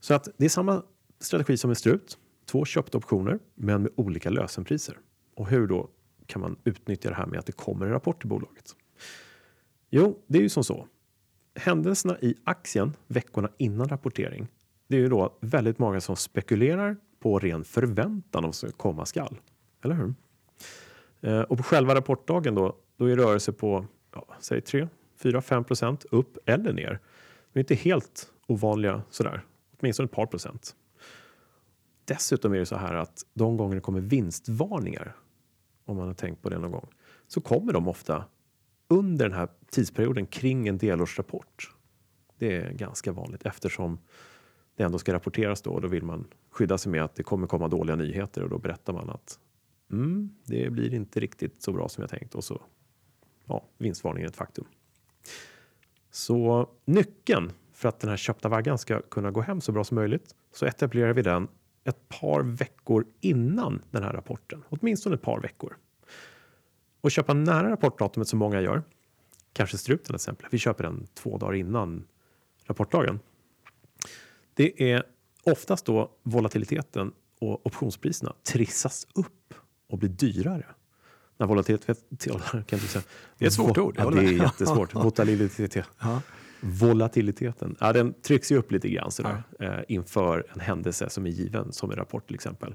Så 0.00 0.14
att 0.14 0.28
det 0.36 0.44
är 0.44 0.48
samma 0.48 0.82
strategi 1.20 1.56
som 1.56 1.70
en 1.70 1.76
strut. 1.76 2.18
Två 2.46 2.64
köpta 2.64 2.98
optioner 2.98 3.38
men 3.54 3.82
med 3.82 3.92
olika 3.96 4.30
lösenpriser. 4.30 4.98
Och 5.34 5.48
hur 5.48 5.66
då 5.66 5.88
kan 6.30 6.40
man 6.40 6.56
utnyttja 6.64 7.08
det 7.08 7.14
här 7.14 7.26
med 7.26 7.38
att 7.38 7.46
det 7.46 7.52
kommer 7.52 7.86
en 7.86 7.92
rapport 7.92 8.20
till 8.20 8.28
bolaget? 8.28 8.76
Jo, 9.90 10.18
det 10.26 10.38
är 10.38 10.42
ju 10.42 10.48
som 10.48 10.64
så. 10.64 10.86
Händelserna 11.54 12.18
i 12.20 12.34
aktien 12.44 12.96
veckorna 13.06 13.50
innan 13.58 13.88
rapportering. 13.88 14.48
Det 14.86 14.96
är 14.96 15.00
ju 15.00 15.08
då 15.08 15.38
väldigt 15.40 15.78
många 15.78 16.00
som 16.00 16.16
spekulerar 16.16 16.96
på 17.20 17.38
ren 17.38 17.64
förväntan 17.64 18.44
om 18.44 18.52
som 18.52 18.72
komma 18.72 19.06
skall. 19.06 19.40
Eller 19.84 19.94
hur? 19.94 20.14
Eh, 21.20 21.40
och 21.40 21.56
på 21.56 21.62
själva 21.62 21.94
rapportdagen 21.94 22.54
då, 22.54 22.76
då 22.96 23.06
är 23.06 23.16
rörelse 23.16 23.52
på 23.52 23.86
ja, 24.12 24.26
säg 24.40 24.60
3, 24.60 24.88
4, 25.16 25.42
5 25.42 25.64
procent 25.64 26.04
upp 26.10 26.38
eller 26.46 26.72
ner. 26.72 27.00
De 27.52 27.58
är 27.58 27.60
inte 27.60 27.74
helt 27.74 28.32
ovanliga 28.46 29.02
sådär, 29.10 29.42
åtminstone 29.78 30.04
ett 30.04 30.12
par 30.12 30.26
procent. 30.26 30.76
Dessutom 32.04 32.54
är 32.54 32.58
det 32.58 32.66
så 32.66 32.76
här 32.76 32.94
att 32.94 33.26
de 33.34 33.56
gånger 33.56 33.74
det 33.74 33.80
kommer 33.80 34.00
vinstvarningar, 34.00 35.16
om 35.90 35.96
man 35.96 36.06
har 36.06 36.14
tänkt 36.14 36.42
på 36.42 36.48
det 36.48 36.58
någon 36.58 36.70
gång, 36.70 36.88
så 37.26 37.40
kommer 37.40 37.72
de 37.72 37.88
ofta 37.88 38.24
under 38.88 39.28
den 39.28 39.38
här 39.38 39.48
tidsperioden 39.70 40.26
kring 40.26 40.68
en 40.68 40.78
delårsrapport. 40.78 41.74
Det 42.38 42.56
är 42.56 42.72
ganska 42.72 43.12
vanligt 43.12 43.46
eftersom 43.46 43.98
det 44.76 44.82
ändå 44.82 44.98
ska 44.98 45.12
rapporteras 45.12 45.62
då 45.62 45.70
och 45.70 45.80
då 45.80 45.88
vill 45.88 46.02
man 46.02 46.26
skydda 46.50 46.78
sig 46.78 46.92
med 46.92 47.04
att 47.04 47.14
det 47.14 47.22
kommer 47.22 47.46
komma 47.46 47.68
dåliga 47.68 47.96
nyheter 47.96 48.42
och 48.42 48.50
då 48.50 48.58
berättar 48.58 48.92
man 48.92 49.10
att 49.10 49.38
mm, 49.92 50.30
det 50.44 50.70
blir 50.70 50.94
inte 50.94 51.20
riktigt 51.20 51.62
så 51.62 51.72
bra 51.72 51.88
som 51.88 52.02
jag 52.02 52.10
tänkt 52.10 52.34
och 52.34 52.44
så 52.44 52.62
ja, 53.46 53.64
vinstvarningen 53.78 54.26
är 54.26 54.30
ett 54.30 54.36
faktum. 54.36 54.64
Så 56.10 56.70
nyckeln 56.84 57.52
för 57.72 57.88
att 57.88 58.00
den 58.00 58.10
här 58.10 58.16
köpta 58.16 58.48
vaggan 58.48 58.78
ska 58.78 59.02
kunna 59.02 59.30
gå 59.30 59.40
hem 59.40 59.60
så 59.60 59.72
bra 59.72 59.84
som 59.84 59.94
möjligt 59.94 60.34
så 60.52 60.66
etablerar 60.66 61.12
vi 61.12 61.22
den 61.22 61.48
ett 61.84 62.08
par 62.08 62.42
veckor 62.42 63.06
innan 63.20 63.82
den 63.90 64.02
här 64.02 64.12
rapporten, 64.12 64.64
åtminstone 64.68 65.14
ett 65.14 65.22
par 65.22 65.40
veckor. 65.40 65.76
Och 67.00 67.10
köpa 67.10 67.34
nära 67.34 67.70
rapportdatumet 67.70 68.28
som 68.28 68.38
många 68.38 68.60
gör, 68.60 68.82
kanske 69.52 69.78
struten 69.78 70.06
till 70.06 70.14
exempel, 70.14 70.46
vi 70.50 70.58
köper 70.58 70.84
den 70.84 71.06
två 71.14 71.38
dagar 71.38 71.54
innan 71.54 72.06
rapportdagen. 72.66 73.20
Det 74.54 74.92
är 74.92 75.02
oftast 75.44 75.84
då 75.84 76.10
volatiliteten 76.22 77.12
och 77.40 77.66
optionspriserna 77.66 78.34
trissas 78.42 79.06
upp 79.14 79.54
och 79.88 79.98
blir 79.98 80.08
dyrare. 80.08 80.66
När 81.36 81.46
volatilitet, 81.46 82.04
kan 82.66 82.78
du 82.78 82.78
säga, 82.78 83.04
det 83.38 83.44
är 83.44 83.46
ett 83.46 83.54
svårt 83.54 83.78
ord. 83.78 83.94
Ja, 83.98 84.10
det 84.10 84.20
är 84.20 84.32
jättesvårt. 84.32 84.94
Volatilitet. 84.94 85.76
Ja. 85.98 86.22
Volatiliteten, 86.62 87.76
ja, 87.80 87.92
den 87.92 88.14
trycks 88.22 88.52
ju 88.52 88.56
upp 88.56 88.72
lite 88.72 88.88
grann 88.88 89.10
sådär, 89.10 89.42
ja. 89.58 89.64
eh, 89.64 89.80
inför 89.88 90.46
en 90.54 90.60
händelse 90.60 91.10
som 91.10 91.26
är 91.26 91.30
given, 91.30 91.72
som 91.72 91.90
en 91.90 91.96
rapport 91.96 92.26
till 92.26 92.34
exempel. 92.34 92.74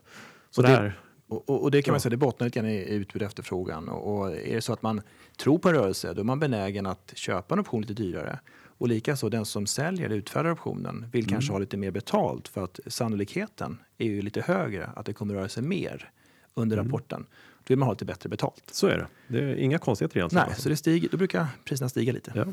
Så 0.50 0.62
och, 0.62 0.68
det, 0.68 0.94
och, 1.28 1.50
och, 1.50 1.64
och 1.64 1.72
det 1.72 1.82
kan 1.82 1.92
man 1.92 2.02
säga, 2.02 2.10
det 2.10 2.18
bottnar 2.18 2.48
lite 2.48 2.60
grann 2.60 2.70
i 2.70 2.90
utbud 2.90 3.22
och 3.22 3.26
efterfrågan. 3.26 3.90
Och, 3.90 4.18
och 4.18 4.32
är 4.32 4.56
det 4.56 4.62
så 4.62 4.74
att 4.74 4.82
man 4.82 5.02
tror 5.38 5.58
på 5.58 5.70
en 5.70 5.76
rörelse, 5.76 6.14
då 6.14 6.22
är 6.22 6.26
man 6.26 6.40
benägen 6.40 6.86
att 6.86 7.12
köpa 7.16 7.56
en 7.56 7.60
option 7.60 7.82
lite 7.82 7.94
dyrare. 7.94 8.40
Och 8.78 8.88
likaså 8.88 9.30
den 9.30 9.46
som 9.46 9.66
säljer 9.66 10.06
eller 10.06 10.16
utfärdar 10.16 10.52
optionen 10.52 11.06
vill 11.12 11.24
mm. 11.24 11.32
kanske 11.32 11.52
ha 11.52 11.60
lite 11.60 11.78
mer 11.78 11.92
betalt 11.92 12.48
för 12.48 12.64
att 12.64 12.80
sannolikheten 12.88 13.78
är 13.98 14.06
ju 14.06 14.22
lite 14.22 14.42
högre 14.42 14.90
att 14.96 15.06
det 15.06 15.14
kommer 15.14 15.34
röra 15.34 15.50
sig 15.50 15.64
mer 15.64 16.10
under 16.54 16.78
mm. 16.78 16.86
rapporten. 16.86 17.26
Då 17.68 17.72
vill 17.72 17.80
man 17.80 17.88
ha 17.88 17.94
lite 17.94 18.06
bättre 18.06 18.30
betalt. 18.30 18.64
Så 18.72 18.88
är 18.88 18.98
det. 18.98 19.08
Det 19.28 19.40
är 19.40 19.56
inga 19.56 19.78
konstigheter 19.78 20.18
egentligen. 20.18 20.46
Nej, 20.48 20.56
så 20.58 20.70
det 20.70 20.76
stiger, 20.76 21.10
då 21.10 21.18
brukar 21.18 21.48
priserna 21.66 21.90
stiga 21.90 22.14
lite. 22.14 22.32
Ja. 22.36 22.46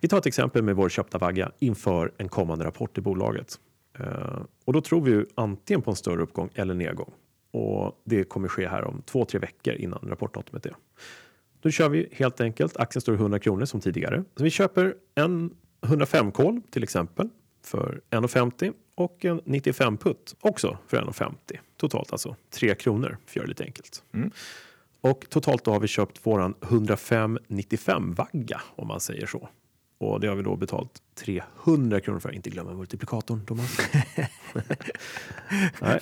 Vi 0.00 0.08
tar 0.08 0.18
ett 0.18 0.26
exempel 0.26 0.62
med 0.62 0.76
vår 0.76 0.88
köpta 0.88 1.18
vagga 1.18 1.52
inför 1.58 2.12
en 2.16 2.28
kommande 2.28 2.64
rapport 2.64 2.98
i 2.98 3.00
bolaget. 3.00 3.60
Uh, 4.00 4.42
och 4.64 4.72
då 4.72 4.80
tror 4.80 5.00
vi 5.00 5.10
ju 5.10 5.26
antingen 5.34 5.82
på 5.82 5.90
en 5.90 5.96
större 5.96 6.22
uppgång 6.22 6.50
eller 6.54 6.74
nedgång. 6.74 7.10
Och 7.50 8.02
det 8.04 8.24
kommer 8.24 8.48
ske 8.48 8.68
här 8.68 8.84
om 8.84 9.02
två, 9.02 9.24
tre 9.24 9.40
veckor 9.40 9.74
innan 9.74 10.08
rapportdatumet 10.08 10.66
är. 10.66 10.74
Då 11.60 11.70
kör 11.70 11.88
vi 11.88 12.08
helt 12.12 12.40
enkelt. 12.40 12.76
Aktien 12.76 13.00
står 13.00 13.14
i 13.14 13.18
100 13.18 13.38
kronor 13.38 13.64
som 13.64 13.80
tidigare. 13.80 14.24
Så 14.36 14.44
vi 14.44 14.50
köper 14.50 14.94
en 15.14 15.54
105 15.84 16.32
kol 16.32 16.62
till 16.70 16.82
exempel 16.82 17.28
för 17.66 18.00
1,50 18.10 18.72
och 18.94 19.24
en 19.24 19.40
95 19.44 19.96
putt 19.96 20.34
också 20.40 20.78
för 20.86 20.96
1,50. 20.96 21.32
Totalt 21.76 22.12
alltså 22.12 22.36
3 22.50 22.74
kronor 22.74 23.18
för 23.26 23.30
att 23.30 23.36
göra 23.36 23.44
det 23.44 23.48
lite 23.48 23.64
enkelt. 23.64 24.02
Mm. 24.14 24.30
Och 25.00 25.24
totalt 25.28 25.64
då 25.64 25.72
har 25.72 25.80
vi 25.80 25.88
köpt 25.88 26.26
våran 26.26 26.54
105,95 26.60 28.14
vagga 28.14 28.60
om 28.76 28.88
man 28.88 29.00
säger 29.00 29.26
så. 29.26 29.48
Och 29.98 30.20
det 30.20 30.28
har 30.28 30.36
vi 30.36 30.42
då 30.42 30.56
betalt 30.56 31.02
300 31.14 32.00
kronor 32.00 32.20
för. 32.20 32.32
Inte 32.32 32.50
glömma 32.50 32.74
multiplikatorn 32.74 33.46
Thomas. 33.46 33.78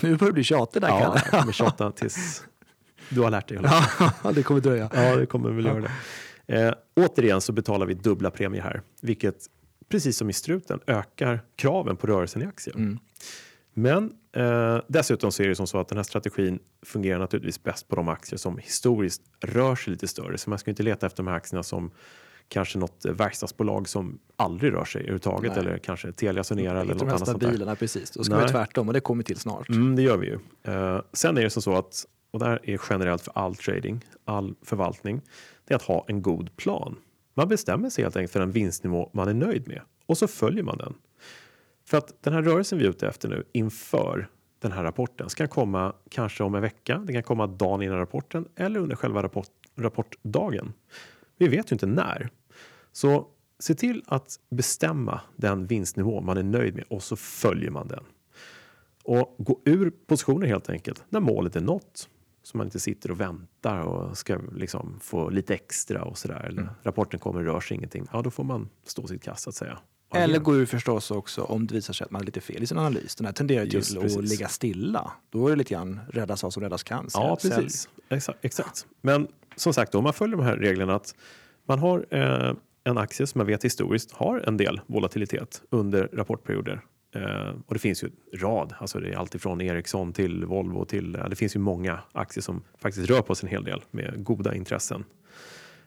nu 0.03 0.16
börjar 0.16 0.27
du 0.27 0.33
bli 0.33 0.44
tjatig 0.44 0.83
där 0.83 0.88
Ja, 0.88 1.20
jag 1.33 1.40
kommer 1.40 1.53
tjata 1.53 1.92
tills 1.92 2.44
du 3.09 3.20
har 3.20 3.31
lärt 3.31 3.48
dig. 3.48 3.59
ja, 4.24 4.33
det 4.33 4.42
kommer 4.42 4.61
dröja. 4.61 4.90
Ja, 4.94 5.16
det 5.16 5.27
kommer 5.27 5.50
väl 5.50 5.64
göra 5.64 5.81
det. 5.81 5.90
Eh, 6.46 6.74
återigen 6.96 7.40
så 7.40 7.53
betalar 7.53 7.87
vi 7.87 7.94
dubbla 7.94 8.31
premier 8.31 8.62
här, 8.62 8.83
vilket 9.00 9.46
precis 9.94 10.16
som 10.16 10.30
i 10.30 10.33
struten 10.33 10.80
ökar 10.87 11.40
kraven 11.57 11.96
på 11.96 12.07
rörelsen 12.07 12.42
i 12.42 12.46
aktier. 12.46 12.76
Mm. 12.76 12.98
Men 13.74 14.12
eh, 14.33 14.78
dessutom 14.88 15.33
så 15.33 15.42
är 15.42 15.48
det 15.48 15.54
som 15.54 15.66
så 15.66 15.78
att 15.78 15.88
den 15.88 15.98
här 15.98 16.02
strategin 16.02 16.59
fungerar 16.83 17.18
naturligtvis 17.18 17.62
bäst 17.62 17.88
på 17.88 17.96
de 17.96 18.09
aktier 18.09 18.38
som 18.38 18.59
historiskt 18.59 19.22
rör 19.40 19.76
sig 19.76 19.90
lite 19.90 20.09
större. 20.09 20.38
Så 20.38 20.50
man 20.50 20.59
ska 20.59 20.70
inte 20.70 20.83
leta 20.83 21.07
efter 21.07 21.22
de 21.22 21.26
här 21.26 21.37
aktierna 21.37 21.62
som 21.62 21.90
kanske 22.48 22.78
något 22.78 23.04
verkstadsbolag 23.04 23.88
som 23.88 24.18
aldrig 24.37 24.72
rör 24.72 24.85
sig 24.85 25.00
överhuvudtaget 25.00 25.52
Nej. 25.57 25.61
eller 25.61 25.78
kanske 25.78 26.12
Telia 26.12 26.44
Sonera 26.44 26.80
eller 26.80 26.94
något 26.94 27.02
annat 27.02 27.26
sånt 27.26 27.40
där. 27.40 27.74
precis. 27.74 28.11
Då 28.11 28.24
ska 28.24 28.35
Nej. 28.35 28.44
vi 28.44 28.50
tvärtom 28.50 28.88
och 28.88 28.94
det 28.94 29.00
kommer 29.00 29.22
till 29.22 29.38
snart. 29.38 29.68
Mm, 29.68 29.96
det 29.96 30.02
gör 30.02 30.16
vi 30.16 30.26
ju. 30.26 30.38
Uh, 30.72 31.00
sen 31.12 31.38
är 31.38 31.42
det 31.42 31.50
som 31.50 31.62
så 31.62 31.76
att, 31.76 32.07
och 32.30 32.38
det 32.38 32.44
här 32.44 32.61
är 32.62 32.80
generellt 32.90 33.22
för 33.22 33.33
all 33.35 33.57
trading, 33.57 34.04
all 34.24 34.54
förvaltning, 34.62 35.20
det 35.64 35.74
är 35.74 35.76
att 35.76 35.83
ha 35.83 36.04
en 36.09 36.22
god 36.22 36.57
plan. 36.57 36.96
Man 37.35 37.49
bestämmer 37.49 37.90
sig 37.90 38.05
helt 38.05 38.16
enkelt 38.16 38.33
för 38.33 38.40
en 38.40 38.51
vinstnivå 38.51 39.11
man 39.12 39.29
är 39.29 39.35
nöjd 39.35 39.68
med 39.68 39.83
och 40.07 40.18
så 40.18 40.27
följer 40.27 40.62
man 40.62 40.79
den. 40.79 40.94
För 41.85 41.99
att 41.99 42.23
den 42.23 42.33
här 42.33 42.42
rörelsen 42.42 42.79
vi 42.79 42.85
är 42.85 42.90
ute 42.90 43.09
efter 43.09 43.29
nu 43.29 43.44
inför 43.53 44.29
den 44.59 44.73
här 44.73 44.83
rapporten 44.83 45.31
ska 45.31 45.47
komma 45.47 45.94
kanske 46.11 46.44
om 46.44 46.55
en 46.55 46.62
vecka. 46.62 46.99
Det 47.07 47.12
kan 47.12 47.23
komma 47.23 47.47
dagen 47.47 47.83
innan 47.83 47.99
rapporten 47.99 48.49
eller 48.57 48.81
under 48.81 48.97
själva 48.97 49.23
rapport, 49.23 49.51
rapportdagen. 49.77 50.73
Vi 51.37 51.49
vet 51.49 51.73
ju 51.73 51.75
inte 51.75 51.87
när. 51.87 52.31
Så 52.92 53.27
se 53.59 53.75
till 53.75 54.03
att 54.07 54.40
bestämma 54.51 55.20
den 55.37 55.66
vinstnivå 55.66 56.20
man 56.20 56.37
är 56.37 56.42
nöjd 56.42 56.75
med 56.75 56.85
och 56.88 57.03
så 57.03 57.16
följer 57.16 57.70
man 57.70 57.88
den. 57.88 58.05
Och 59.05 59.35
gå 59.38 59.61
ur 59.64 59.90
positioner 59.90 60.47
helt 60.47 60.70
enkelt 60.70 61.05
när 61.09 61.20
målet 61.20 61.57
är 61.57 61.61
nått. 61.61 62.09
Så 62.44 62.57
man 62.57 62.66
inte 62.66 62.80
sitter 62.80 63.11
och 63.11 63.20
väntar 63.20 63.78
och 63.78 64.18
ska 64.18 64.38
liksom 64.52 65.00
få 65.00 65.30
lite 65.30 65.54
extra 65.54 66.04
och 66.04 66.18
sådär. 66.18 66.46
Eller 66.48 66.62
mm. 66.62 66.74
rapporten 66.83 67.20
kommer 67.20 67.40
och 67.40 67.46
rör 67.46 67.61
sig 67.61 67.76
ingenting. 67.76 68.07
Ja, 68.12 68.22
då 68.22 68.30
får 68.30 68.44
man 68.44 68.68
stå 68.87 69.07
sitt 69.07 69.22
kast 69.22 69.42
så 69.42 69.50
att 69.50 69.57
säga. 69.57 69.78
Eller 70.14 70.38
gå 70.38 70.57
ur 70.57 70.66
förstås 70.66 71.11
också 71.11 71.42
om 71.42 71.66
det 71.66 71.74
visar 71.74 71.92
sig 71.92 72.04
att 72.04 72.11
man 72.11 72.20
har 72.20 72.26
lite 72.26 72.40
fel 72.40 72.62
i 72.62 72.66
sin 72.66 72.78
analys. 72.78 73.14
Den 73.14 73.26
här 73.26 73.33
tenderar 73.33 73.64
ju 73.64 73.80
till 73.80 73.98
att 73.98 74.24
ligga 74.24 74.48
stilla. 74.48 75.12
Då 75.30 75.46
är 75.46 75.50
det 75.50 75.57
lite 75.57 75.74
grann 75.74 76.00
räddas 76.12 76.42
vad 76.42 76.52
som 76.52 76.62
räddas 76.62 76.83
kan. 76.83 77.09
Ja, 77.14 77.38
precis. 77.42 77.88
Exakt, 78.09 78.38
exakt. 78.44 78.87
Men 79.00 79.28
som 79.57 79.74
sagt, 79.74 79.94
om 79.94 80.04
man 80.04 80.12
följer 80.12 80.37
de 80.37 80.42
här 80.44 80.57
reglerna 80.57 80.94
att 80.94 81.14
man 81.66 81.78
har 81.78 82.07
eh, 82.11 82.54
en 82.85 82.98
aktie 82.98 83.26
som 83.26 83.38
man 83.38 83.46
vet 83.46 83.64
historiskt 83.64 84.12
har 84.12 84.38
en 84.38 84.57
del 84.57 84.80
volatilitet 84.87 85.62
under 85.70 86.09
rapportperioder. 86.12 86.80
Eh, 87.14 87.55
och 87.66 87.74
det 87.74 87.79
finns 87.81 88.05
ju 88.05 88.11
en 88.33 88.38
rad, 88.38 88.74
alltså 88.79 89.00
det 89.00 89.12
är 89.12 89.16
alltifrån 89.16 89.61
Ericsson 89.61 90.12
till 90.12 90.44
Volvo 90.44 90.85
till, 90.85 91.12
det 91.12 91.37
finns 91.37 91.57
ju 91.57 91.61
många 91.61 92.00
aktier 92.12 92.42
som 92.42 92.62
faktiskt 92.79 93.11
rör 93.11 93.22
på 93.22 93.35
sig 93.35 93.46
en 93.46 93.50
hel 93.50 93.64
del 93.64 93.83
med 93.90 94.24
goda 94.24 94.55
intressen. 94.55 95.05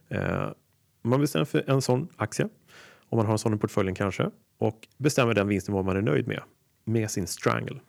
Eh, 0.07 0.49
man 1.01 1.21
bestämmer 1.21 1.45
för 1.45 1.69
en 1.69 1.81
sån 1.81 2.07
aktie, 2.15 2.49
om 3.09 3.17
man 3.17 3.25
har 3.25 3.33
en 3.33 3.39
sån 3.39 3.53
i 3.53 3.57
portföljen 3.57 3.95
kanske, 3.95 4.29
och 4.57 4.87
bestämmer 4.97 5.33
den 5.33 5.47
vinstnivå 5.47 5.83
man 5.83 5.97
är 5.97 6.01
nöjd 6.01 6.27
med, 6.27 6.41
med 6.83 7.11
sin 7.11 7.27
strangle. 7.27 7.79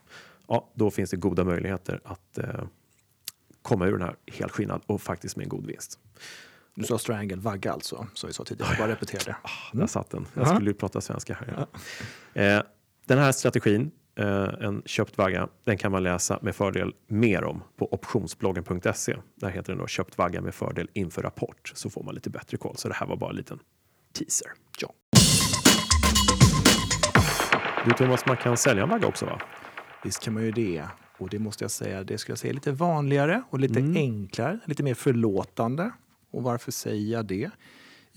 Ja, 0.49 0.71
då 0.75 0.91
finns 0.91 1.11
det 1.11 1.17
goda 1.17 1.45
möjligheter 1.45 2.01
att 2.05 2.39
eh, 2.39 2.65
komma 3.63 3.87
ur 3.87 3.93
den 3.93 4.03
här 4.03 4.17
helskinnad 4.27 4.83
och 4.87 5.03
faktiskt 5.03 5.37
med 5.37 5.45
en 5.45 5.49
god 5.49 5.67
vinst. 5.67 5.99
Du 6.75 6.85
sa 6.85 6.99
strangle, 6.99 7.37
vagga 7.37 7.73
alltså, 7.73 8.07
som 8.15 8.27
vi 8.27 8.33
sa 8.33 8.45
tidigare. 8.45 8.77
Bara 8.79 8.89
repetera 8.89 9.21
det. 9.25 9.37
Ah, 9.43 9.77
där 9.77 9.87
satt 9.87 10.11
den. 10.11 10.27
Jag 10.35 10.49
skulle 10.49 10.71
ju 10.71 10.75
prata 10.75 11.01
svenska 11.01 11.35
här. 11.35 11.67
Ja. 12.35 12.43
Eh, 12.43 12.63
den 13.09 13.19
här 13.19 13.33
strategin, 13.33 13.91
eh, 14.19 14.49
en 14.61 14.83
köpt 14.87 15.19
vagga, 15.19 15.49
den 15.65 15.79
kan 15.79 15.93
man 15.93 16.03
läsa 16.03 16.39
med 16.43 16.57
fördel 16.57 16.93
mer 17.07 17.45
om 17.45 17.63
på 17.77 17.95
optionsbloggen.se. 17.95 19.17
Där 19.35 19.49
heter 19.49 19.73
den 19.73 19.79
då 19.79 19.87
köpt 19.87 20.19
vagga 20.19 20.41
med 20.41 20.55
fördel 20.55 20.89
inför 20.93 21.23
rapport 21.23 21.73
så 21.75 21.91
får 21.91 22.03
man 22.03 22.15
lite 22.15 22.31
bättre 22.31 22.57
koll. 22.57 22.77
Så 22.77 22.89
det 22.89 22.95
här 22.95 23.07
var 23.07 23.17
bara 23.17 23.31
en 23.31 23.37
liten 23.37 23.59
teaser. 24.13 24.49
Ja. 24.81 24.95
Du 27.85 27.91
Thomas, 27.91 28.27
man 28.27 28.37
kan 28.37 28.57
sälja 28.57 28.83
en 28.83 28.89
vagga 28.89 29.07
också 29.07 29.27
va? 29.27 29.41
Visst 30.05 30.23
kan 30.23 30.35
man 30.35 30.43
ju 30.43 30.51
det. 30.51 30.85
Och 31.19 31.29
det 31.29 31.39
måste 31.39 31.65
jag 31.65 31.71
säga, 31.71 32.05
det 32.05 32.19
skulle 32.19 32.33
jag 32.33 32.39
säga 32.39 32.53
lite 32.53 32.73
vanligare 32.73 33.43
och 33.51 33.61
lite 33.61 33.79
mm. 33.79 33.97
enklare, 33.97 34.59
lite 34.65 34.83
mer 34.83 34.95
förlåtande. 34.95 35.91
Och 36.31 36.43
varför 36.43 36.73
säger 36.73 37.13
jag 37.13 37.27
det? 37.27 37.51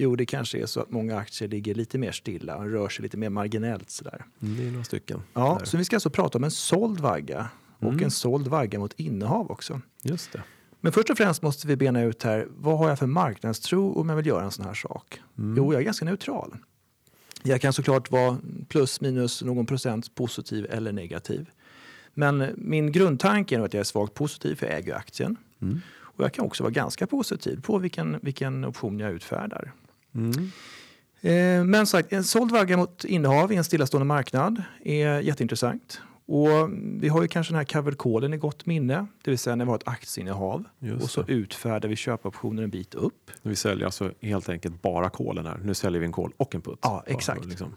Jo, 0.01 0.15
det 0.15 0.25
kanske 0.25 0.61
är 0.61 0.65
så 0.65 0.79
att 0.79 0.91
många 0.91 1.17
aktier 1.17 1.49
ligger 1.49 1.75
lite 1.75 1.97
mer 1.97 2.11
stilla 2.11 2.55
och 2.57 2.69
rör 2.69 2.89
sig 2.89 3.03
lite 3.03 3.17
mer 3.17 3.29
marginellt. 3.29 3.89
Sådär. 3.89 4.25
Mm, 4.41 4.57
det 4.57 4.67
är 4.67 4.71
några 4.71 4.83
stycken. 4.83 5.23
Ja, 5.33 5.61
så 5.63 5.77
vi 5.77 5.85
ska 5.85 5.95
alltså 5.95 6.09
prata 6.09 6.37
om 6.37 6.43
en 6.43 6.51
såld 6.51 6.99
vagga 6.99 7.49
och 7.79 7.89
mm. 7.89 8.03
en 8.03 8.11
såld 8.11 8.47
vagga 8.47 8.79
mot 8.79 8.93
innehav 8.93 9.51
också. 9.51 9.81
Just 10.03 10.31
det. 10.31 10.43
Men 10.79 10.91
först 10.91 11.09
och 11.09 11.17
främst 11.17 11.41
måste 11.41 11.67
vi 11.67 11.75
bena 11.75 12.01
ut 12.01 12.23
här, 12.23 12.47
vad 12.49 12.77
har 12.77 12.89
jag 12.89 12.99
för 12.99 13.07
marknadstro 13.07 13.93
om 13.93 14.09
jag 14.09 14.15
vill 14.15 14.25
göra 14.25 14.43
en 14.43 14.51
sån 14.51 14.65
här 14.65 14.73
sak? 14.73 15.21
Mm. 15.37 15.57
Jo, 15.57 15.73
jag 15.73 15.81
är 15.81 15.85
ganska 15.85 16.05
neutral. 16.05 16.57
Jag 17.43 17.61
kan 17.61 17.73
såklart 17.73 18.11
vara 18.11 18.37
plus 18.67 19.01
minus 19.01 19.41
någon 19.41 19.65
procent 19.65 20.15
positiv 20.15 20.67
eller 20.69 20.91
negativ. 20.91 21.49
Men 22.13 22.49
min 22.57 22.91
grundtanke 22.91 23.55
är 23.55 23.59
att 23.59 23.73
jag 23.73 23.79
är 23.79 23.83
svagt 23.83 24.13
positiv 24.13 24.55
för 24.55 24.65
jag 24.65 24.75
äger 24.75 24.95
aktien. 24.95 25.37
Mm. 25.61 25.81
Och 26.21 26.23
jag 26.23 26.33
kan 26.33 26.45
också 26.45 26.63
vara 26.63 26.71
ganska 26.71 27.07
positiv 27.07 27.61
på 27.61 27.77
vilken, 27.77 28.19
vilken 28.21 28.65
option 28.65 28.99
jag 28.99 29.11
utfärdar. 29.11 29.71
Mm. 30.15 30.52
Eh, 31.21 31.63
men 31.65 31.88
sagt, 31.88 32.13
en 32.13 32.24
såld 32.24 32.52
vagga 32.52 32.78
mot 32.78 33.06
innehav 33.06 33.52
i 33.52 33.56
en 33.56 33.63
stillastående 33.63 34.06
marknad 34.06 34.63
är 34.84 35.19
jätteintressant. 35.19 36.02
Och 36.26 36.69
vi 36.74 37.08
har 37.08 37.21
ju 37.21 37.28
kanske 37.28 37.54
den 37.54 37.58
här 37.58 37.65
covered 37.65 37.97
callen 37.97 38.34
i 38.34 38.38
gott 38.38 38.65
minne, 38.65 39.06
det 39.24 39.32
vill 39.32 39.38
säga 39.39 39.56
när 39.56 39.65
vi 39.65 39.69
har 39.69 39.76
ett 39.76 39.88
aktieinnehav 39.88 40.63
Just 40.80 41.04
och 41.04 41.10
så 41.10 41.21
det. 41.21 41.34
utfärdar 41.34 41.89
vi 41.89 41.95
köpoptioner 41.95 42.63
en 42.63 42.69
bit 42.69 42.93
upp. 42.95 43.32
Vi 43.41 43.56
säljer 43.56 43.86
alltså 43.86 44.12
helt 44.21 44.50
enkelt 44.50 44.82
bara 44.82 45.10
kolen 45.10 45.45
här. 45.45 45.60
Nu 45.63 45.74
säljer 45.74 46.00
vi 46.00 46.06
en 46.06 46.12
kol 46.12 46.34
och 46.38 46.56
en 46.56 46.62
putt. 46.62 46.80
Ja, 46.82 47.04
exakt. 47.08 47.45
Liksom, 47.45 47.74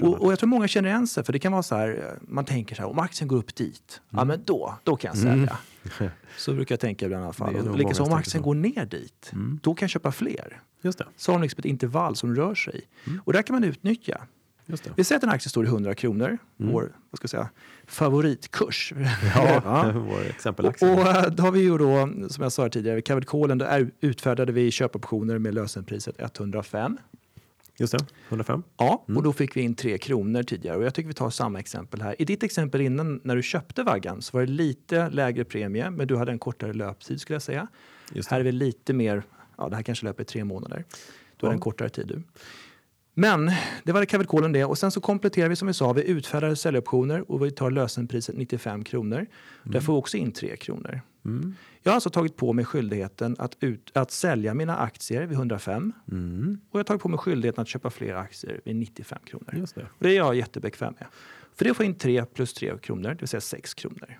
Och, 0.00 0.14
och 0.14 0.32
jag 0.32 0.38
tror 0.38 0.48
många 0.48 0.68
känner 0.68 0.88
igen 0.88 1.06
sig, 1.06 1.24
för 1.24 1.32
det 1.32 1.38
kan 1.38 1.52
vara 1.52 1.62
så 1.62 1.74
här, 1.76 1.88
eh, 1.88 2.22
man 2.28 2.44
tänker 2.44 2.74
så 2.76 2.82
här, 2.82 2.88
om 2.88 2.98
aktien 2.98 3.28
går 3.28 3.36
upp 3.36 3.54
dit, 3.54 4.00
ja 4.10 4.24
men 4.24 4.42
då, 4.44 4.74
då 4.84 4.96
kan 4.96 5.08
jag 5.08 5.18
sälja. 5.18 5.58
Så 6.36 6.54
brukar 6.54 6.72
jag 6.72 6.80
tänka 6.80 7.06
ibland 7.06 7.22
i 7.22 7.24
alla 7.24 7.32
fall. 7.32 7.76
Likaså 7.76 8.02
om 8.02 8.12
aktien 8.12 8.42
går 8.42 8.54
ner 8.54 8.86
dit, 8.86 9.32
då 9.62 9.74
kan 9.74 9.86
jag 9.86 9.90
köpa 9.90 10.12
fler. 10.12 10.62
Just 10.82 10.98
det. 10.98 11.06
Så 11.16 11.32
har 11.32 11.38
de 11.38 11.42
liksom 11.42 11.58
ett 11.58 11.64
intervall 11.64 12.16
som 12.16 12.34
rör 12.34 12.54
sig. 12.54 12.80
Och 13.24 13.32
där 13.32 13.42
kan 13.42 13.54
man 13.54 13.64
utnyttja. 13.64 14.20
Just 14.70 14.84
det. 14.84 14.90
Vi 14.96 15.04
säger 15.04 15.16
att 15.16 15.22
en 15.22 15.30
aktie 15.30 15.50
står 15.50 15.64
i 15.64 15.68
100 15.68 15.94
kronor, 15.94 16.38
vår 16.56 16.92
vad 17.10 17.18
ska 17.18 17.24
jag 17.24 17.30
säga, 17.30 17.48
favoritkurs. 17.86 18.92
Ja, 19.34 19.92
vår 20.08 20.20
exempelaktie. 20.28 20.92
Och, 20.92 21.00
och 21.00 21.06
eh, 21.06 21.30
då 21.30 21.42
har 21.42 21.52
vi 21.52 21.60
ju 21.60 21.78
då, 21.78 22.08
som 22.28 22.42
jag 22.42 22.52
sa 22.52 22.68
tidigare, 22.68 23.02
covered 23.02 23.28
callen, 23.28 23.58
då 23.58 23.64
är, 23.64 23.90
utfärdade 24.00 24.52
vi 24.52 24.70
köpoptioner 24.70 25.38
med 25.38 25.54
lösenpriset 25.54 26.14
105. 26.18 26.98
Just 27.80 27.92
det, 27.98 28.06
105. 28.28 28.62
Ja, 28.76 29.04
och 29.16 29.22
då 29.22 29.32
fick 29.32 29.56
vi 29.56 29.60
in 29.60 29.74
3 29.74 29.98
kronor 29.98 30.42
tidigare. 30.42 30.76
Och 30.76 30.84
jag 30.84 30.94
tycker 30.94 31.08
vi 31.08 31.14
tar 31.14 31.30
samma 31.30 31.58
exempel 31.60 32.02
här. 32.02 32.22
I 32.22 32.24
ditt 32.24 32.42
exempel 32.42 32.80
innan, 32.80 33.20
när 33.24 33.36
du 33.36 33.42
köpte 33.42 33.82
vaggan, 33.82 34.22
så 34.22 34.36
var 34.36 34.46
det 34.46 34.52
lite 34.52 35.10
lägre 35.10 35.44
premie, 35.44 35.90
men 35.90 36.06
du 36.06 36.16
hade 36.16 36.32
en 36.32 36.38
kortare 36.38 36.72
löptid 36.72 37.20
skulle 37.20 37.34
jag 37.34 37.42
säga. 37.42 37.66
Här 38.28 38.40
är 38.40 38.44
vi 38.44 38.52
lite 38.52 38.92
mer, 38.92 39.22
ja 39.58 39.68
det 39.68 39.76
här 39.76 39.82
kanske 39.82 40.06
löper 40.06 40.22
i 40.22 40.26
tre 40.26 40.44
månader. 40.44 40.84
Du 41.36 41.46
har 41.46 41.52
Ja. 41.52 41.54
en 41.54 41.60
kortare 41.60 41.88
tid 41.88 42.06
du. 42.06 42.22
Men 43.18 43.50
det 43.84 43.92
var 43.92 44.00
det 44.00 44.06
callen 44.06 44.52
det. 44.52 44.64
Och 44.64 44.78
sen 44.78 44.90
så 44.90 45.00
kompletterar 45.00 45.48
vi 45.48 45.56
som 45.56 45.68
vi 45.68 45.74
sa, 45.74 45.92
vi 45.92 46.08
utfärdar 46.08 46.54
säljoptioner 46.54 47.30
och 47.30 47.44
vi 47.44 47.50
tar 47.50 47.70
lösenpriset 47.70 48.36
95 48.36 48.84
kronor. 48.84 49.26
Där 49.62 49.80
får 49.80 49.92
vi 49.92 49.98
också 49.98 50.16
in 50.16 50.32
3 50.32 50.56
kronor. 50.56 51.00
Mm. 51.24 51.54
Jag 51.82 51.90
har 51.90 51.94
alltså 51.94 52.10
tagit 52.10 52.36
på 52.36 52.52
mig 52.52 52.64
skyldigheten 52.64 53.36
att, 53.38 53.56
ut, 53.60 53.90
att 53.94 54.10
sälja 54.10 54.54
mina 54.54 54.76
aktier 54.76 55.26
vid 55.26 55.36
105 55.38 55.92
Mm. 56.12 56.60
och 56.70 56.74
jag 56.74 56.78
har 56.78 56.84
tagit 56.84 57.02
på 57.02 57.08
mig 57.08 57.18
skyldigheten 57.18 57.62
att 57.62 57.68
köpa 57.68 57.90
fler 57.90 58.14
aktier 58.14 58.60
vid 58.64 58.76
95 58.76 59.18
kronor. 59.24 59.54
Just 59.56 59.74
det. 59.74 59.82
Och 59.82 59.98
det 59.98 60.08
är 60.10 60.16
jag 60.16 60.34
jättebekväm 60.34 60.94
med. 60.98 61.08
För 61.56 61.64
det 61.64 61.74
får 61.74 61.86
in 61.86 61.94
3 61.94 62.24
plus 62.24 62.54
3 62.54 62.78
kronor, 62.82 63.08
det 63.08 63.20
vill 63.20 63.28
säga 63.28 63.40
6 63.40 63.74
kronor. 63.74 64.18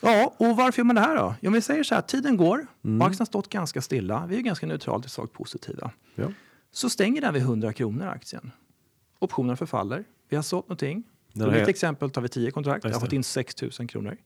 Ja, 0.00 0.34
och 0.36 0.56
varför 0.56 0.80
gör 0.80 0.84
man 0.84 0.96
det 0.96 1.02
här 1.02 1.16
då? 1.16 1.34
Jo, 1.40 1.50
vi 1.50 1.60
säger 1.60 1.82
så 1.84 1.94
här, 1.94 2.02
tiden 2.02 2.36
går 2.36 2.66
och 2.82 3.06
aktien 3.06 3.18
har 3.18 3.24
stått 3.24 3.48
ganska 3.48 3.82
stilla. 3.82 4.26
Vi 4.28 4.36
är 4.36 4.40
ganska 4.40 4.66
neutralt 4.66 5.02
till 5.02 5.10
svagt 5.10 5.32
positiva. 5.32 5.90
Ja. 6.14 6.32
Så 6.72 6.90
stänger 6.90 7.20
den 7.20 7.34
vid 7.34 7.42
100 7.42 7.72
kronor 7.72 8.06
aktien. 8.06 8.50
Optionen 9.18 9.56
förfaller. 9.56 10.04
Vi 10.28 10.36
har 10.36 10.42
sålt 10.42 10.68
någonting. 10.68 11.04
I 11.34 11.38
mitt 11.38 11.68
exempel 11.68 12.10
tar 12.10 12.22
vi 12.22 12.28
10 12.28 12.50
kontrakt. 12.50 12.84
Jag 12.84 12.92
har 12.92 13.00
fått 13.00 13.12
in 13.12 13.24
6 13.24 13.62
000 13.62 13.88
kronor. 13.88 14.16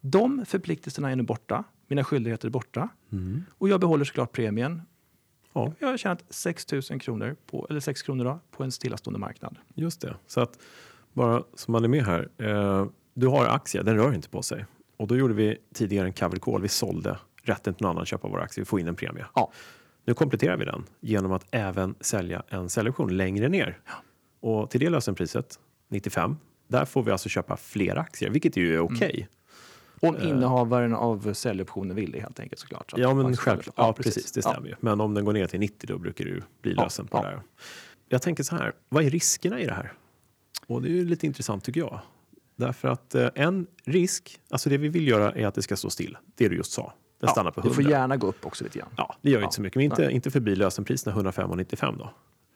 De 0.00 0.44
förpliktelserna 0.46 1.10
är 1.10 1.16
nu 1.16 1.22
borta. 1.22 1.64
Mina 1.86 2.04
skyldigheter 2.04 2.48
är 2.48 2.50
borta. 2.50 2.88
Mm. 3.12 3.44
Och 3.58 3.68
jag 3.68 3.80
behåller 3.80 4.04
såklart 4.04 4.32
premien. 4.32 4.82
Ja. 5.52 5.72
Jag 5.78 5.88
har 5.88 5.96
tjänat 5.96 6.24
6 6.28 6.72
000 6.72 6.82
kronor, 6.82 7.36
på, 7.46 7.66
eller 7.70 7.80
6 7.80 8.02
kronor 8.02 8.24
då, 8.24 8.40
på 8.50 8.64
en 8.64 8.72
stillastående 8.72 9.20
marknad. 9.20 9.56
Just 9.74 10.00
det. 10.00 10.16
Så 10.26 10.40
att 10.40 10.58
bara 11.12 11.42
som 11.54 11.72
man 11.72 11.84
är 11.84 11.88
med 11.88 12.04
här. 12.04 12.28
Eh, 12.38 12.86
du 13.14 13.26
har 13.26 13.46
aktier, 13.46 13.82
den 13.82 13.96
rör 13.96 14.14
inte 14.14 14.28
på 14.28 14.42
sig. 14.42 14.64
Och 14.96 15.06
då 15.06 15.16
gjorde 15.16 15.34
vi 15.34 15.58
tidigare 15.74 16.06
en 16.06 16.12
covered 16.12 16.42
call. 16.42 16.62
Vi 16.62 16.68
sålde 16.68 17.18
rätten 17.42 17.74
till 17.74 17.82
någon 17.82 17.90
annan 17.90 18.02
att 18.02 18.08
köpa 18.08 18.28
våra 18.28 18.42
aktier. 18.42 18.64
Vi 18.64 18.66
får 18.66 18.80
in 18.80 18.88
en 18.88 18.96
premie. 18.96 19.26
Ja. 19.34 19.52
Nu 20.06 20.14
kompletterar 20.14 20.56
vi 20.56 20.64
den 20.64 20.84
genom 21.00 21.32
att 21.32 21.46
även 21.50 21.94
sälja 22.00 22.42
en 22.48 22.68
säljoption 22.68 23.16
längre 23.16 23.48
ner. 23.48 23.78
Och 24.40 24.70
till 24.70 24.80
det 24.80 24.90
lösenpriset, 24.90 25.58
95, 25.88 26.36
där 26.68 26.84
får 26.84 27.02
vi 27.02 27.10
alltså 27.12 27.28
köpa 27.28 27.56
fler 27.56 27.96
aktier, 27.98 28.30
vilket 28.30 28.56
ju 28.56 28.74
är 28.74 28.80
okej. 28.80 29.28
Om 30.00 30.16
innehavaren 30.22 30.94
av 30.94 31.32
säljoptionen 31.32 31.96
vill 31.96 32.10
det 32.12 32.20
helt 32.20 32.40
enkelt 32.40 32.58
såklart. 32.60 32.90
Så 32.90 33.00
Ja, 33.00 33.14
men 33.14 33.36
självklart. 33.36 33.74
Ja, 33.78 33.92
precis. 33.92 34.32
Det 34.32 34.40
Ja. 34.44 34.50
stämmer 34.50 34.68
ju. 34.68 34.74
Men 34.80 35.00
om 35.00 35.14
den 35.14 35.24
går 35.24 35.32
ner 35.32 35.46
till 35.46 35.60
90 35.60 35.86
då 35.86 35.98
brukar 35.98 36.24
det 36.24 36.30
ju 36.30 36.42
bli 36.62 36.74
Ja, 36.76 36.82
lösen 36.82 37.06
på 37.06 37.16
ja. 37.18 37.22
det 37.22 37.28
här. 37.28 37.42
Jag 38.08 38.22
tänker 38.22 38.42
så 38.42 38.56
här, 38.56 38.72
vad 38.88 39.04
är 39.04 39.10
riskerna 39.10 39.60
i 39.60 39.66
det 39.66 39.72
här? 39.74 39.92
Och 40.66 40.82
det 40.82 40.88
är 40.88 40.92
ju 40.92 41.04
lite 41.08 41.26
intressant 41.26 41.64
tycker 41.64 41.80
jag. 41.80 42.00
Därför 42.56 42.88
att 42.88 43.14
eh, 43.14 43.28
en 43.34 43.66
risk, 43.84 44.40
alltså 44.50 44.68
det 44.70 44.78
vi 44.78 44.88
vill 44.88 45.08
göra 45.08 45.32
är 45.32 45.46
att 45.46 45.54
det 45.54 45.62
ska 45.62 45.76
stå 45.76 45.90
still. 45.90 46.16
Det 46.34 46.48
du 46.48 46.56
just 46.56 46.72
sa. 46.72 46.92
Den 47.20 47.28
stannar 47.30 47.50
på 47.50 47.60
det 47.60 47.68
100. 47.68 47.74
får 47.82 47.90
gärna 47.92 48.16
gå 48.16 48.26
upp 48.26 48.46
också 48.46 48.64
lite 48.64 48.78
grann. 48.78 48.88
Ja, 48.96 49.16
det 49.22 49.30
gör 49.30 49.38
Ja. 49.38 49.44
inte 49.44 49.56
så 49.56 49.62
mycket. 49.62 49.76
Men 49.76 49.84
inte, 49.84 50.10
inte 50.10 50.30
förbi 50.30 50.56
lösenpriserna 50.56 51.12
105 51.16 51.50
och 51.50 51.56
95 51.56 51.94
då. 51.98 52.10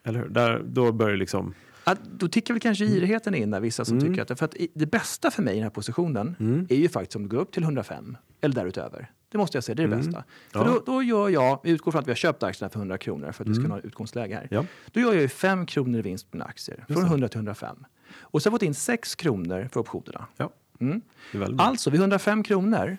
Eller 0.04 0.20
hur? 0.20 0.28
Där, 0.28 0.62
då 0.64 0.92
börjar 0.92 1.12
det 1.12 1.18
liksom... 1.18 1.54
Att, 1.84 1.98
då 2.04 2.28
tickar 2.28 2.54
väl 2.54 2.60
kanske 2.60 2.84
girigheten 2.84 3.34
in 3.34 3.50
där, 3.50 3.60
vissa 3.60 3.84
som 3.84 3.98
Mm. 3.98 4.08
tycker 4.12 4.32
att 4.32 4.38
för 4.38 4.44
att 4.44 4.54
det 4.74 4.86
bästa 4.86 5.30
för 5.30 5.42
mig 5.42 5.52
i 5.52 5.56
den 5.56 5.62
här 5.62 5.70
positionen 5.70 6.36
är 6.68 6.76
ju 6.76 6.88
faktiskt 6.88 7.16
om 7.16 7.22
det 7.22 7.28
går 7.28 7.38
upp 7.38 7.52
till 7.52 7.62
105 7.62 8.16
eller 8.40 8.54
därutöver. 8.54 9.10
Det 9.32 9.38
måste 9.38 9.56
jag 9.56 9.64
säga, 9.64 9.74
det 9.74 9.82
är 9.82 9.88
det 9.88 9.96
bästa. 9.96 10.24
För 10.52 10.60
Mm. 10.60 10.72
Ja. 10.72 10.82
då, 10.86 10.92
då 10.92 11.02
gör 11.02 11.28
jag, 11.28 11.60
vi 11.64 11.70
utgår 11.70 11.92
från 11.92 11.98
att 12.00 12.06
vi 12.06 12.10
har 12.10 12.16
köpt 12.16 12.42
aktierna 12.42 12.70
för 12.70 12.78
100 12.78 12.98
kronor 12.98 13.32
för 13.32 13.44
att 13.44 13.50
vi 13.50 13.54
ska 13.54 13.68
ha 13.68 13.78
ett 13.78 13.84
utgångsläge 13.84 14.34
här. 14.34 14.48
Mm. 14.50 14.54
Ja. 14.54 14.64
Då 14.92 15.00
gör 15.00 15.12
jag 15.12 15.22
ju 15.22 15.28
5 15.28 15.66
kronor 15.66 15.98
i 15.98 16.02
vinst 16.02 16.30
på 16.30 16.36
mina 16.36 16.44
aktier, 16.44 16.84
från 16.88 17.04
100 17.04 17.28
till 17.28 17.38
105. 17.38 17.84
Och 18.20 18.42
så 18.42 18.46
har 18.46 18.52
jag 18.52 18.60
fått 18.60 18.66
in 18.66 18.74
6 18.74 19.14
kronor 19.14 19.68
för 19.72 19.80
optionerna. 19.80 20.26
Ja, 20.36 20.50
Mm. 20.80 21.02
Alltså 21.58 21.90
vid 21.90 22.00
105 22.00 22.42
kronor 22.42 22.96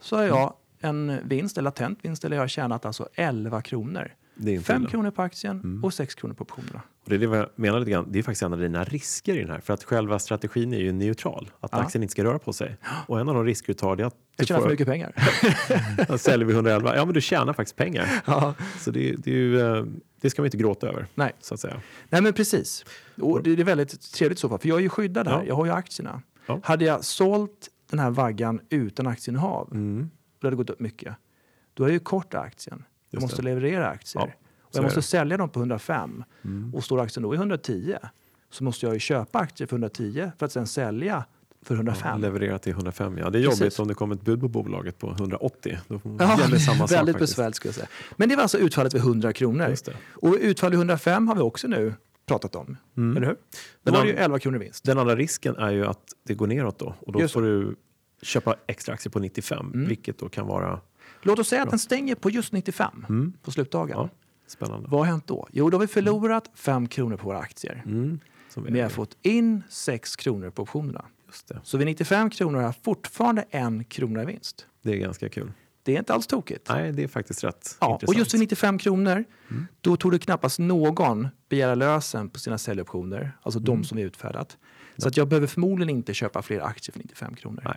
så 0.00 0.16
har 0.16 0.22
jag 0.22 0.54
en 0.82 1.18
vinst, 1.28 1.58
eller 1.58 1.64
latent 1.64 1.98
vinst, 2.04 2.24
eller 2.24 2.36
jag 2.36 2.42
har 2.42 2.48
tjänat 2.48 2.84
alltså 2.86 3.08
11 3.14 3.62
kronor. 3.62 4.12
Det 4.34 4.50
är 4.50 4.54
inte 4.54 4.64
5 4.64 4.74
illa. 4.74 4.80
Mm. 4.80 4.90
kronor 4.90 5.10
på 5.10 5.22
aktien 5.22 5.80
och 5.84 5.94
6 5.94 6.14
kronor 6.14 6.34
på 6.34 6.42
optionerna. 6.42 6.82
Och 7.04 7.08
det 7.10 7.14
är 7.14 7.18
det 7.18 7.36
jag 7.36 7.48
menar 7.56 7.78
lite 7.78 7.90
grann. 7.90 8.06
Det 8.12 8.18
är 8.18 8.22
faktiskt 8.22 8.42
en 8.42 8.52
av 8.52 8.58
dina 8.60 8.84
risker 8.84 9.36
i 9.36 9.40
den 9.40 9.50
här. 9.50 9.60
För 9.60 9.74
att 9.74 9.84
själva 9.84 10.18
strategin 10.18 10.72
är 10.74 10.78
ju 10.78 10.92
neutral. 10.92 11.50
Att 11.60 11.70
Ja. 11.72 11.78
aktien 11.78 12.02
inte 12.02 12.12
ska 12.12 12.24
röra 12.24 12.38
på 12.38 12.52
sig. 12.52 12.76
Och 13.06 13.20
en 13.20 13.28
av 13.28 13.34
de 13.34 13.44
risker 13.44 13.66
du 13.66 13.74
tar 13.74 13.96
är 14.00 14.04
att 14.04 14.14
Jag 14.36 14.46
tjänar 14.46 14.60
för 14.62 14.70
mycket 14.70 14.86
pengar. 14.86 15.12
Ja, 16.08 16.18
säljer 16.18 16.46
vi 16.46 16.52
111, 16.52 16.96
ja 16.96 17.04
men 17.04 17.14
du 17.14 17.20
tjänar 17.20 17.52
faktiskt 17.52 17.76
pengar. 17.76 18.22
ja. 18.26 18.54
Så 18.80 18.90
det, 18.90 19.12
det, 19.18 19.30
ju, 19.30 19.60
eh, 19.60 19.84
det 20.20 20.30
ska 20.30 20.42
man 20.42 20.46
inte 20.46 20.56
gråta 20.56 20.88
över. 20.88 21.06
Nej. 21.14 21.32
Så 21.40 21.54
att 21.54 21.60
säga. 21.60 21.80
Nej 22.08 22.22
men 22.22 22.32
precis. 22.32 22.84
Och 23.20 23.42
det 23.42 23.60
är 23.60 23.64
väldigt 23.64 24.12
trevligt 24.12 24.38
så 24.38 24.48
fall, 24.48 24.58
för 24.58 24.68
jag 24.68 24.78
är 24.78 24.82
ju 24.82 24.88
skyddad 24.88 25.28
här. 25.28 25.34
Ja. 25.38 25.44
Jag 25.46 25.54
har 25.54 25.66
ju 25.66 25.72
aktierna. 25.72 26.22
Ja. 26.46 26.60
Hade 26.64 26.84
jag 26.84 27.04
sålt 27.04 27.68
den 27.90 27.98
här 27.98 28.10
vaggan 28.10 28.60
utan 28.70 29.06
aktieinnehav, 29.06 29.68
Mm. 29.72 30.10
Och 30.46 30.50
det 30.50 30.56
hade 30.56 30.56
gått 30.56 30.70
upp 30.70 30.80
mycket, 30.80 31.14
då 31.74 31.84
är 31.84 31.88
jag 31.88 31.92
ju 31.92 31.98
kort 32.00 32.34
aktien. 32.34 32.84
Jag 33.10 33.16
Just 33.16 33.22
måste 33.22 33.42
det. 33.42 33.48
leverera 33.48 33.88
aktier. 33.88 34.22
Ja, 34.22 34.32
och 34.62 34.76
jag 34.76 34.82
måste 34.82 34.98
det. 34.98 35.02
sälja 35.02 35.36
dem 35.36 35.48
på 35.48 35.60
105. 35.60 36.24
Och 36.72 36.84
står 36.84 37.00
aktien 37.00 37.22
då 37.22 37.34
i 37.34 37.36
110 37.36 37.96
så 38.50 38.64
måste 38.64 38.86
jag 38.86 38.92
ju 38.94 39.00
köpa 39.00 39.38
aktier 39.38 39.66
för 39.66 39.76
110 39.76 40.30
för 40.38 40.46
att 40.46 40.52
sen 40.52 40.66
sälja 40.66 41.24
för 41.62 41.74
105. 41.74 42.20
Leverera 42.20 42.58
till 42.58 42.72
105, 42.72 43.18
ja. 43.18 43.30
Det 43.30 43.38
är 43.38 43.42
jobbigt 43.42 43.58
Precis. 43.58 43.78
om 43.78 43.88
det 43.88 43.94
kommer 43.94 44.14
ett 44.14 44.22
bud 44.22 44.40
på 44.40 44.48
bolaget 44.48 44.98
på 44.98 45.10
180. 45.10 45.78
Då 45.88 46.00
Ja, 46.18 46.38
gäller 46.40 46.56
samma 46.58 46.78
sak 46.88 46.98
väldigt 46.98 47.18
besvärligt 47.18 47.56
skulle 47.56 47.68
jag 47.68 47.74
säga. 47.74 47.88
Men 48.16 48.28
det 48.28 48.36
var 48.36 48.42
alltså 48.42 48.58
utfallet 48.58 48.94
vid 48.94 49.00
100 49.00 49.32
kronor. 49.32 49.68
Det. 49.84 49.94
Och 50.10 50.36
utfall 50.40 50.70
vid 50.70 50.78
105 50.78 51.28
har 51.28 51.34
vi 51.34 51.40
också 51.40 51.68
nu 51.68 51.94
pratat 52.26 52.54
om. 52.56 52.76
Mm. 52.96 53.16
Eller 53.16 53.26
hur? 53.26 53.34
Då 53.34 53.38
Den 53.82 53.94
var 53.94 54.02
det 54.04 54.08
ju 54.10 54.16
11 54.16 54.38
kronor 54.38 54.58
vinst. 54.58 54.84
Den 54.84 54.98
andra 54.98 55.16
risken 55.16 55.56
är 55.56 55.70
ju 55.70 55.86
att 55.86 56.02
det 56.26 56.34
går 56.34 56.46
neråt 56.46 56.78
då. 56.78 56.94
Och 57.00 57.12
då 57.12 57.20
Just 57.20 57.34
det. 57.34 57.40
får 57.40 57.42
du 57.42 57.76
köpa 58.22 58.56
extra 58.66 58.94
aktier 58.94 59.10
på 59.10 59.18
95. 59.18 59.66
Mm. 59.74 59.88
Vilket 59.88 60.18
då 60.18 60.28
kan 60.28 60.46
vara 60.46 60.80
Låt 61.22 61.38
oss 61.38 61.48
säga 61.48 61.62
att 61.62 61.70
den 61.70 61.78
stänger 61.78 62.14
på 62.14 62.30
just 62.30 62.52
95 62.52 63.32
på 63.42 63.50
slutdagen. 63.50 63.96
ja, 63.98 64.08
spännande. 64.46 64.88
Vad 64.90 65.00
har 65.00 65.06
hänt 65.06 65.26
då? 65.26 65.48
Jo, 65.52 65.70
då 65.70 65.76
har 65.76 65.80
vi 65.80 65.86
förlorat 65.86 66.50
5 66.54 66.88
kronor 66.88 67.16
på 67.16 67.26
våra 67.26 67.38
aktier. 67.38 67.82
Mm, 67.86 68.20
vi 68.56 68.60
Men 68.62 68.74
jag 68.74 68.84
har 68.84 68.90
fått 68.90 69.16
in 69.22 69.62
6 69.68 70.16
kronor 70.16 70.50
på 70.50 70.62
optionerna. 70.62 71.04
Just 71.26 71.48
det. 71.48 71.60
Så 71.64 71.78
vid 71.78 71.86
95 71.86 72.30
kronor 72.30 72.56
har 72.56 72.62
jag 72.64 72.76
fortfarande 72.82 73.44
en 73.50 73.84
krona 73.84 74.22
i 74.22 74.26
vinst. 74.26 74.66
det 74.82 74.92
är 74.92 74.96
ganska 74.96 75.28
kul. 75.28 75.52
Det 75.82 75.94
är 75.94 75.98
inte 75.98 76.14
alls 76.14 76.26
tokigt. 76.26 76.68
Nej, 76.68 76.92
det 76.92 77.02
är 77.02 77.08
faktiskt 77.08 77.44
rätt 77.44 77.76
Ja, 77.80 77.86
och 77.86 77.92
intressant. 77.92 78.18
just 78.18 78.34
vid 78.34 78.40
95 78.40 78.78
kronor, 78.78 79.24
då 79.80 79.96
tog 79.96 80.12
det 80.12 80.18
knappast 80.18 80.58
någon 80.58 81.28
begära 81.48 81.74
lösen 81.74 82.28
på 82.30 82.38
sina 82.38 82.58
säljoptioner, 82.58 83.36
alltså 83.42 83.60
de 83.60 83.84
som 83.84 83.98
är 83.98 84.02
utfärdat. 84.02 84.56
Så 84.96 85.08
att 85.08 85.16
jag 85.16 85.28
behöver 85.28 85.46
förmodligen 85.46 85.90
inte 85.96 86.14
köpa 86.14 86.42
fler 86.42 86.60
aktier 86.60 86.92
för 86.92 86.98
95 86.98 87.34
kronor. 87.34 87.62
Nej. 87.64 87.76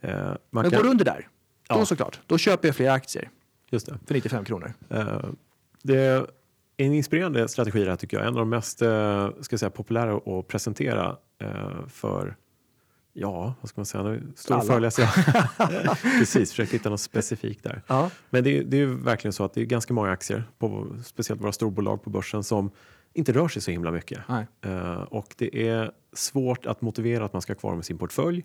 Eh, 0.00 0.16
man 0.26 0.38
Men 0.50 0.70
kan, 0.70 0.78
går 0.78 0.84
det 0.84 0.90
under 0.90 1.04
där, 1.04 1.28
då 1.68 1.74
Ja. 1.78 1.86
såklart, 1.86 2.20
då 2.26 2.38
köper 2.38 2.68
jag 2.68 2.76
fler 2.76 2.90
aktier 2.90 3.30
Just 3.70 3.86
det. 3.86 3.98
för 4.06 4.14
95 4.14 4.44
kronor. 4.44 4.72
Eh, 4.90 5.24
det 5.82 5.96
är 5.96 6.26
en 6.76 6.92
inspirerande 6.92 7.48
strategi 7.48 7.84
det 7.84 7.90
här 7.90 7.96
tycker 7.96 8.16
jag. 8.16 8.26
En 8.26 8.32
av 8.32 8.38
de 8.40 8.48
mest 8.48 8.82
eh, 8.82 9.28
ska 9.40 9.52
jag 9.52 9.60
säga, 9.60 9.70
populära 9.70 10.38
att 10.38 10.48
presentera 10.48 11.16
för 11.88 12.36
Ja, 13.18 13.54
vad 13.60 13.68
ska 13.68 13.80
man 13.80 13.86
säga? 13.86 14.04
Nu 14.04 14.32
står 14.36 14.60
föreläser. 14.60 15.08
Precis, 16.18 16.50
försöker 16.50 16.72
hitta 16.72 16.90
något 16.90 17.00
specifikt 17.00 17.64
där. 17.64 17.82
Ja. 17.86 18.10
Men 18.30 18.44
det 18.44 18.58
är, 18.58 18.64
det 18.64 18.76
är 18.76 18.78
ju 18.78 18.94
verkligen 18.94 19.32
så 19.32 19.44
att 19.44 19.54
det 19.54 19.60
är 19.60 19.64
ganska 19.64 19.94
många 19.94 20.10
aktier, 20.10 20.44
på, 20.58 20.96
speciellt 21.04 21.42
våra 21.42 21.52
storbolag 21.52 22.02
på 22.02 22.10
börsen, 22.10 22.44
som 22.44 22.70
inte 23.12 23.32
rör 23.32 23.48
sig 23.48 23.62
så 23.62 23.70
himla 23.70 23.90
mycket. 23.90 24.20
Nej. 24.28 24.46
Eh, 24.64 25.02
och 25.02 25.34
det 25.36 25.68
är 25.68 25.92
svårt 26.12 26.66
att 26.66 26.80
motivera 26.80 27.24
att 27.24 27.32
man 27.32 27.42
ska 27.42 27.52
ha 27.52 27.58
kvar 27.58 27.80
i 27.80 27.82
sin 27.82 27.98
portfölj. 27.98 28.44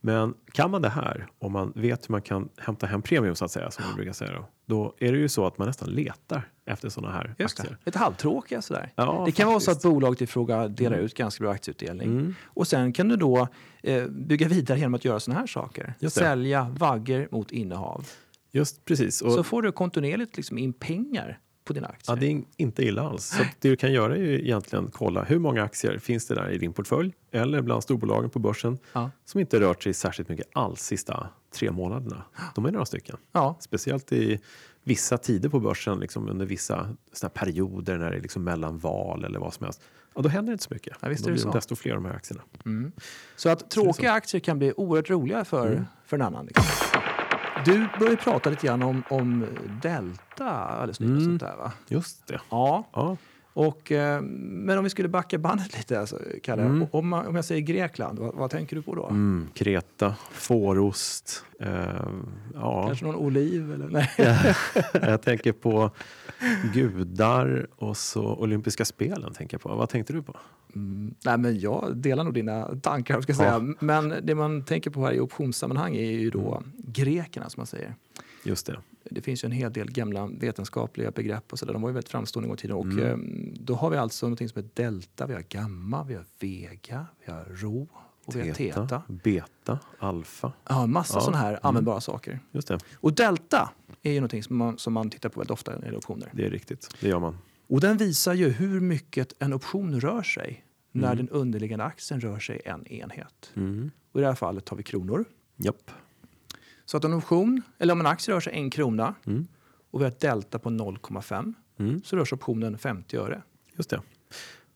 Men 0.00 0.34
kan 0.52 0.70
man 0.70 0.82
det 0.82 0.88
här 0.88 1.26
och 1.38 1.50
man 1.50 1.72
vet 1.76 2.08
hur 2.08 2.12
man 2.12 2.22
kan 2.22 2.48
hämta 2.58 2.86
hem 2.86 3.02
premium 3.02 3.34
så 3.34 3.44
att 3.44 3.50
säga, 3.50 3.70
som 3.70 3.84
vi 3.88 3.94
brukar 3.94 4.12
säga 4.12 4.32
då, 4.32 4.48
då 4.66 4.94
är 4.98 5.12
det 5.12 5.18
ju 5.18 5.28
så 5.28 5.46
att 5.46 5.58
man 5.58 5.66
nästan 5.66 5.88
letar 5.88 6.48
efter 6.66 6.88
sådana 6.88 7.12
här 7.14 7.34
Just 7.38 7.60
aktier. 7.60 7.76
det. 7.80 7.86
Lite 7.86 7.98
halvtråkiga 7.98 8.62
sådär. 8.62 8.92
Ja, 8.96 9.22
det 9.26 9.32
kan 9.32 9.48
vara 9.48 9.60
så 9.60 9.70
att. 9.70 9.84
Mm. 9.84 9.94
bolaget 9.94 10.22
i 10.22 10.26
fråga 10.26 10.68
delar 10.68 10.96
ut 10.98 11.14
ganska 11.14 11.44
bra 11.44 11.52
aktieutdelning. 11.52 12.34
Och 12.44 12.68
sen 12.68 12.92
kan 12.92 13.08
du 13.08 13.16
då 13.16 13.48
eh, 13.82 14.06
bygga 14.06 14.48
vidare 14.48 14.78
genom 14.78 14.94
att 14.94 15.04
göra 15.04 15.20
sådana 15.20 15.40
här 15.40 15.46
saker. 15.46 15.94
Sälja 16.08 16.74
vagger 16.78 17.28
mot 17.30 17.50
innehav. 17.50 18.06
Just 18.52 18.84
precis. 18.84 19.22
Och, 19.22 19.32
Så 19.32 19.42
får 19.44 19.62
du 19.62 19.72
kontinuerligt 19.72 20.36
liksom 20.36 20.58
in 20.58 20.72
pengar 20.72 21.38
på 21.68 21.72
dina 21.72 21.88
aktier. 21.88 22.16
Ja, 22.16 22.20
det 22.20 22.26
är 22.26 22.42
inte 22.56 22.82
illa 22.84 23.02
alls. 23.02 23.24
Så 23.26 23.42
det 23.60 23.68
du 23.68 23.76
kan 23.76 23.92
göra 23.92 24.14
är 24.16 24.20
ju 24.20 24.40
egentligen 24.44 24.90
kolla 24.92 25.22
hur 25.24 25.38
många 25.38 25.62
aktier 25.62 25.98
finns 25.98 26.26
det 26.26 26.34
där 26.34 26.50
i 26.50 26.58
din 26.58 26.72
portfölj 26.72 27.12
eller 27.30 27.62
bland 27.62 27.82
storbolagen 27.82 28.30
på 28.30 28.38
börsen 28.38 28.78
Ja. 28.92 29.10
som 29.24 29.40
inte 29.40 29.60
rört 29.60 29.82
sig 29.82 29.94
särskilt 29.94 30.28
mycket 30.28 30.46
alls 30.52 30.80
sista 30.82 31.28
tre 31.54 31.70
månaderna. 31.70 32.22
De 32.54 32.64
är 32.66 32.70
några 32.72 32.84
stycken. 32.86 33.16
Ja. 33.32 33.56
Speciellt 33.60 34.12
i 34.12 34.40
vissa 34.84 35.18
tider 35.18 35.48
på 35.48 35.60
börsen, 35.60 36.00
liksom 36.00 36.28
under 36.28 36.46
vissa 36.46 36.88
såna 37.12 37.30
perioder 37.30 37.98
när 37.98 38.10
det 38.10 38.16
är 38.16 38.20
liksom 38.20 38.44
mellan 38.44 38.78
val 38.78 39.24
eller 39.24 39.38
vad 39.38 39.54
som 39.54 39.64
helst. 39.64 39.80
Ja, 40.14 40.22
då 40.22 40.28
händer 40.28 40.50
det 40.50 40.54
inte 40.54 40.64
så 40.64 40.74
mycket. 40.74 40.96
Ja, 41.00 41.08
visst 41.08 41.24
då 41.24 41.28
är 41.28 41.30
det 41.30 41.34
blir 41.34 41.42
så. 41.42 41.50
desto 41.58 41.76
fler 41.76 41.94
de 41.94 42.04
här 42.04 42.12
aktierna. 42.14 42.42
Så 43.36 43.48
att 43.48 43.70
tråkiga 43.70 44.12
aktier 44.12 44.40
kan 44.40 44.58
bli 44.58 44.72
oerhört 44.76 45.10
roliga 45.10 45.44
för, 45.44 45.66
Mm. 45.72 45.84
för 46.06 46.16
en 46.16 46.22
annan. 46.22 46.46
Liksom. 46.46 46.97
Du 47.68 47.88
började 47.98 48.16
prata 48.16 48.50
lite 48.50 48.66
grann 48.66 48.82
om, 48.82 49.02
om 49.08 49.46
Delta 49.82 50.50
alldeles 50.50 51.00
nyss. 51.00 51.10
Mm. 51.10 51.24
Sånt 51.24 51.40
där, 51.40 51.56
va? 51.56 51.72
Just 51.88 52.26
det. 52.26 52.40
Ja, 52.50 52.88
Ja, 52.92 53.16
och, 53.58 53.92
eh, 53.92 54.20
men 54.22 54.78
om 54.78 54.84
vi 54.84 54.90
skulle 54.90 55.08
backa 55.08 55.38
bandet 55.38 55.76
lite, 55.78 56.00
alltså, 56.00 56.18
Kalle. 56.42 56.62
Mm. 56.62 56.86
Om, 56.90 57.08
man, 57.08 57.26
om 57.26 57.36
jag 57.36 57.44
säger 57.44 57.60
Grekland, 57.62 58.18
vad, 58.18 58.34
vad 58.34 58.50
tänker 58.50 58.76
du 58.76 58.82
på 58.82 58.94
då? 58.94 59.06
mm, 59.08 59.48
Kreta, 59.54 60.14
fårost. 60.32 61.44
Eh, 61.60 61.68
ja. 62.54 62.86
Kanske 62.86 63.04
någon 63.04 63.14
oliv? 63.14 63.72
Eller? 63.72 63.88
Nej. 63.88 64.10
jag 65.10 65.22
tänker 65.22 65.52
på 65.52 65.90
gudar 66.74 67.66
och 67.76 67.96
så 67.96 68.34
olympiska 68.34 68.84
spelen. 68.84 69.32
Tänker 69.32 69.54
jag 69.54 69.62
på. 69.62 69.68
Vad 69.74 69.88
tänkte 69.88 70.12
du 70.12 70.22
på? 70.22 70.36
Mm, 70.74 71.14
nej, 71.24 71.38
men 71.38 71.58
jag 71.60 71.96
delar 71.96 72.24
nog 72.24 72.34
dina 72.34 72.68
tankar. 72.82 73.20
Ska 73.20 73.32
Ja. 73.32 73.36
säga. 73.36 73.74
Men 73.80 74.14
det 74.22 74.34
man 74.34 74.64
tänker 74.64 74.90
på 74.90 75.04
här 75.06 75.12
i 75.12 75.20
optionssammanhang 75.20 75.96
är 75.96 76.10
ju 76.10 76.30
då 76.30 76.62
grekerna 76.76 77.50
som 77.50 77.60
man 77.60 77.66
säger. 77.66 77.94
Just 78.44 78.66
det. 78.66 78.80
Det 79.10 79.20
finns 79.22 79.44
ju 79.44 79.46
en 79.46 79.52
hel 79.52 79.72
del 79.72 79.90
gamla 79.90 80.26
vetenskapliga 80.26 81.10
begrepp 81.10 81.52
och 81.52 81.58
så 81.58 81.66
där. 81.66 81.72
De 81.72 81.82
var 81.82 81.88
ju 81.88 81.94
väldigt 81.94 82.10
framstående 82.10 82.46
en 82.46 82.48
gång 82.48 82.54
i 82.56 82.60
tiden. 82.60 82.76
Och 82.76 82.84
Mm. 82.84 83.04
eh, 83.54 83.60
då 83.60 83.74
har 83.74 83.90
vi 83.90 83.96
alltså 83.96 84.26
någonting 84.26 84.48
som 84.48 84.62
heter 84.62 84.82
delta, 84.82 85.26
vi 85.26 85.34
har 85.34 85.40
gamma, 85.48 86.04
vi 86.04 86.14
har 86.14 86.24
vega, 86.40 87.06
vi 87.26 87.32
har 87.32 87.44
rho 87.44 87.88
och 88.24 88.36
vi 88.36 88.48
har 88.48 88.54
theta. 88.54 89.02
beta, 89.08 89.78
alfa. 89.98 90.52
Ja, 90.68 90.84
en 90.84 90.92
massa 90.92 91.14
Ja. 91.14 91.20
Mm. 91.20 91.24
sådana 91.24 91.38
här 91.44 91.58
användbara 91.62 92.00
saker. 92.00 92.40
Just 92.52 92.68
det, 92.68 92.78
Och 92.94 93.12
delta 93.14 93.70
är 94.02 94.12
ju 94.12 94.20
någonting 94.20 94.42
som 94.42 94.56
man, 94.56 94.78
som 94.78 94.92
man 94.92 95.10
tittar 95.10 95.28
på 95.28 95.40
väldigt 95.40 95.50
ofta 95.50 95.78
när 95.78 95.90
det 95.90 95.96
optioner. 95.96 96.30
det 96.32 96.46
är 96.46 96.50
riktigt. 96.50 96.88
Det 97.00 97.08
gör 97.08 97.18
man. 97.18 97.38
Och 97.66 97.80
den 97.80 97.96
visar 97.96 98.34
ju 98.34 98.48
hur 98.48 98.80
mycket 98.80 99.32
en 99.42 99.52
option 99.52 100.00
rör 100.00 100.22
sig 100.22 100.64
när 100.92 101.12
Mm. 101.12 101.16
den 101.16 101.28
underliggande 101.28 101.84
aktien 101.84 102.20
rör 102.20 102.38
sig 102.38 102.60
en 102.64 102.86
enhet. 102.86 103.50
Mm. 103.56 103.90
Och 104.12 104.20
I 104.20 104.22
det 104.22 104.28
här 104.28 104.34
fallet 104.34 104.68
har 104.68 104.76
vi 104.76 104.82
kronor. 104.82 105.24
Japp. 105.56 105.90
Så 106.90 106.96
att 106.96 107.04
en 107.04 107.12
option, 107.14 107.62
eller 107.78 107.92
om 107.92 108.00
en 108.00 108.06
aktie 108.06 108.34
rör 108.34 108.40
sig 108.40 108.52
en 108.52 108.70
krona 108.70 109.14
Mm. 109.26 109.46
och 109.90 110.00
vi 110.00 110.04
har 110.04 110.10
ett 110.10 110.20
delta 110.20 110.58
på 110.58 110.70
0,5 110.70 111.54
Mm. 111.78 112.02
så 112.04 112.16
rör 112.16 112.24
sig 112.24 112.36
optionen 112.36 112.78
50 112.78 113.16
öre. 113.16 113.42
Just 113.76 113.90
det. 113.90 114.00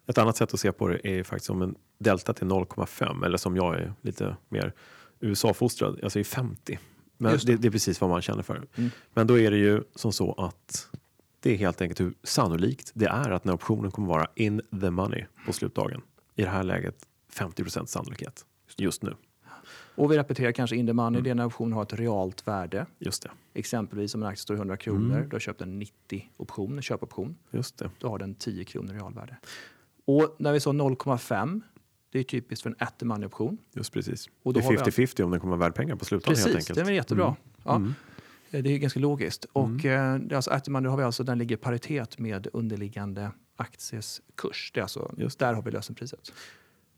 Ett 0.07 0.19
annat 0.19 0.37
sätt 0.37 0.55
att 0.55 0.61
se 0.61 0.73
på 0.73 0.89
det 0.89 1.09
är 1.09 1.25
faktiskt 1.25 1.51
om 1.51 1.63
en 1.63 1.75
delta 1.99 2.33
till 2.33 2.47
0,5 2.47 3.25
eller 3.25 3.37
som 3.37 3.57
jag 3.57 3.75
är 3.75 3.93
lite 4.03 4.37
mer 4.49 4.73
USA-fostrad, 5.21 5.99
jag 6.03 6.13
säger 6.13 6.25
50. 6.25 6.79
Men 7.17 7.33
det. 7.33 7.47
det. 7.47 7.57
Det, 7.57 7.69
är 7.69 7.73
precis 7.73 8.01
vad 8.01 8.11
man 8.11 8.23
känner 8.23 8.43
för. 8.43 8.67
Mm. 8.75 8.91
Men 9.15 9.27
då 9.27 9.39
är 9.39 9.51
det 9.51 9.57
ju 9.59 9.83
som 9.95 10.13
så 10.13 10.33
att 10.33 10.89
det 11.41 11.53
är 11.53 11.57
helt 11.57 11.81
enkelt 11.81 12.01
hur 12.01 12.15
sannolikt 12.23 12.91
det 12.95 13.07
är 13.07 13.31
att 13.31 13.45
när 13.45 13.55
optionen 13.55 13.91
kommer 13.91 14.09
vara 14.09 14.27
in 14.35 14.63
the 14.81 14.91
money 14.91 15.25
på 15.47 15.53
slutdagen. 15.53 16.03
I 16.35 16.43
det 16.43 16.49
här 16.49 16.63
läget 16.63 17.07
50% 17.33 17.87
sannolikhet 17.87 18.45
just 18.77 19.03
nu. 19.03 19.15
Och 19.95 20.13
vi 20.13 20.19
repeterar 20.19 20.53
kanske 20.53 20.77
in 20.77 20.87
the 20.87 20.93
money, 20.93 21.09
Mm. 21.19 21.25
det 21.25 21.31
är 21.31 21.35
när 21.35 21.47
optionen 21.47 21.73
har 21.73 21.83
ett 21.83 21.93
realt 21.93 22.49
värde. 22.49 22.87
Just 22.99 23.23
det. 23.23 23.31
Exempelvis 23.55 24.15
om 24.15 24.23
en 24.23 24.29
aktie 24.29 24.43
står 24.43 24.57
i 24.57 24.59
100 24.59 24.77
kronor, 24.77 25.17
Mm. 25.17 25.29
du 25.29 25.35
har 25.35 25.41
köpt 25.41 25.61
en 25.61 25.79
90-option, 25.83 26.77
en 26.77 26.83
köpoption, 26.83 27.37
Just 27.51 27.79
det. 27.79 27.91
då 27.99 28.09
har 28.09 28.19
den 28.19 28.35
10 28.35 28.65
kronor 28.65 28.93
realvärde. 28.95 29.37
Och 30.05 30.37
när 30.39 30.53
vi 30.53 30.61
sa 30.61 30.73
0,5, 30.73 31.61
det 32.11 32.19
är 32.19 32.23
typiskt 32.23 32.63
för 32.63 32.71
en 32.71 32.77
at 32.79 32.99
the 32.99 33.05
money-option. 33.07 33.57
Just 33.73 33.93
precis. 33.93 34.29
Och 34.43 34.53
det 34.55 34.61
då 34.61 34.69
vi 34.71 34.75
är 34.77 34.79
50-50 34.85 35.23
om 35.25 35.31
den 35.31 35.41
kommer 35.41 35.57
vara 35.57 35.69
värd 35.69 35.75
pengar 35.75 35.97
på 35.97 36.05
helt 36.11 36.25
Precis, 36.25 36.47
enkelt. 36.47 36.75
det 36.75 36.81
är 36.81 36.91
jättebra. 36.91 37.25
Mm. 37.27 37.37
Ja. 37.65 37.77
Mm. 37.77 37.95
Eh, 38.51 38.63
Det 38.63 38.71
är 38.71 38.79
ganska 38.79 39.01
logiskt. 39.01 39.45
Och 39.53 39.85
eh, 39.85 40.19
det 40.19 40.33
är 40.33 40.37
alltså 40.37 40.51
at 40.51 40.65
the 40.65 40.71
money, 40.71 40.85
då 40.85 40.91
har 40.91 40.97
vi 40.99 41.05
alltså, 41.05 41.25
den 41.25 41.39
ligger 41.39 41.55
i 41.57 41.59
paritet 41.59 42.19
med 42.19 42.47
underliggande 42.53 43.31
akties 43.57 44.23
kurs. 44.35 44.71
Det 44.75 44.81
är 44.81 44.83
alltså, 44.83 45.15
Just 45.17 45.39
där 45.39 45.55
har 45.55 45.63
vi 45.63 45.71
lösenpriset. 45.71 46.33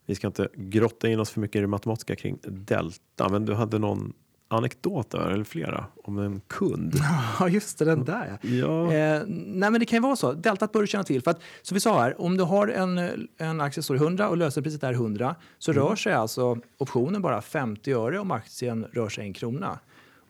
Vi 0.06 0.14
ska 0.14 0.26
inte 0.26 0.48
grotta 0.54 1.08
in 1.08 1.20
oss 1.20 1.30
för 1.30 1.40
mycket 1.40 1.56
i 1.56 1.60
det 1.60 1.66
matematiska 1.66 2.16
kring 2.16 2.38
delta, 2.42 3.28
men 3.28 3.44
du 3.44 3.54
hade 3.54 3.78
någon 3.78 4.12
anekdot 4.48 5.10
där, 5.10 5.30
eller 5.30 5.44
flera, 5.44 5.84
om 6.04 6.18
en 6.18 6.40
kund. 6.48 6.94
Ja, 7.40 7.48
just 7.48 7.78
det, 7.78 7.84
den 7.84 8.04
där 8.04 8.38
ja. 8.42 8.92
Eh, 8.92 9.22
nej 9.28 9.70
men 9.70 9.78
det 9.80 9.86
kan 9.86 9.96
ju 9.96 10.00
vara 10.02 10.16
så. 10.16 10.32
Deltat 10.32 10.72
bör 10.72 10.80
du 10.80 10.86
känna 10.86 11.04
till. 11.04 11.22
För 11.22 11.30
att, 11.30 11.40
som 11.62 11.74
vi 11.74 11.80
sa 11.80 12.00
här, 12.02 12.20
om 12.20 12.36
du 12.36 12.44
har 12.44 12.68
en, 12.68 12.98
en 13.38 13.60
aktie 13.60 13.74
som 13.74 13.82
står 13.82 13.96
i 13.96 14.00
100 14.00 14.28
och 14.28 14.36
lösenpriset 14.36 14.82
är 14.82 14.92
100 14.92 15.34
så 15.58 15.70
Mm. 15.72 15.84
rör 15.84 15.96
sig 15.96 16.12
alltså 16.12 16.58
optionen 16.78 17.22
bara 17.22 17.42
50 17.42 17.92
öre 17.92 18.18
om 18.18 18.30
aktien 18.30 18.86
rör 18.92 19.08
sig 19.08 19.24
en 19.24 19.32
krona. 19.32 19.78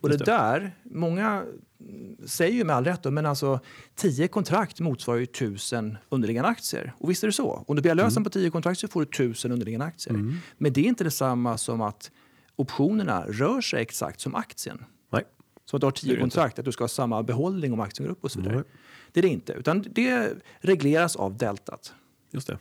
Och 0.04 0.10
Just 0.10 0.24
det 0.24 0.30
där, 0.32 0.76
många 0.82 1.44
mm, 1.80 2.16
säger 2.26 2.52
ju 2.54 2.64
med 2.64 2.76
all 2.76 2.84
rätt 2.84 3.02
då, 3.02 3.10
men 3.10 3.26
alltså 3.26 3.60
10 3.94 4.28
kontrakt 4.28 4.80
motsvarar 4.80 5.18
ju 5.18 5.24
1000 5.24 5.98
underliggande 6.08 6.48
aktier. 6.48 6.92
Och 6.98 7.10
visst 7.10 7.22
är 7.22 7.28
det 7.28 7.32
så. 7.32 7.64
Om 7.66 7.76
du 7.76 7.82
blir 7.82 7.94
lösen 7.94 8.12
Mm. 8.12 8.24
på 8.24 8.30
10 8.30 8.50
kontrakt 8.50 8.80
så 8.80 8.88
får 8.88 9.00
du 9.00 9.06
1000 9.06 9.52
underliggande 9.52 9.86
aktier. 9.86 10.40
Men 10.58 10.72
det 10.72 10.80
är 10.80 10.84
inte 10.84 11.04
detsamma 11.04 11.58
som 11.58 11.80
att 11.80 12.10
optionerna 12.56 13.24
rör 13.28 13.60
sig 13.60 13.82
exakt 13.82 14.20
som 14.20 14.34
aktien. 14.34 14.84
nej. 15.12 15.22
Så 15.66 15.76
att 15.76 15.80
du 15.80 15.86
har 15.86 15.92
Det 15.92 15.98
är 15.98 16.00
tio 16.00 16.14
det 16.14 16.20
kontrakt, 16.20 16.58
att 16.58 16.64
du 16.64 16.72
ska 16.72 16.84
ha 16.84 16.88
samma 16.88 17.22
behållning 17.22 17.72
om 17.72 17.80
aktien 17.80 18.06
går 18.06 18.12
upp 18.12 18.24
och 18.24 18.30
så 18.32 18.38
vidare. 18.40 18.54
Nej. 18.54 18.64
Det 19.12 19.20
är 19.20 19.22
det 19.22 19.28
inte, 19.28 19.52
utan 19.52 19.84
det 19.90 20.32
regleras 20.60 21.16
av 21.16 21.36
deltat. 21.36 21.94
Just 22.30 22.46
det. 22.46 22.58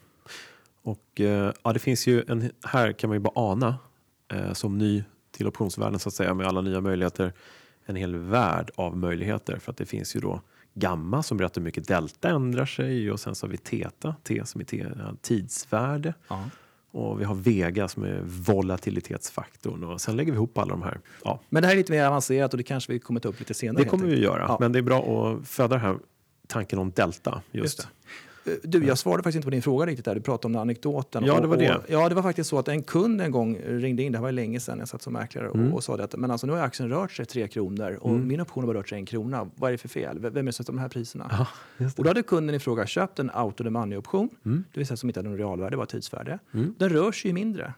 Och 0.82 1.22
eh, 1.22 1.54
ja, 1.64 1.74
det 1.74 1.80
finns 1.80 2.08
ju 2.08 2.24
en, 2.28 2.52
här 2.66 2.92
kan 2.92 3.08
man 3.10 3.16
ju 3.16 3.20
bara 3.20 3.34
ana 3.52 3.76
eh, 4.34 4.54
som 4.54 4.78
ny 4.78 5.04
till 5.34 5.48
optionsvärlden 5.48 6.00
så 6.00 6.10
att 6.10 6.16
säga 6.16 6.34
med 6.34 6.48
alla 6.48 6.62
nya 6.62 6.82
möjligheter. 6.82 7.34
En 7.86 7.96
hel 7.96 8.16
värld 8.16 8.72
av 8.76 8.98
möjligheter 8.98 9.58
för 9.60 9.72
att 9.72 9.78
det 9.78 9.86
finns 9.86 10.16
ju 10.16 10.20
då 10.20 10.42
gamma 10.74 11.24
som 11.24 11.38
berättar 11.38 11.62
hur 11.62 11.66
mycket 11.66 11.88
delta 11.88 12.30
ändrar 12.30 12.66
sig 12.66 13.12
och 13.12 13.20
sen 13.20 13.36
så 13.36 13.46
har 13.46 13.52
vi 13.52 13.58
teta, 13.58 14.16
T 14.24 14.42
som 14.46 14.62
är 14.62 14.66
te, 14.66 14.78
ja, 14.98 15.14
tidsvärde 15.22 16.14
och 16.92 17.20
vi 17.22 17.24
har 17.24 17.36
vega 17.36 17.88
som 17.88 18.04
är 18.04 18.22
volatilitetsfaktorn 18.94 19.84
och 19.84 20.02
sen 20.02 20.16
lägger 20.16 20.32
vi 20.32 20.36
ihop 20.36 20.58
alla 20.58 20.70
de 20.72 20.82
här. 20.82 21.00
Ja, 21.24 21.40
Men 21.50 21.62
det 21.62 21.68
här 21.68 21.74
är 21.76 21.78
lite 21.78 21.92
mer 21.92 22.06
avancerat 22.06 22.54
och 22.54 22.58
det 22.58 22.64
kanske 22.64 22.94
vi 22.94 23.00
kommer 23.00 23.20
ta 23.20 23.30
upp 23.30 23.40
lite 23.40 23.54
senare. 23.54 23.84
det 23.84 23.90
kommer 23.90 24.06
vi 24.06 24.12
enkelt. 24.12 24.26
göra, 24.26 24.46
Ja. 24.48 24.58
men 24.60 24.72
det 24.72 24.80
är 24.80 24.84
bra 24.84 25.28
att 25.28 25.48
föda 25.48 25.76
den 25.76 25.86
här 25.86 25.98
tanken 26.48 26.80
om 26.80 26.92
delta 26.92 27.42
just. 27.52 27.78
Just 27.80 27.88
Du, 28.64 28.86
jag 28.86 28.98
svarade 28.98 29.24
faktiskt 29.24 29.36
inte 29.36 29.46
på 29.46 29.50
din 29.52 29.62
fråga 29.62 29.86
riktigt 29.86 30.06
där. 30.06 30.16
Du 30.16 30.22
pratade 30.22 30.56
om 30.56 30.62
anekdoten. 30.62 31.24
Ja, 31.26 31.40
det 31.40 31.48
var 31.48 31.58
det. 31.58 31.76
Och, 31.76 31.84
ja, 31.88 32.10
det 32.10 32.16
var 32.16 32.22
faktiskt 32.22 32.50
så 32.50 32.60
att 32.60 32.68
en 32.68 32.84
kund 32.84 33.22
en 33.22 33.32
gång 33.32 33.58
ringde 33.66 34.04
in, 34.04 34.12
det 34.12 34.18
här 34.18 34.24
var 34.24 34.32
länge 34.32 34.60
sedan 34.60 34.80
jag 34.80 34.88
satt 34.88 35.02
som 35.02 35.14
mäklare 35.14 35.50
och, 35.50 35.56
Mm. 35.56 35.74
och 35.74 35.84
sa 35.84 35.98
det 35.98 36.04
att 36.04 36.16
men 36.16 36.32
alltså, 36.32 36.48
nu 36.48 36.54
har 36.54 36.60
aktien 36.60 36.90
rört 36.90 37.12
sig 37.12 37.26
tre 37.26 37.48
kronor 37.48 37.98
och 38.02 38.12
min 38.12 38.42
option 38.42 38.64
har 38.64 38.74
bara 38.74 38.80
rört 38.80 38.90
sig 38.90 38.98
en 38.98 39.06
krona. 39.06 39.50
Vad 39.56 39.68
är 39.68 39.72
det 39.72 39.78
för 39.78 39.90
fel? 39.90 40.20
Vem 40.20 40.38
är 40.38 40.44
det 40.44 40.52
som 40.52 40.66
de 40.66 40.78
här 40.78 40.90
priserna? 40.90 41.48
Just 41.78 41.98
Och 41.98 42.04
då 42.04 42.10
hade 42.10 42.24
kunden 42.24 42.56
i 42.56 42.60
fråga 42.60 42.86
köpt 42.86 43.20
en 43.20 43.32
out 43.32 43.60
of 43.62 43.66
the 43.66 43.70
money-option, 43.70 44.30
Mm. 44.46 44.64
det 44.74 44.80
vill 44.80 44.88
säga 44.88 44.98
som 44.98 45.10
inte 45.10 45.20
hade 45.20 45.30
någon 45.30 45.38
realvärde, 45.38 45.78
bara 45.78 45.86
tidsvärde. 45.86 46.40
Mm. 46.54 46.76
Den 46.78 46.90
rör 46.90 47.12
sig 47.12 47.30
ju 47.30 47.34
mindre. 47.34 47.74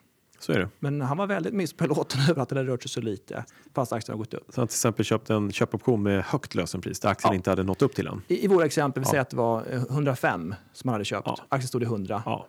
Så 0.45 0.51
är 0.51 0.59
det. 0.59 0.69
Men 0.79 1.01
han 1.01 1.17
var 1.17 1.27
väldigt 1.27 1.53
missbelåten 1.53 2.19
över 2.29 2.41
att 2.41 2.49
den 2.49 2.57
hade 2.57 2.69
rört 2.71 2.81
sig 2.83 2.89
så 2.91 3.01
lite 3.01 3.45
fast 3.75 3.93
aktien 3.93 4.13
har 4.13 4.17
gått 4.17 4.33
upp. 4.33 4.45
Så 4.49 4.61
han 4.61 4.67
till 4.67 4.73
exempel 4.75 5.05
köpte 5.05 5.33
en 5.33 5.51
köpoption 5.51 6.03
med 6.03 6.23
högt 6.23 6.55
lösenpris 6.55 6.99
där 6.99 7.09
aktien 7.09 7.31
Ja. 7.31 7.35
inte 7.35 7.49
hade 7.49 7.63
nått 7.63 7.81
upp 7.81 7.95
till 7.95 8.05
den. 8.05 8.21
I, 8.27 8.45
i 8.45 8.47
våra 8.47 8.65
exempel, 8.65 9.01
vi 9.03 9.07
Ja. 9.07 9.09
säger 9.11 9.21
att 9.21 9.29
det 9.29 9.37
var 9.37 9.63
eh, 9.71 9.81
105 9.81 10.55
som 10.73 10.87
han 10.87 10.93
hade 10.93 11.05
köpt. 11.05 11.27
Ja. 11.27 11.37
Aktien 11.49 11.67
stod 11.67 11.81
i 11.81 11.85
100. 11.85 12.23
Ja, 12.25 12.47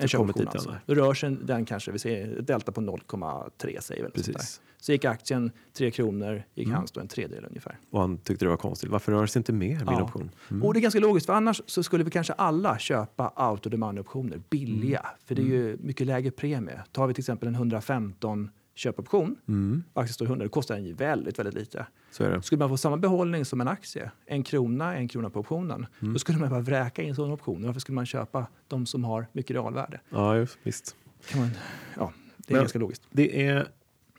En 0.00 0.08
köpoption 0.08 0.48
alltså. 0.48 0.76
Då 0.86 0.94
rör 0.94 1.14
sig 1.14 1.36
den 1.42 1.64
kanske, 1.64 1.92
vi 1.92 1.98
ser 1.98 2.38
ett 2.38 2.46
delta 2.46 2.72
på 2.72 2.80
0,3 2.80 3.80
säger. 3.80 4.08
Precis. 4.08 4.60
Så 4.78 4.92
gick 4.92 5.04
aktien 5.04 5.50
3 5.72 5.90
kronor, 5.90 6.42
gick 6.54 6.66
Mm. 6.66 6.76
hans 6.76 6.92
då 6.92 7.00
en 7.00 7.08
tredjedel 7.08 7.44
ungefär. 7.44 7.78
Och 7.90 8.00
han 8.00 8.18
tyckte 8.18 8.44
det 8.44 8.48
var 8.48 8.56
konstigt. 8.56 8.90
Varför 8.90 9.12
rör 9.12 9.26
sig 9.26 9.40
inte 9.40 9.52
mer 9.52 9.76
min 9.78 9.86
Ja. 9.86 10.02
option? 10.02 10.30
Mm. 10.50 10.62
Och 10.62 10.74
det 10.74 10.80
är 10.80 10.82
ganska 10.82 11.00
logiskt, 11.00 11.26
för 11.26 11.32
annars 11.32 11.62
så 11.66 11.82
skulle 11.82 12.04
vi 12.04 12.10
kanske 12.10 12.32
alla 12.32 12.78
köpa 12.78 13.28
auto 13.36 13.70
demand 13.70 13.98
optioner 13.98 14.40
billiga. 14.50 14.98
Mm. 14.98 15.10
För 15.24 15.34
det 15.34 15.42
är 15.42 15.46
ju 15.46 15.76
mycket 15.80 16.06
lägre 16.06 16.30
premie. 16.30 16.80
Tar 16.92 17.06
vi 17.06 17.14
till 17.14 17.22
exempel 17.22 17.48
en 17.48 17.54
115 17.54 18.50
köpoption, 18.74 19.36
Mm. 19.48 19.82
aktien 19.94 20.14
står 20.14 20.26
100, 20.26 20.44
då 20.44 20.48
kostar 20.50 20.74
den 20.74 20.84
ju 20.84 20.92
väldigt, 20.94 21.38
väldigt 21.38 21.54
lite. 21.54 21.86
Så 22.10 22.24
är 22.24 22.30
det. 22.30 22.42
Skulle 22.42 22.58
man 22.58 22.68
få 22.68 22.76
samma 22.76 22.96
behållning 22.96 23.44
som 23.44 23.60
en 23.60 23.68
aktie, 23.68 24.10
en 24.26 24.42
krona, 24.42 24.96
en 24.96 25.08
krona 25.08 25.30
på 25.30 25.40
optionen, 25.40 25.86
Mm. 26.00 26.12
då 26.12 26.18
skulle 26.18 26.38
man 26.38 26.50
bara 26.50 26.60
vräka 26.60 27.02
in 27.02 27.14
sådana 27.14 27.34
optioner. 27.34 27.66
Varför 27.66 27.80
skulle 27.80 27.94
man 27.96 28.06
köpa 28.06 28.46
de 28.68 28.86
som 28.86 29.04
har 29.04 29.26
mycket 29.32 29.54
realvärde? 29.54 30.00
Ja, 30.10 30.36
just, 30.36 30.58
visst. 30.62 30.96
Kan 31.28 31.40
man, 31.40 31.50
ja, 31.96 32.12
det 32.36 32.50
är 32.50 32.54
Men- 32.54 32.62
ganska 32.62 32.78
logiskt. 32.78 33.02
Det 33.10 33.46
är 33.46 33.68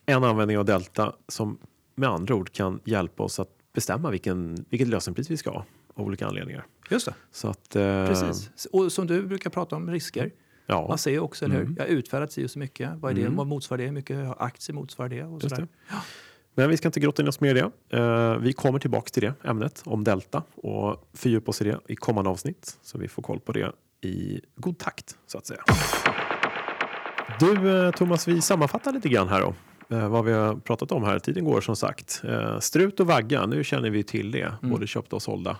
en 0.05 0.23
användning 0.23 0.57
av 0.57 0.65
delta 0.65 1.13
som 1.27 1.57
med 1.95 2.09
andra 2.09 2.35
ord 2.35 2.51
kan 2.51 2.79
hjälpa 2.83 3.23
oss 3.23 3.39
att 3.39 3.49
bestämma 3.73 4.09
vilken, 4.11 4.65
vilket 4.69 4.87
lösenpris 4.87 5.29
vi 5.31 5.37
ska 5.37 5.49
ha 5.49 5.65
av 5.93 6.05
olika 6.05 6.27
anledningar. 6.27 6.65
Just 6.89 7.05
det, 7.05 7.13
Så 7.31 7.47
att, 7.47 7.75
eh, 7.75 8.07
precis. 8.07 8.65
Och 8.71 8.91
som 8.91 9.07
du 9.07 9.23
brukar 9.27 9.49
prata 9.49 9.75
om, 9.75 9.91
risker. 9.91 10.31
Ja, 10.65 10.87
Man 10.87 10.97
ser 10.97 11.11
ju 11.11 11.19
också, 11.19 11.45
eller 11.45 11.55
hur? 11.55 11.63
Mm. 11.63 11.75
Jag 11.77 11.83
har 11.83 11.89
utfärdat 11.89 12.31
si 12.31 12.45
och 12.45 12.51
så 12.51 12.59
mycket. 12.59 12.89
Vad, 12.95 13.11
är 13.11 13.15
det? 13.15 13.21
Mm. 13.21 13.35
Vad 13.35 13.47
motsvarar 13.47 13.77
det? 13.77 13.85
Hur 13.85 13.91
mycket 13.91 14.41
aktier 14.41 14.73
motsvarar 14.75 15.09
det? 15.09 15.23
Och 15.23 15.41
sådär. 15.41 15.67
det. 15.89 15.95
Men 16.55 16.69
vi 16.69 16.77
ska 16.77 16.87
inte 16.87 16.99
grotta 16.99 17.21
in 17.21 17.27
oss 17.27 17.39
mer 17.39 17.55
i 17.55 17.61
det. 17.61 17.97
Eh, 17.97 18.37
vi 18.37 18.53
kommer 18.53 18.79
tillbaka 18.79 19.09
till 19.09 19.23
det 19.23 19.33
ämnet 19.43 19.81
om 19.85 20.03
delta 20.03 20.43
och 20.55 21.09
fördjupa 21.13 21.49
oss 21.49 21.61
i 21.61 21.63
det 21.63 21.79
i 21.87 21.95
kommande 21.95 22.29
avsnitt. 22.29 22.77
Så 22.81 22.97
vi 22.97 23.07
får 23.07 23.21
koll 23.23 23.39
på 23.39 23.51
det 23.51 23.71
i 24.01 24.41
god 24.55 24.77
takt 24.77 25.15
så 25.27 25.37
att 25.37 25.45
säga. 25.45 25.61
Du 27.39 27.85
eh, 27.85 27.91
Thomas, 27.91 28.27
vi 28.27 28.41
sammanfattar 28.41 28.91
lite 28.91 29.09
grann 29.09 29.27
här 29.27 29.41
då. 29.41 29.55
Eh, 29.95 30.09
vad 30.09 30.25
vi 30.25 30.33
har 30.33 30.55
pratat 30.55 30.91
om 30.91 31.03
här. 31.03 31.19
Tiden 31.19 31.45
går 31.45 31.61
som 31.61 31.75
sagt. 31.75 32.21
Eh, 32.23 32.59
strut 32.59 32.99
och 32.99 33.07
vagga, 33.07 33.45
nu 33.45 33.63
känner 33.63 33.89
vi 33.89 34.03
till 34.03 34.31
det. 34.31 34.41
Mm. 34.61 34.69
Både 34.71 34.87
köpta 34.87 35.15
och 35.15 35.21
sålda. 35.21 35.57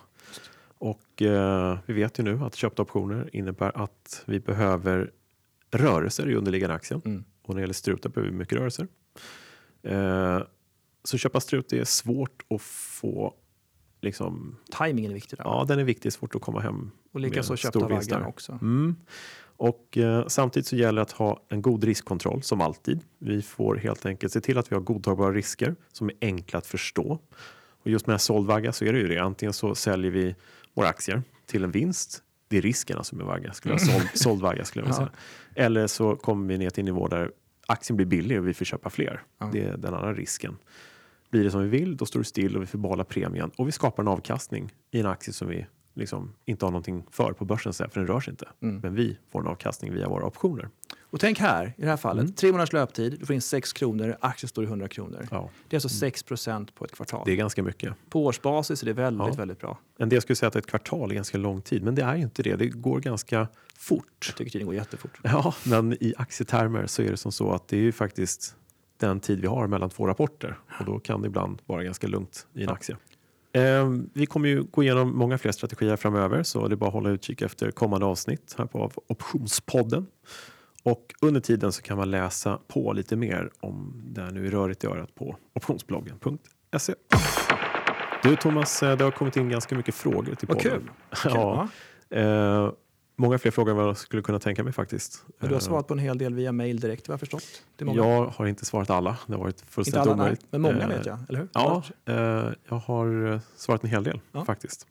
Och 0.85 1.21
eh, 1.21 1.77
vi 1.85 1.93
vet 1.93 2.19
ju 2.19 2.23
nu 2.23 2.43
att 2.43 2.55
köpta 2.55 2.81
optioner 2.81 3.29
innebär 3.35 3.83
att 3.83 4.23
vi 4.25 4.39
behöver 4.39 5.11
rörelser 5.71 6.29
i 6.29 6.35
underliggande 6.35 6.75
aktien. 6.75 7.01
Mm. 7.05 7.23
Och 7.41 7.49
när 7.49 7.55
det 7.55 7.61
gäller 7.61 7.73
strutar 7.73 8.09
behöver 8.09 8.31
vi 8.31 8.37
mycket 8.37 8.57
rörelser. 8.57 8.87
Eh, 9.83 10.41
så 11.03 11.17
köpa 11.17 11.39
strut 11.39 11.73
är 11.73 11.83
svårt 11.83 12.43
att 12.49 12.61
få 12.61 13.33
liksom, 14.01 14.57
Timingen 14.79 15.11
är 15.11 15.15
viktig 15.15 15.39
där. 15.39 15.45
ja 15.45 15.65
den 15.67 15.79
är 15.79 15.83
viktig, 15.83 16.13
svårt 16.13 16.35
att 16.35 16.41
komma 16.41 16.59
hem. 16.59 16.91
och 17.11 17.19
likaså 17.19 17.55
köpta 17.55 17.87
vaggan 17.87 18.25
också. 18.25 18.51
Mm. 18.51 18.95
Och 19.57 19.97
eh, 19.97 20.27
samtidigt 20.27 20.67
så 20.67 20.75
gäller 20.75 20.95
det 20.95 21.01
att 21.01 21.11
ha 21.11 21.45
en 21.49 21.61
god 21.61 21.83
riskkontroll 21.83 22.43
som 22.43 22.61
alltid. 22.61 22.99
Vi 23.17 23.41
får 23.41 23.75
helt 23.75 24.05
enkelt 24.05 24.33
se 24.33 24.41
till 24.41 24.57
att 24.57 24.71
vi 24.71 24.75
har 24.75 24.81
godtagbara 24.81 25.31
risker 25.31 25.75
som 25.91 26.09
är 26.09 26.15
enkla 26.21 26.59
att 26.59 26.67
förstå. 26.67 27.19
Och 27.85 27.91
just 27.91 28.07
med 28.07 28.21
såld 28.21 28.47
vagga 28.47 28.71
så 28.71 28.85
är 28.85 28.93
det 28.93 28.99
ju 28.99 29.07
det. 29.07 29.17
Antingen 29.17 29.53
så 29.53 29.75
säljer 29.75 30.11
vi 30.11 30.35
våra 30.73 30.87
aktier 30.87 31.23
till 31.45 31.63
en 31.63 31.71
vinst. 31.71 32.21
Det 32.47 32.57
är 32.57 32.61
riskerna 32.61 33.03
som 33.03 33.19
är 33.19 33.23
vagga, 33.25 33.53
skulle 33.53 33.73
jag 33.73 33.81
såld, 33.81 34.09
såld 34.13 34.41
vagga 34.47 34.65
skulle 34.65 34.85
jag 34.85 34.87
vilja 34.93 35.01
Ja. 35.01 35.19
säga. 35.55 35.65
Eller 35.65 35.87
så 35.87 36.15
kommer 36.15 36.47
vi 36.47 36.57
ner 36.57 36.69
till 36.69 36.81
en 36.81 36.85
nivå 36.85 37.07
där 37.07 37.31
aktien 37.67 37.97
blir 37.97 38.05
billig 38.05 38.39
och 38.39 38.47
vi 38.47 38.53
får 38.53 38.65
köpa 38.65 38.89
fler. 38.89 39.23
Ja. 39.39 39.49
Det 39.53 39.63
är 39.63 39.77
den 39.77 39.93
andra 39.93 40.13
risken. 40.13 40.57
Blir 41.31 41.43
det 41.43 41.51
som 41.51 41.61
vi 41.61 41.67
vill, 41.69 41.97
då 41.97 42.05
står 42.05 42.19
det 42.19 42.25
still 42.25 42.55
och 42.55 42.61
vi 42.61 42.65
får 42.67 42.77
behålla 42.79 43.03
premien 43.03 43.51
och 43.55 43.67
vi 43.67 43.71
skapar 43.71 44.03
en 44.03 44.07
avkastning 44.07 44.73
i 44.91 44.99
en 44.99 45.05
aktie 45.05 45.33
som 45.33 45.47
vi 45.47 45.65
liksom 45.93 46.33
inte 46.45 46.65
har 46.65 46.71
någonting 46.71 47.03
för 47.11 47.33
på 47.33 47.45
börsen, 47.45 47.73
så 47.73 47.83
för 47.89 47.99
den 47.99 48.07
rör 48.07 48.19
sig 48.19 48.31
inte. 48.31 48.47
Mm. 48.61 48.79
Men 48.79 48.95
vi 48.95 49.17
får 49.31 49.41
en 49.41 49.47
avkastning 49.47 49.93
via 49.93 50.09
våra 50.09 50.25
optioner. 50.25 50.69
Och 51.15 51.21
tänk 51.21 51.39
här, 51.39 51.73
i 51.77 51.81
det 51.81 51.87
här 51.89 51.97
fallet, 51.97 52.21
Mm. 52.23 52.33
tre 52.33 52.51
månaders 52.51 52.73
löptid, 52.73 53.17
du 53.19 53.25
får 53.25 53.35
in 53.35 53.41
6 53.41 53.73
kronor, 53.73 54.17
aktien 54.19 54.49
står 54.49 54.63
i 54.63 54.67
100 54.67 54.87
kronor. 54.87 55.27
Ja, 55.31 55.49
Det 55.69 55.75
är 55.75 55.77
alltså 55.77 55.89
6 55.89 56.23
procent 56.23 56.75
på 56.75 56.85
ett 56.85 56.91
kvartal. 56.91 57.21
det 57.25 57.31
är 57.31 57.35
ganska 57.35 57.63
mycket. 57.63 57.93
På 58.09 58.25
årsbasis 58.25 58.81
är 58.81 58.85
det 58.85 58.93
väldigt, 58.93 59.27
Ja. 59.27 59.33
väldigt 59.33 59.59
bra. 59.59 59.79
En 59.97 60.09
del 60.09 60.21
skulle 60.21 60.35
säga 60.35 60.47
att 60.47 60.55
ett 60.55 60.65
kvartal 60.67 61.11
är 61.11 61.15
ganska 61.15 61.37
lång 61.37 61.61
tid, 61.61 61.83
men 61.83 61.95
det 61.95 62.01
är 62.01 62.15
ju 62.15 62.21
inte 62.23 62.43
det. 62.43 62.55
Det 62.55 62.67
går 62.67 62.99
ganska 62.99 63.47
fort. 63.77 64.25
Jag 64.27 64.35
tycker 64.35 64.51
tiden 64.51 64.65
går 64.67 64.75
jättefort. 64.75 65.19
Ja, 65.23 65.53
men 65.65 65.93
i 66.03 66.13
aktietermer 66.17 66.87
så 66.87 67.01
är 67.01 67.11
det 67.11 67.17
som 67.17 67.31
så 67.31 67.51
att 67.51 67.67
det 67.67 67.77
är 67.77 67.81
ju 67.81 67.91
faktiskt 67.91 68.55
den 68.97 69.19
tid 69.19 69.39
vi 69.41 69.47
har 69.47 69.67
mellan 69.67 69.89
två 69.89 70.07
rapporter 70.07 70.59
och 70.79 70.85
då 70.85 70.99
kan 70.99 71.21
det 71.21 71.27
ibland 71.27 71.61
vara 71.65 71.83
ganska 71.83 72.07
lugnt 72.07 72.47
i 72.53 72.59
en 72.61 72.65
Ja. 72.67 72.73
aktie. 72.73 72.97
Eh, 73.53 73.89
vi 74.13 74.25
kommer 74.25 74.49
ju 74.49 74.63
gå 74.63 74.83
igenom 74.83 75.17
många 75.17 75.37
fler 75.37 75.51
strategier 75.51 75.95
framöver 75.95 76.43
så 76.43 76.67
det 76.67 76.73
är 76.73 76.77
bara 76.77 76.87
att 76.87 76.93
hålla 76.93 77.09
utkik 77.09 77.41
efter 77.41 77.71
kommande 77.71 78.05
avsnitt 78.05 78.55
här 78.57 78.65
på 78.65 78.91
Optionspodden. 79.07 80.07
Och 80.85 81.13
under 81.21 81.41
tiden 81.41 81.71
så 81.71 81.81
kan 81.81 81.97
man 81.97 82.11
läsa 82.11 82.59
på 82.67 82.93
lite 82.93 83.15
mer 83.15 83.49
om 83.59 84.01
det 84.05 84.21
här 84.21 84.31
nu 84.31 84.47
är 84.47 84.51
rörigt 84.51 84.83
i 84.83 84.87
örat 84.87 85.15
på 85.15 85.37
optionsbloggen.se. 85.53 86.93
Du 88.23 88.35
Thomas, 88.35 88.83
eh, 88.83 88.97
det 88.97 89.03
har 89.03 89.11
kommit 89.11 89.37
in 89.37 89.49
ganska 89.49 89.75
mycket 89.75 89.95
frågor 89.95 90.35
till 90.35 90.47
Vad 90.47 90.57
podden. 90.63 90.81
kul! 90.81 90.89
Ja, 91.33 91.67
eh, 92.09 92.71
många 93.15 93.37
fler 93.37 93.51
frågor 93.51 93.71
än 93.71 93.77
vad 93.77 93.87
jag 93.87 93.97
skulle 93.97 94.21
kunna 94.21 94.39
tänka 94.39 94.63
mig 94.63 94.73
faktiskt. 94.73 95.25
Du 95.39 95.47
har 95.47 95.53
Eh, 95.53 95.59
svarat 95.59 95.87
på 95.87 95.93
en 95.93 95.99
hel 95.99 96.17
del 96.17 96.33
via 96.33 96.51
mail 96.51 96.79
direkt, 96.79 97.07
vad 97.07 97.13
jag 97.13 97.19
förstått. 97.19 97.43
Jag 97.77 98.25
har 98.25 98.45
inte 98.45 98.65
svarat 98.65 98.89
alla. 98.89 99.17
Det 99.27 99.33
har 99.33 99.39
varit 99.39 99.55
Inte 99.61 99.71
fullständigt 99.73 100.11
alla, 100.11 100.23
nej, 100.23 100.37
men 100.49 100.61
många 100.61 100.87
vet 100.87 101.05
jag, 101.05 101.19
eller 101.29 101.39
hur? 101.39 101.49
Ja, 101.53 101.83
eh, 102.05 102.15
jag 102.69 102.75
har 102.77 103.39
svarat 103.55 103.83
en 103.83 103.89
hel 103.89 104.03
del 104.03 104.19
Ja. 104.31 104.45
faktiskt. 104.45 104.87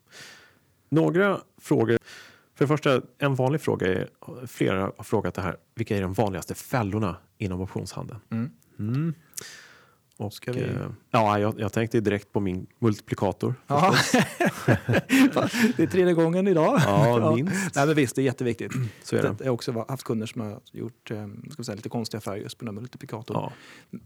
Några 0.88 1.38
frågor. 1.60 1.98
För 2.54 2.64
det 2.64 2.68
första, 2.68 3.02
en 3.18 3.34
vanlig 3.34 3.60
fråga 3.60 3.86
är, 3.86 4.08
flera 4.46 4.80
har 4.96 5.04
frågat 5.04 5.34
det 5.34 5.42
här, 5.42 5.56
vilka 5.74 5.96
är 5.96 6.02
de 6.02 6.12
vanligaste 6.12 6.54
fällorna 6.54 7.16
inom 7.38 7.60
optionshandeln? 7.60 8.20
Mm. 8.30 8.50
Mm. 8.78 9.14
Och, 10.16 10.32
Ska 10.32 10.52
vi- 10.52 10.60
eh, 10.62 10.86
ja, 11.10 11.38
jag, 11.38 11.60
jag 11.60 11.72
tänkte 11.72 12.00
direkt 12.00 12.32
på 12.32 12.40
min 12.40 12.66
multiplikator. 12.78 13.54
Ja. 13.66 13.94
det 15.76 15.78
är 15.78 15.86
tredje 15.86 16.14
gången 16.14 16.48
idag. 16.48 16.80
Ja, 16.86 17.34
minst. 17.36 17.74
Nej, 17.76 17.86
men 17.86 17.96
visst, 17.96 18.16
det 18.16 18.22
är 18.22 18.24
jätteviktigt. 18.24 18.72
Så 19.02 19.16
är 19.16 19.22
det. 19.22 19.34
Jag 19.38 19.46
har 19.46 19.52
också 19.52 19.84
haft 19.88 20.04
kunder 20.04 20.26
som 20.26 20.40
har 20.40 20.60
gjort 20.72 21.10
eh, 21.10 21.26
ska 21.50 21.62
säga, 21.64 21.76
lite 21.76 21.88
konstiga 21.88 22.18
affärer 22.18 22.36
just 22.36 22.58
på 22.58 22.64
den 22.64 22.74
här 22.74 22.80
multiplikatorn. 22.80 23.36
Ja. 23.36 23.52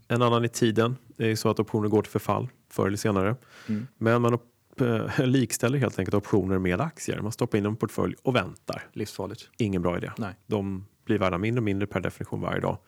En 0.08 0.22
annan 0.22 0.44
i 0.44 0.48
tiden. 0.48 0.96
Det 1.16 1.26
är 1.26 1.37
så 1.37 1.50
att 1.50 1.58
optioner 1.61 1.88
går 1.88 2.02
till 2.02 2.12
förfall 2.12 2.48
förr 2.70 2.87
eller 2.87 2.96
senare. 2.96 3.37
Mm. 3.68 3.87
Men 3.98 4.22
man 4.22 4.38
eh, 4.81 5.19
likställer 5.27 5.79
helt 5.79 5.99
enkelt 5.99 6.14
optioner 6.14 6.59
med 6.59 6.81
aktier. 6.81 7.21
Man 7.21 7.33
stoppar 7.33 7.59
in 7.59 7.64
dem 7.64 7.75
i 7.75 7.77
portfölj 7.77 8.14
och 8.23 8.37
väntar. 8.37 8.88
Livsfarligt. 8.93 9.51
Ingen 9.59 9.83
bra 9.83 9.97
idé. 9.97 10.11
Nej. 10.19 10.35
De 10.47 10.87
blir 11.05 11.19
värda 11.19 11.38
mindre 11.38 11.59
och 11.61 11.64
mindre 11.64 11.87
per 11.87 12.01
definition 12.01 12.41
varje 12.41 12.61
dag. 12.61 12.79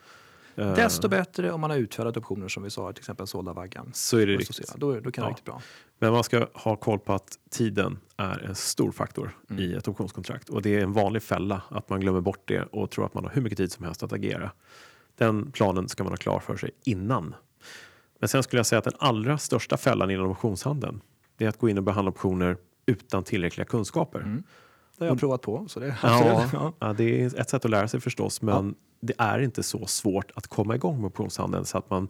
Eh, 0.57 0.75
Desto 0.75 1.09
bättre 1.09 1.53
om 1.53 1.61
man 1.61 1.71
har 1.71 1.77
utfärdat 1.79 2.17
optioner 2.17 2.49
som 2.49 2.63
vi 2.63 2.71
sa, 2.71 2.93
till 2.93 3.01
exempel 3.01 3.27
sålda 3.27 3.53
vaggan. 3.53 3.91
Så 3.95 4.19
är 4.19 4.27
det 4.27 4.37
riktigt. 4.37 4.75
Då, 4.77 5.01
då 5.01 5.11
kan 5.11 5.23
det 5.23 5.27
Ja. 5.27 5.31
riktigt 5.31 5.45
bra. 5.45 5.63
Men 5.99 6.13
man 6.13 6.25
ska 6.25 6.47
ha 6.55 6.77
koll 6.77 6.99
på 6.99 7.13
att 7.13 7.39
tiden 7.51 7.99
är 8.17 8.39
en 8.49 8.55
stor 8.55 8.93
faktor 8.93 9.31
Mm. 9.51 9.63
i 9.63 9.75
ett 9.75 9.89
optionskontrakt. 9.89 10.49
Och 10.49 10.63
det 10.63 10.77
är 10.77 10.83
en 10.83 10.93
vanlig 10.93 11.23
fälla 11.23 11.63
att 11.69 11.89
man 11.89 12.01
glömmer 12.01 12.21
bort 12.21 12.43
det 12.45 12.63
och 12.63 12.91
tror 12.91 13.07
att 13.07 13.15
man 13.15 13.25
har 13.25 13.31
hur 13.33 13.43
mycket 13.43 13.57
tid 13.59 13.73
som 13.73 13.85
helst 13.85 14.03
att 14.03 14.13
agera. 14.13 14.51
Den 15.19 15.53
planen 15.53 15.89
ska 15.89 16.05
man 16.05 16.13
ha 16.13 16.17
klar 16.17 16.41
för 16.41 16.57
sig 16.57 16.71
innan. 16.85 17.35
Men 18.19 18.29
sen 18.29 18.43
skulle 18.43 18.59
jag 18.59 18.67
säga 18.67 18.79
att 18.79 18.85
den 18.85 18.95
allra 18.99 19.39
största 19.39 19.77
fällan 19.77 20.11
inom 20.11 20.31
optionshandeln 20.31 21.01
det 21.41 21.47
är 21.47 21.49
att 21.49 21.59
gå 21.59 21.69
in 21.69 21.79
och 21.79 21.85
behandla 21.85 22.11
optioner 22.11 22.57
utan 22.87 23.25
tillräckliga 23.25 23.65
kunskaper. 23.65 24.19
Mm. 24.19 24.43
Det 24.99 25.05
har 25.05 25.11
jag 25.11 25.21
provat 25.21 25.43
på. 25.43 25.69
Så 25.69 25.81
det, 25.81 25.97
Ja, 26.03 26.49
ja. 26.53 26.73
ja, 26.79 26.93
det 26.93 27.23
är 27.23 27.41
ett 27.41 27.51
sätt 27.51 27.65
att 27.65 27.71
lära 27.71 27.89
sig 27.89 28.01
förstås, 28.01 28.43
men 28.43 28.75
det 29.01 29.15
är 29.19 29.39
inte 29.39 29.63
så 29.63 29.87
svårt 29.87 30.31
att 30.35 30.47
komma 30.47 30.75
igång 30.75 30.97
med 30.97 31.07
optionshandeln 31.07 31.65
så 31.65 31.79
att 31.79 31.91
man 31.91 32.09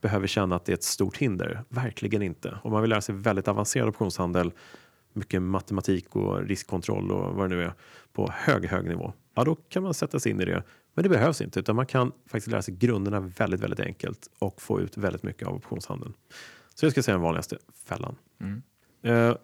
behöver 0.00 0.26
känna 0.26 0.56
att 0.56 0.64
det 0.64 0.72
är 0.72 0.74
ett 0.74 0.82
stort 0.82 1.16
hinder. 1.16 1.64
Verkligen 1.68 2.22
inte. 2.22 2.58
Om 2.62 2.72
man 2.72 2.82
vill 2.82 2.90
lära 2.90 3.00
sig 3.00 3.14
väldigt 3.14 3.48
avancerad 3.48 3.88
optionshandel, 3.88 4.52
mycket 5.12 5.42
matematik 5.42 6.16
och 6.16 6.42
riskkontroll 6.42 7.10
och 7.12 7.34
vad 7.34 7.50
det 7.50 7.56
nu 7.56 7.62
är 7.62 7.72
på 8.12 8.30
hög, 8.32 8.66
hög 8.66 8.84
nivå, 8.84 9.12
ja 9.34 9.44
då 9.44 9.54
kan 9.54 9.82
man 9.82 9.94
sätta 9.94 10.20
sig 10.20 10.32
in 10.32 10.40
i 10.40 10.44
det. 10.44 10.62
Men 10.94 11.02
det 11.02 11.08
behövs 11.08 11.40
inte, 11.40 11.60
utan 11.60 11.76
man 11.76 11.86
kan 11.86 12.12
faktiskt 12.26 12.46
lära 12.46 12.62
sig 12.62 12.74
grunderna 12.74 13.20
väldigt, 13.20 13.60
väldigt 13.60 13.80
enkelt 13.80 14.28
och 14.38 14.62
få 14.62 14.80
ut 14.80 14.96
väldigt 14.96 15.22
mycket 15.22 15.48
av 15.48 15.54
optionshandeln. 15.54 16.14
Så 16.80 16.86
det 16.86 16.90
ska 16.90 16.98
jag 16.98 17.04
säga 17.04 17.14
är 17.14 17.18
den 17.18 17.22
vanligaste 17.24 17.58
fällan. 17.84 18.16
Mm. 18.40 18.62
Eh, 19.02 19.36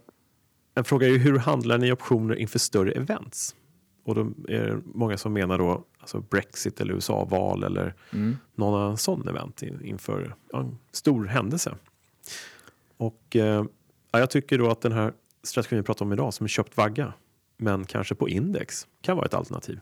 en 0.75 0.85
fråga 0.85 1.07
är 1.07 1.11
ju 1.11 1.19
hur 1.19 1.39
handlar 1.39 1.79
ni 1.79 1.93
optioner 1.93 2.35
inför 2.35 2.59
större 2.59 2.93
events? 2.93 3.57
Och 4.05 4.15
då 4.15 4.21
är 4.49 4.67
det 4.67 4.81
många 4.85 5.17
som 5.19 5.33
menar 5.33 5.59
då 5.59 5.85
alltså 5.99 6.21
Brexit 6.21 6.81
eller 6.81 6.95
USA-val 6.95 7.65
eller 7.65 7.95
Mm. 8.13 8.37
någon 8.55 8.81
annan 8.81 8.97
sån 8.97 9.29
event 9.29 9.63
in, 9.63 9.85
inför 9.85 10.35
ja, 10.53 10.61
en 10.61 10.79
stor 10.93 11.25
händelse. 11.25 11.75
Och 12.97 13.37
eh, 13.37 13.65
ja, 14.13 14.19
jag 14.19 14.31
tycker 14.31 14.59
då 14.59 14.71
att 14.71 14.81
den 14.81 14.93
här 14.93 15.13
strategin 15.43 15.79
vi 15.79 15.83
pratar 15.83 16.05
om 16.05 16.13
idag 16.13 16.35
som 16.35 16.45
är 16.45 16.49
köpt 16.49 16.77
vagga 16.77 17.13
men 17.57 17.85
kanske 17.85 18.15
på 18.15 18.29
index 18.29 18.87
kan 19.01 19.17
vara 19.17 19.27
ett 19.27 19.35
alternativ. 19.35 19.81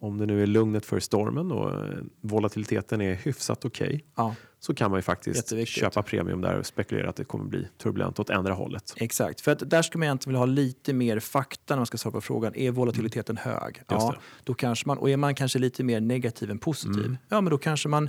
Om 0.00 0.18
det 0.18 0.26
nu 0.26 0.42
är 0.42 0.46
lugnet 0.46 0.86
för 0.86 1.00
stormen 1.00 1.52
och 1.52 1.70
eh, 1.86 1.98
volatiliteten 2.20 3.00
är 3.00 3.14
hyfsat 3.14 3.64
okej 3.64 4.04
Ja, 4.16 4.34
så 4.58 4.74
kan 4.74 4.90
man 4.90 4.98
ju 4.98 5.02
faktiskt 5.02 5.68
köpa 5.68 6.02
premium 6.02 6.40
där 6.40 6.58
och 6.58 6.66
spekulera 6.66 7.08
att 7.08 7.16
det 7.16 7.24
kommer 7.24 7.44
bli 7.44 7.68
turbulent 7.78 8.18
åt 8.18 8.30
ändra 8.30 8.52
hållet. 8.52 8.94
exakt. 8.96 9.40
För 9.40 9.52
att 9.52 9.70
där 9.70 9.82
ska 9.82 9.98
man 9.98 10.04
egentligen 10.04 10.30
vilja 10.32 10.38
ha 10.38 10.46
lite 10.46 10.92
mer 10.92 11.20
fakta 11.20 11.74
när 11.74 11.78
man 11.78 11.86
ska 11.86 11.98
svara 11.98 12.12
på 12.12 12.20
frågan. 12.20 12.54
Är 12.56 12.70
volatiliteten 12.70 13.36
hög? 13.36 13.82
Ja, 13.88 14.14
då 14.44 14.54
kanske 14.54 14.86
man, 14.88 14.98
och 14.98 15.10
är 15.10 15.16
man 15.16 15.34
kanske 15.34 15.58
lite 15.58 15.84
mer 15.84 16.00
negativ 16.00 16.50
än 16.50 16.58
positiv, 16.58 17.04
Mm. 17.04 17.16
ja 17.28 17.40
men 17.40 17.50
då 17.50 17.58
kanske 17.58 17.88
man 17.88 18.08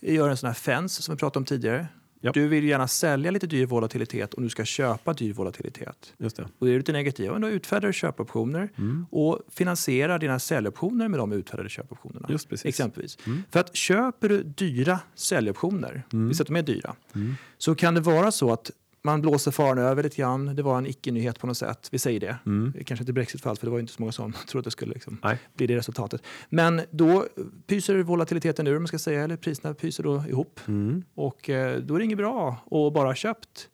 gör 0.00 0.28
en 0.28 0.36
sån 0.36 0.46
här 0.46 0.54
fence 0.54 1.02
som 1.02 1.14
vi 1.14 1.18
pratade 1.18 1.38
om 1.38 1.44
tidigare. 1.44 1.86
Japp. 2.26 2.34
Du 2.34 2.48
vill 2.48 2.64
gärna 2.64 2.88
sälja 2.88 3.30
lite 3.30 3.46
dyr 3.46 3.66
volatilitet 3.66 4.34
och 4.34 4.42
du 4.42 4.48
ska 4.48 4.64
köpa 4.64 5.12
dyr 5.12 5.32
volatilitet. 5.32 6.12
Just 6.18 6.36
det. 6.36 6.48
Och 6.58 6.66
är 6.68 6.72
du 6.72 6.78
lite 6.78 6.92
negativ, 6.92 7.40
då 7.40 7.48
utfärdar 7.48 7.88
du 7.88 7.92
köpoptioner 7.92 8.68
Mm. 8.78 9.06
och 9.10 9.40
finansierar 9.50 10.18
dina 10.18 10.38
säljoptioner 10.38 11.08
med 11.08 11.18
de 11.20 11.32
utfärdade 11.32 11.68
köpoptionerna. 11.68 12.26
Just 12.30 12.48
precis. 12.48 12.66
Exempelvis. 12.66 13.18
Mm. 13.26 13.42
För 13.50 13.60
att 13.60 13.76
köper 13.76 14.28
du 14.28 14.42
dyra 14.42 15.00
säljoptioner, 15.14 16.02
Mm. 16.12 16.28
visst 16.28 16.40
att 16.40 16.46
de 16.46 16.56
är 16.56 16.62
dyra, 16.62 16.94
Mm. 17.14 17.34
så 17.58 17.74
kan 17.74 17.94
det 17.94 18.00
vara 18.00 18.30
så 18.32 18.52
att 18.52 18.70
man 19.06 19.20
blåser 19.20 19.50
faran 19.50 19.78
över 19.78 20.02
lite 20.02 20.16
grann. 20.16 20.56
Det 20.56 20.62
var 20.62 20.78
en 20.78 20.86
icke-nyhet 20.86 21.38
på 21.38 21.46
något 21.46 21.56
sätt. 21.56 21.88
Vi 21.92 21.98
säger 21.98 22.20
det. 22.20 22.38
Mm. 22.46 22.72
Kanske 22.86 23.02
inte 23.02 23.12
Brexit-fall, 23.12 23.56
för 23.56 23.66
det 23.66 23.70
var 23.70 23.78
ju 23.78 23.80
inte 23.80 23.92
så 23.92 24.02
många 24.02 24.12
som 24.12 24.32
trodde 24.48 24.60
att 24.60 24.64
det 24.64 24.70
skulle 24.70 24.92
liksom 24.92 25.18
bli 25.54 25.66
det 25.66 25.76
resultatet. 25.76 26.22
Men 26.48 26.82
då 26.90 27.26
pyser 27.66 28.02
volatiliteten 28.02 28.66
ur, 28.66 28.78
man 28.78 28.88
ska 28.88 28.98
säga, 28.98 29.24
eller 29.24 29.36
priserna 29.36 29.74
pyser 29.74 30.02
då 30.02 30.24
ihop. 30.28 30.60
Mm. 30.66 31.04
Och 31.14 31.50
eh, 31.50 31.80
då 31.80 31.94
är 31.94 31.98
det 31.98 32.04
inget 32.04 32.18
bra 32.18 32.48
att 32.70 32.92
bara 32.94 33.14
köpt 33.14 33.68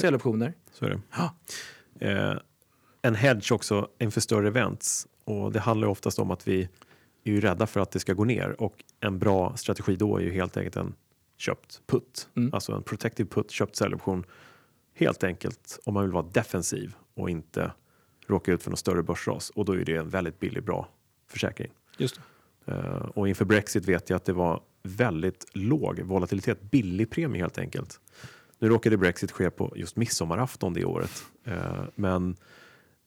säljoptioner. 0.00 0.54
Så 0.72 0.84
är 0.84 0.90
det. 0.90 1.00
Ja. 1.16 1.34
Eh, 2.00 2.38
en 3.02 3.14
hedge 3.14 3.52
också 3.52 3.88
inför 3.98 4.20
större 4.20 4.48
events. 4.48 5.06
Och 5.24 5.52
det 5.52 5.60
handlar 5.60 5.88
ju 5.88 5.92
oftast 5.92 6.18
om 6.18 6.30
att 6.30 6.48
vi 6.48 6.68
är 7.24 7.32
ju 7.32 7.40
rädda 7.40 7.66
för 7.66 7.80
att 7.80 7.90
det 7.90 7.98
ska 7.98 8.12
gå 8.12 8.24
ner 8.24 8.60
och 8.62 8.84
en 9.00 9.18
bra 9.18 9.56
strategi 9.56 9.96
då 9.96 10.16
är 10.16 10.20
ju 10.20 10.32
helt 10.32 10.56
enkelt 10.56 10.76
en 10.76 10.94
köpt 11.36 11.80
putt. 11.86 12.28
Mm. 12.36 12.54
Alltså 12.54 12.72
en 12.72 12.82
protective 12.82 13.28
put, 13.28 13.50
köpt 13.50 13.76
säljoption. 13.76 14.24
Helt 14.94 15.24
enkelt 15.24 15.78
om 15.84 15.94
man 15.94 16.02
vill 16.02 16.12
vara 16.12 16.26
defensiv 16.32 16.94
och 17.14 17.30
inte 17.30 17.72
råka 18.26 18.52
ut 18.52 18.62
för 18.62 18.70
något 18.70 18.78
större 18.78 19.02
börsras 19.02 19.50
och 19.50 19.64
då 19.64 19.72
är 19.72 19.84
det 19.84 19.96
en 19.96 20.08
väldigt 20.08 20.40
billig 20.40 20.64
bra 20.64 20.88
försäkring. 21.28 21.72
Just. 21.98 22.20
Eh, 22.64 23.08
och 23.14 23.28
inför 23.28 23.44
Brexit 23.44 23.88
vet 23.88 24.10
jag 24.10 24.16
att 24.16 24.24
det 24.24 24.32
var 24.32 24.62
väldigt 24.82 25.46
låg 25.52 26.00
volatilitet, 26.00 26.62
billig 26.62 27.10
premie 27.10 27.42
helt 27.42 27.58
enkelt. 27.58 28.00
Nu 28.58 28.68
råkade 28.68 28.96
Brexit 28.96 29.32
ske 29.32 29.50
på 29.50 29.72
just 29.76 29.96
midsommarafton 29.96 30.74
det 30.74 30.84
året, 30.84 31.24
eh, 31.44 31.84
men 31.94 32.36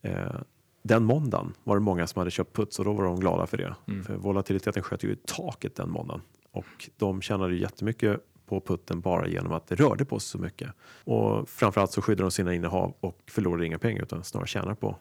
eh, 0.02 0.36
den 0.84 1.04
måndagen 1.04 1.54
var 1.64 1.76
det 1.76 1.82
många 1.82 2.08
som 2.08 2.20
hade 2.20 2.32
köpt 2.32 2.56
puts 2.56 2.80
och 2.80 2.86
då 2.86 2.94
var 2.94 3.04
de 3.04 3.20
glada 3.20 3.48
för 3.48 3.58
det. 3.58 3.76
Mm. 3.88 4.04
För 4.04 4.16
volatiliteten 4.16 4.84
sköt 4.84 5.04
ju 5.04 5.12
i 5.12 5.16
taket 5.16 5.76
den 5.76 5.90
måndagen 5.90 6.22
och 6.52 6.90
de 6.98 7.22
tjänade 7.22 7.56
jättemycket 7.56 8.20
på 8.48 8.62
putten 8.62 9.02
bara 9.02 9.28
genom 9.28 9.52
att 9.52 9.68
det 9.68 9.76
rörde 9.76 10.06
på 10.06 10.20
sig 10.20 10.28
så 10.30 10.38
mycket. 10.38 10.70
Och 11.04 11.50
framförallt 11.50 11.92
så 11.92 12.02
skyddade 12.02 12.24
de 12.24 12.32
sina 12.32 12.54
innehav 12.54 12.94
och 13.00 13.20
förlorade 13.30 13.66
inga 13.66 13.80
pengar 13.80 14.04
utan 14.04 14.24
snarare 14.24 14.48
tjänar 14.48 14.76
på 14.76 14.96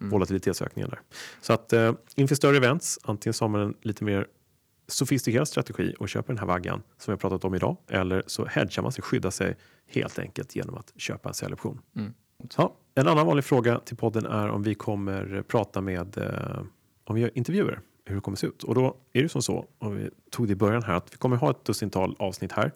Mm. 0.00 0.10
volatilitetsökningen 0.10 0.90
där. 0.90 1.00
Så 1.40 1.52
att 1.52 1.72
eh, 1.72 1.92
inför 2.16 2.34
större 2.34 2.56
events, 2.56 2.98
antingen 3.02 3.34
så 3.34 3.44
har 3.44 3.48
man 3.48 3.60
en 3.60 3.74
lite 3.82 4.04
mer 4.04 4.26
sofistikerad 4.88 5.48
strategi 5.48 5.94
och 5.98 6.08
köper 6.08 6.32
den 6.32 6.38
här 6.38 6.46
vaggan 6.46 6.82
som 6.98 7.12
vi 7.12 7.12
har 7.12 7.18
pratat 7.18 7.44
om 7.44 7.54
idag 7.54 7.76
eller 7.88 8.22
så 8.26 8.44
hedgar 8.46 8.82
man 8.82 8.92
sig, 8.92 9.02
skyddar 9.02 9.30
sig 9.30 9.56
helt 9.86 10.18
enkelt 10.18 10.56
genom 10.56 10.74
att 10.74 10.92
köpa 10.96 11.28
en 11.28 11.34
säljoption. 11.34 11.80
Mm. 11.96 12.14
Ja, 12.56 12.74
en 12.94 13.08
annan 13.08 13.26
vanlig 13.26 13.44
fråga 13.44 13.78
till 13.78 13.96
podden 13.96 14.26
är 14.26 14.48
om 14.48 14.62
vi 14.62 14.74
kommer 14.74 15.42
prata 15.48 15.80
med 15.80 16.18
eh, 16.18 16.62
om 17.04 17.14
vi 17.14 17.20
gör 17.20 17.30
intervjuer, 17.34 17.80
hur 18.08 18.14
det 18.14 18.20
kommer 18.20 18.36
se 18.36 18.46
ut. 18.46 18.62
Och 18.62 18.74
då 18.74 18.96
är 19.12 19.22
det 19.22 19.28
som 19.28 19.42
så, 19.42 19.66
och 19.78 19.96
vi 19.96 20.10
tog 20.30 20.46
det 20.46 20.52
i 20.52 20.56
början 20.56 20.82
här, 20.82 20.94
att 20.94 21.12
vi 21.12 21.16
kommer 21.16 21.36
ha 21.36 21.50
ett 21.50 21.64
dussintal 21.64 22.16
avsnitt 22.18 22.52
här. 22.52 22.72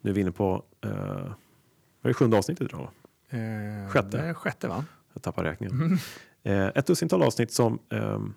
Nu 0.00 0.10
är 0.10 0.14
vi 0.14 0.20
inne 0.20 0.32
på, 0.32 0.64
eh, 0.80 0.90
vad 0.90 2.02
är 2.02 2.08
det 2.08 2.14
sjunde 2.14 2.38
avsnittet 2.38 2.68
idag? 2.68 2.88
Eh, 3.30 3.90
Sjätte. 3.90 4.34
Sjätte, 4.34 4.68
va? 4.68 4.84
Jag 5.12 5.22
tappar 5.22 5.44
räkningen. 5.44 5.98
Eh, 6.42 6.66
ett 6.66 6.86
dussintal 6.86 7.22
avsnitt 7.22 7.52
som 7.52 7.78
ehm, 7.88 8.34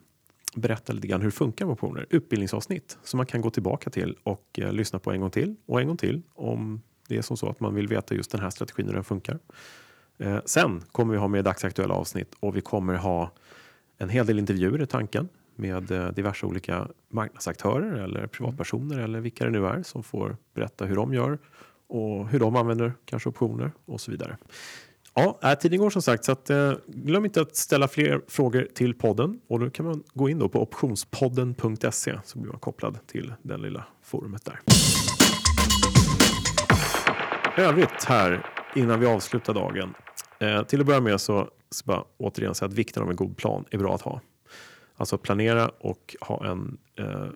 berättar 0.56 0.94
lite 0.94 1.08
grann 1.08 1.22
hur 1.22 1.32
funkar 1.32 1.66
med 1.66 1.74
optioner. 1.74 2.06
Utbildningsavsnitt 2.10 2.98
som 3.04 3.18
man 3.18 3.26
kan 3.26 3.41
gå 3.41 3.50
tillbaka 3.50 3.89
till 3.89 4.18
och 4.24 4.60
eh, 4.60 4.74
lyssna 4.74 5.00
på 5.00 5.12
en 5.12 5.22
gång 5.22 5.32
till 5.32 5.56
och 5.66 5.82
en 5.82 5.88
gång 5.88 5.98
till 5.98 6.22
om 6.34 6.82
det 7.08 7.18
är 7.18 7.22
som 7.22 7.38
så 7.38 7.50
att 7.50 7.60
man 7.60 7.76
vill 7.76 7.88
veta 7.88 8.16
just 8.16 8.32
den 8.32 8.41
här 8.41 8.50
strategin 8.50 8.86
hur 8.86 8.94
den 8.94 9.04
funkar. 9.04 9.39
Eh, 10.18 10.39
sen 10.46 10.82
kommer 10.91 11.14
vi 11.14 11.20
ha 11.20 11.28
med 11.28 11.46
dagsaktuella 11.46 11.94
avsnitt 11.94 12.36
och 12.39 12.56
vi 12.56 12.62
kommer 12.62 12.96
ha 12.96 13.32
en 13.98 14.10
hel 14.10 14.26
del 14.26 14.39
intervjuer 14.39 14.82
i 14.82 14.86
tanken 14.86 15.30
med 15.56 15.91
eh, 15.91 16.08
diverse 16.08 16.45
olika 16.45 16.88
marknadsaktörer 17.10 18.04
eller 18.04 18.28
privatpersoner 18.28 18.99
eller 18.99 19.20
vilka 19.20 19.45
det 19.45 19.51
nu 19.51 19.66
är 19.68 19.84
som 19.84 20.04
får 20.04 20.38
berätta 20.54 20.86
hur 20.86 20.95
de 20.95 21.14
gör 21.14 21.39
och 21.88 22.28
hur 22.28 22.39
de 22.39 22.56
använder 22.56 22.93
kanske 23.06 23.30
optioner 23.30 23.72
och 23.86 24.01
så 24.01 24.12
vidare. 24.12 24.38
Ja, 25.14 25.39
eh, 25.43 25.54
tiden 25.54 25.80
går 25.80 25.89
som 25.89 26.01
sagt 26.01 26.26
så 26.26 26.32
att, 26.32 26.49
eh, 26.49 26.74
glöm 26.88 27.26
inte 27.26 27.41
att 27.41 27.56
ställa 27.56 27.88
fler 27.88 28.22
frågor 28.28 28.68
till 28.76 28.93
podden 28.93 29.39
och 29.47 29.60
då 29.60 29.70
kan 29.70 29.86
man 29.86 30.04
gå 30.14 30.30
in 30.30 30.39
då 30.39 30.49
på 30.49 30.62
optionspodden.se 30.62 32.20
så 32.24 32.39
blir 32.39 32.51
man 32.51 32.60
kopplad 32.60 33.08
till 33.08 33.34
det 33.41 33.58
lilla 33.58 33.86
forumet 34.04 34.45
där. 34.45 34.60
Övrigt 37.58 38.04
här 38.08 38.45
innan 38.76 38.99
vi 38.99 39.06
avslutar 39.06 39.54
dagen. 39.54 39.93
Eh, 40.39 40.64
till 40.64 40.80
att 40.80 40.86
börja 40.86 41.01
med 41.01 41.22
så 41.22 41.49
ska 41.70 41.91
jag 41.91 41.97
bara 41.97 42.06
återigen 42.18 42.56
säga 42.56 42.68
att 42.70 42.74
vikten 42.74 43.04
av 43.04 43.10
en 43.10 43.16
god 43.16 43.38
plan 43.38 43.66
är 43.72 43.78
bra 43.78 43.95
att 43.95 44.01
ha. 44.01 44.22
Alltså 44.96 45.18
planera 45.18 45.70
och 45.70 46.16
ha 46.22 46.46
en 46.46 46.78
eh, 46.96 47.28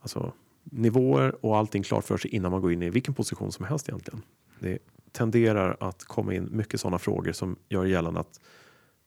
alltså, 0.00 0.32
nivåer 0.64 1.44
och 1.46 1.56
allting 1.56 1.82
klart 1.82 2.04
för 2.04 2.16
sig 2.16 2.30
innan 2.30 2.50
man 2.52 2.60
går 2.60 2.72
in 2.72 2.82
i 2.82 2.90
vilken 2.90 3.14
position 3.14 3.52
som 3.52 3.64
helst 3.64 3.88
egentligen. 3.88 4.22
Det 4.60 4.78
tenderar 5.12 5.76
att 5.80 6.04
komma 6.04 6.34
in 6.34 6.48
mycket 6.52 6.80
sådana 6.80 6.98
frågor 6.98 7.32
som 7.32 7.56
gör 7.68 7.84
gällande 7.84 8.20
att 8.20 8.40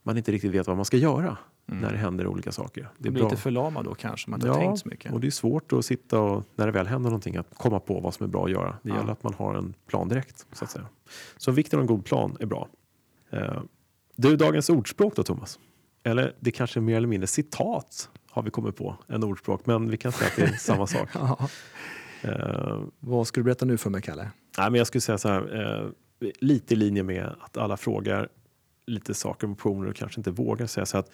man 0.03 0.17
inte 0.17 0.31
riktigt 0.31 0.51
vet 0.51 0.67
vad 0.67 0.75
man 0.75 0.85
ska 0.85 0.97
göra 0.97 1.37
när 1.65 1.91
det 1.91 1.97
händer 1.97 2.27
olika 2.27 2.51
saker. 2.51 2.89
Det 2.97 3.09
är 3.09 3.11
blir 3.11 3.23
lite 3.23 3.35
förlamad 3.37 3.85
då 3.85 3.95
kanske, 3.95 4.29
man 4.29 4.39
inte 4.39 4.49
har 4.49 4.55
tänkt 4.59 4.79
så 4.79 4.87
mycket. 4.89 5.13
och 5.13 5.19
det 5.19 5.27
är 5.27 5.31
svårt 5.31 5.73
att 5.73 5.85
sitta 5.85 6.19
och 6.19 6.43
när 6.55 6.65
det 6.65 6.71
väl 6.71 6.87
händer 6.87 7.09
någonting 7.09 7.37
att 7.37 7.47
komma 7.57 7.79
på 7.79 7.99
vad 7.99 8.13
som 8.13 8.23
är 8.23 8.27
bra 8.27 8.45
att 8.45 8.51
göra. 8.51 8.77
Det 8.83 8.89
Ja. 8.89 8.95
gäller 8.95 9.11
att 9.11 9.23
man 9.23 9.33
har 9.33 9.55
en 9.55 9.73
plan 9.87 10.09
direkt 10.09 10.45
så 10.53 10.63
att 10.63 10.71
säga. 10.71 10.85
Så 11.37 11.51
vikten 11.51 11.79
av 11.79 11.81
en 11.81 11.87
god 11.87 12.05
plan 12.05 12.37
är 12.39 12.45
bra. 12.45 12.67
Eh, 13.29 13.61
du, 14.15 14.35
dagens 14.35 14.69
ordspråk 14.69 15.15
då 15.15 15.23
Thomas? 15.23 15.59
Eller 16.07 16.35
det 16.39 16.51
kanske 16.51 16.79
är 16.79 16.81
mer 16.81 16.97
eller 16.97 17.07
mindre 17.07 17.27
citat 17.27 18.09
har 18.29 18.43
vi 18.43 18.49
kommit 18.51 18.75
på 18.75 18.97
än 19.07 19.23
ordspråk, 19.23 19.65
men 19.65 19.89
vi 19.89 19.97
kan 19.97 20.11
säga 20.11 20.29
att 20.29 20.35
det 20.35 20.41
är 20.43 20.51
samma 20.57 20.87
sak. 20.97 21.09
Ja. 21.13 21.49
Eh, 22.21 22.79
Vad 22.99 23.27
ska 23.27 23.39
du 23.39 23.43
berätta 23.43 23.65
nu 23.65 23.77
för 23.77 23.89
mig, 23.89 24.01
Kalle? 24.01 24.31
Nej, 24.57 24.71
men 24.71 24.75
jag 24.77 24.87
skulle 24.87 25.01
säga 25.01 25.17
så 25.17 25.29
här, 25.29 25.81
eh, 25.81 25.89
lite 26.39 26.73
i 26.73 26.77
linje 26.77 27.03
med 27.03 27.35
att 27.39 27.57
alla 27.57 27.77
frågar 27.77 28.29
lite 28.85 29.13
saker 29.13 29.47
om 29.47 29.53
optioner 29.53 29.89
och 29.89 29.95
kanske 29.95 30.19
inte 30.19 30.31
vågar 30.31 30.67
säga 30.67 30.85
så 30.85 30.97
att 30.97 31.11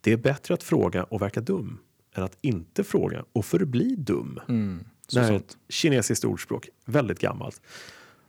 det 0.00 0.12
är 0.12 0.16
bättre 0.16 0.54
att 0.54 0.62
fråga 0.62 1.04
och 1.04 1.22
verka 1.22 1.40
dum 1.40 1.78
än 2.14 2.22
att 2.24 2.38
inte 2.40 2.84
fråga 2.84 3.24
och 3.32 3.44
förbli 3.44 3.94
dum. 3.96 4.40
Mm. 4.48 4.84
Så 5.06 5.18
Det 5.18 5.24
här 5.24 5.32
är 5.32 5.36
ett 5.36 5.56
kinesiskt 5.68 6.24
ordspråk, 6.24 6.68
väldigt 6.84 7.18
gammalt. 7.18 7.60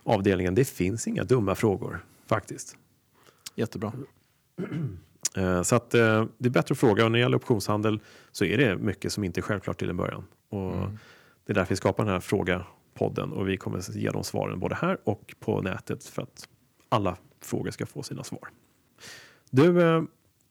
Avdelningen, 0.04 0.56
det 0.56 0.66
finns 0.66 1.08
inga 1.08 1.24
dumma 1.24 1.56
frågor 1.56 2.06
faktiskt. 2.28 2.78
Jättebra. 3.56 3.94
Eh, 5.36 5.62
Så 5.62 5.76
att 5.76 5.94
eh, 5.94 6.26
det 6.38 6.48
är 6.48 6.52
bättre 6.52 6.74
att 6.74 6.80
fråga 6.80 7.06
och 7.06 7.12
när 7.12 7.20
det 7.20 7.22
gäller 7.24 7.38
optionshandel 7.38 8.00
så 8.32 8.46
är 8.46 8.58
det 8.58 8.78
mycket 8.78 9.14
som 9.14 9.24
inte 9.24 9.40
är 9.40 9.42
självklart 9.42 9.80
till 9.80 9.90
en 9.90 9.98
början. 9.98 10.24
Och 10.50 10.74
Mm. 10.74 10.98
Det 11.46 11.54
är 11.54 11.56
därför 11.56 11.70
vi 11.70 11.76
skapar 11.76 12.04
den 12.06 12.14
här 12.14 12.20
fråga-podden 12.20 13.32
och 13.32 13.50
vi 13.50 13.58
kommer 13.58 13.78
att 13.78 13.96
ge 13.96 14.10
dem 14.10 14.24
svaren 14.24 14.60
både 14.60 14.76
här 14.76 14.98
och 15.04 15.36
på 15.40 15.62
nätet 15.62 16.04
för 16.04 16.22
att 16.22 16.50
alla 16.90 17.18
frågor 17.42 17.72
ska 17.72 17.86
få 17.86 18.04
sina 18.04 18.24
svar. 18.24 18.50
Du, 19.50 19.82
eh, 19.82 20.04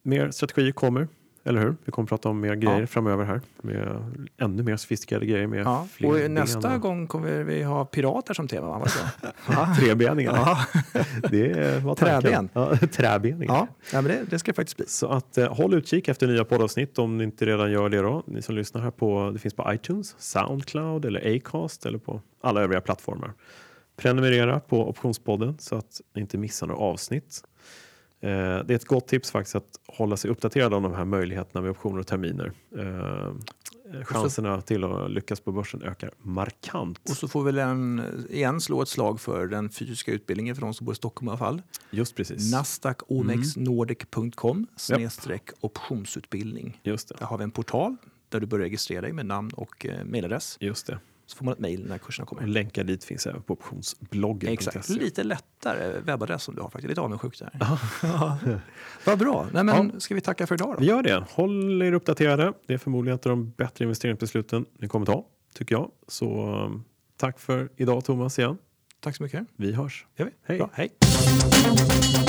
mer 0.02 0.30
strategier 0.30 0.72
kommer, 0.72 1.08
eller 1.44 1.60
hur? 1.60 1.76
Vi 1.84 1.92
kommer 1.92 2.06
prata 2.06 2.28
om 2.28 2.40
mer 2.40 2.54
grejer 2.54 2.80
Ja. 2.80 2.86
framöver 2.86 3.24
här. 3.24 3.40
Med 3.62 4.04
ännu 4.38 4.62
mer 4.62 4.76
sofistikerade 4.76 5.26
grejer 5.26 5.46
med 5.46 5.60
Ja. 5.66 5.86
fler 5.92 6.08
Och 6.08 6.14
ben 6.14 6.34
nästa 6.34 6.74
och 6.74 6.80
gång 6.80 7.06
kommer 7.06 7.42
vi 7.44 7.62
ha 7.62 7.84
pirater 7.84 8.34
som 8.34 8.48
tema, 8.48 8.78
va? 8.78 8.86
Trebeningar. 9.78 10.32
Ja. 10.36 10.58
Det 11.30 11.82
var. 11.84 11.94
Träben. 11.94 12.48
Ja, 12.52 12.76
träbeningar. 12.92 13.54
Ja. 13.54 13.66
ja, 13.92 14.00
men 14.02 14.04
det, 14.12 14.24
det 14.30 14.38
ska 14.38 14.52
faktiskt 14.52 14.76
bli. 14.76 14.86
Så 14.86 15.08
att 15.08 15.38
eh, 15.38 15.54
håll 15.54 15.74
utkik 15.74 16.08
efter 16.08 16.26
nya 16.26 16.44
poddavsnitt 16.44 16.98
om 16.98 17.18
ni 17.18 17.24
inte 17.24 17.46
redan 17.46 17.70
gör 17.72 17.88
det 17.88 17.98
då. 18.02 18.22
Ni 18.26 18.42
som 18.42 18.54
lyssnar 18.54 18.82
här 18.82 18.90
på, 18.90 19.30
det 19.32 19.38
finns 19.38 19.54
på 19.54 19.72
iTunes, 19.74 20.14
Soundcloud 20.18 21.04
eller 21.04 21.36
Acast 21.36 21.86
eller 21.86 21.98
på 21.98 22.20
alla 22.42 22.62
övriga 22.62 22.80
plattformar. 22.80 23.32
Prenumerera 23.96 24.60
på 24.60 24.88
Optionspodden 24.88 25.56
så 25.58 25.76
att 25.76 26.00
ni 26.14 26.20
inte 26.20 26.38
missar 26.38 26.66
några 26.66 26.80
avsnitt. 26.80 27.42
Eh, 28.24 28.64
det 28.64 28.72
är 28.72 28.74
ett 28.74 28.84
gott 28.84 29.08
tips 29.08 29.30
faktiskt 29.30 29.56
att 29.56 29.80
hålla 29.86 30.16
sig 30.16 30.30
uppdaterad 30.30 30.74
om 30.74 30.82
de 30.82 30.94
här 30.94 31.04
möjligheterna 31.04 31.60
med 31.60 31.70
optioner 31.70 31.98
och 31.98 32.06
terminer. 32.06 32.52
Eh, 32.78 33.32
chanserna 34.04 34.60
till 34.60 34.84
att 34.84 35.10
lyckas 35.10 35.40
på 35.40 35.52
börsen 35.52 35.82
ökar 35.82 36.10
markant. 36.18 37.10
Och 37.10 37.16
så 37.16 37.28
får 37.28 37.44
vi 37.44 37.60
en, 37.60 38.02
igen 38.30 38.60
slå 38.60 38.82
ett 38.82 38.88
slag 38.88 39.20
för 39.20 39.46
den 39.46 39.70
fysiska 39.70 40.12
utbildningen 40.12 40.54
för 40.54 40.62
de 40.62 40.74
som 40.74 40.84
bor 40.84 40.92
i 40.92 40.96
Stockholm 40.96 41.28
i 41.28 41.30
alla 41.30 41.38
fall. 41.38 41.62
Just 41.90 42.16
precis. 42.16 42.52
Nasdaqomexnordic.com 42.52 44.66
snedstreck 44.76 45.50
optionsutbildning. 45.60 46.80
Just 46.82 47.08
det. 47.08 47.14
Där 47.18 47.26
har 47.26 47.38
vi 47.38 47.44
en 47.44 47.50
portal 47.50 47.96
där 48.28 48.40
du 48.40 48.46
börjar 48.46 48.64
registrera 48.64 49.00
dig 49.00 49.12
med 49.12 49.26
namn 49.26 49.50
och 49.54 49.86
eh, 49.86 50.04
mejladress. 50.04 50.56
Just 50.60 50.86
det. 50.86 50.98
Så 51.26 51.36
får 51.36 51.44
man 51.44 51.52
ett 51.54 51.58
mejl 51.60 51.86
när 51.88 51.98
kurserna 51.98 52.22
Och 52.22 52.28
kommer. 52.28 52.46
länkar 52.46 52.84
dit 52.84 53.04
finns 53.04 53.26
även 53.26 53.42
på 53.42 53.52
optionsbloggen. 53.52 54.52
Exakt. 54.52 54.88
Lite 54.88 55.24
lättare 55.24 56.00
webbadress 56.00 56.42
som 56.42 56.54
du 56.54 56.60
har 56.62 56.68
faktiskt. 56.68 56.88
Lite 56.88 57.00
avundsjuk 57.00 57.38
där. 57.38 57.50
Ja. 58.02 58.38
Vad 59.06 59.18
bra. 59.18 59.46
Nej, 59.52 59.64
men, 59.64 60.00
Ska 60.00 60.14
vi 60.14 60.20
tacka 60.20 60.46
för 60.46 60.54
idag 60.54 60.76
Vi 60.78 60.86
då? 60.86 60.92
gör 60.92 61.02
det. 61.02 61.24
Håll 61.30 61.82
er 61.82 61.92
uppdaterade. 61.92 62.52
Det 62.66 62.74
är 62.74 62.78
förmodligen 62.78 63.14
ett 63.14 63.26
av 63.26 63.30
de 63.30 63.50
bättre 63.50 63.84
investeringsbesluten 63.84 64.64
ni 64.78 64.88
kommer 64.88 65.06
ta, 65.06 65.24
tycker 65.54 65.74
jag. 65.74 65.90
Så 66.08 66.54
um, 66.64 66.84
tack 67.16 67.38
för 67.38 67.68
idag 67.76 68.04
Thomas 68.04 68.38
igen. 68.38 68.58
Tack 69.00 69.16
så 69.16 69.22
mycket. 69.22 69.46
Vi 69.56 69.72
hörs. 69.72 70.06
Gör 70.16 70.26
vi? 70.26 70.32
Hej. 70.44 70.58
Bra. 70.58 70.70
Hej. 70.72 72.23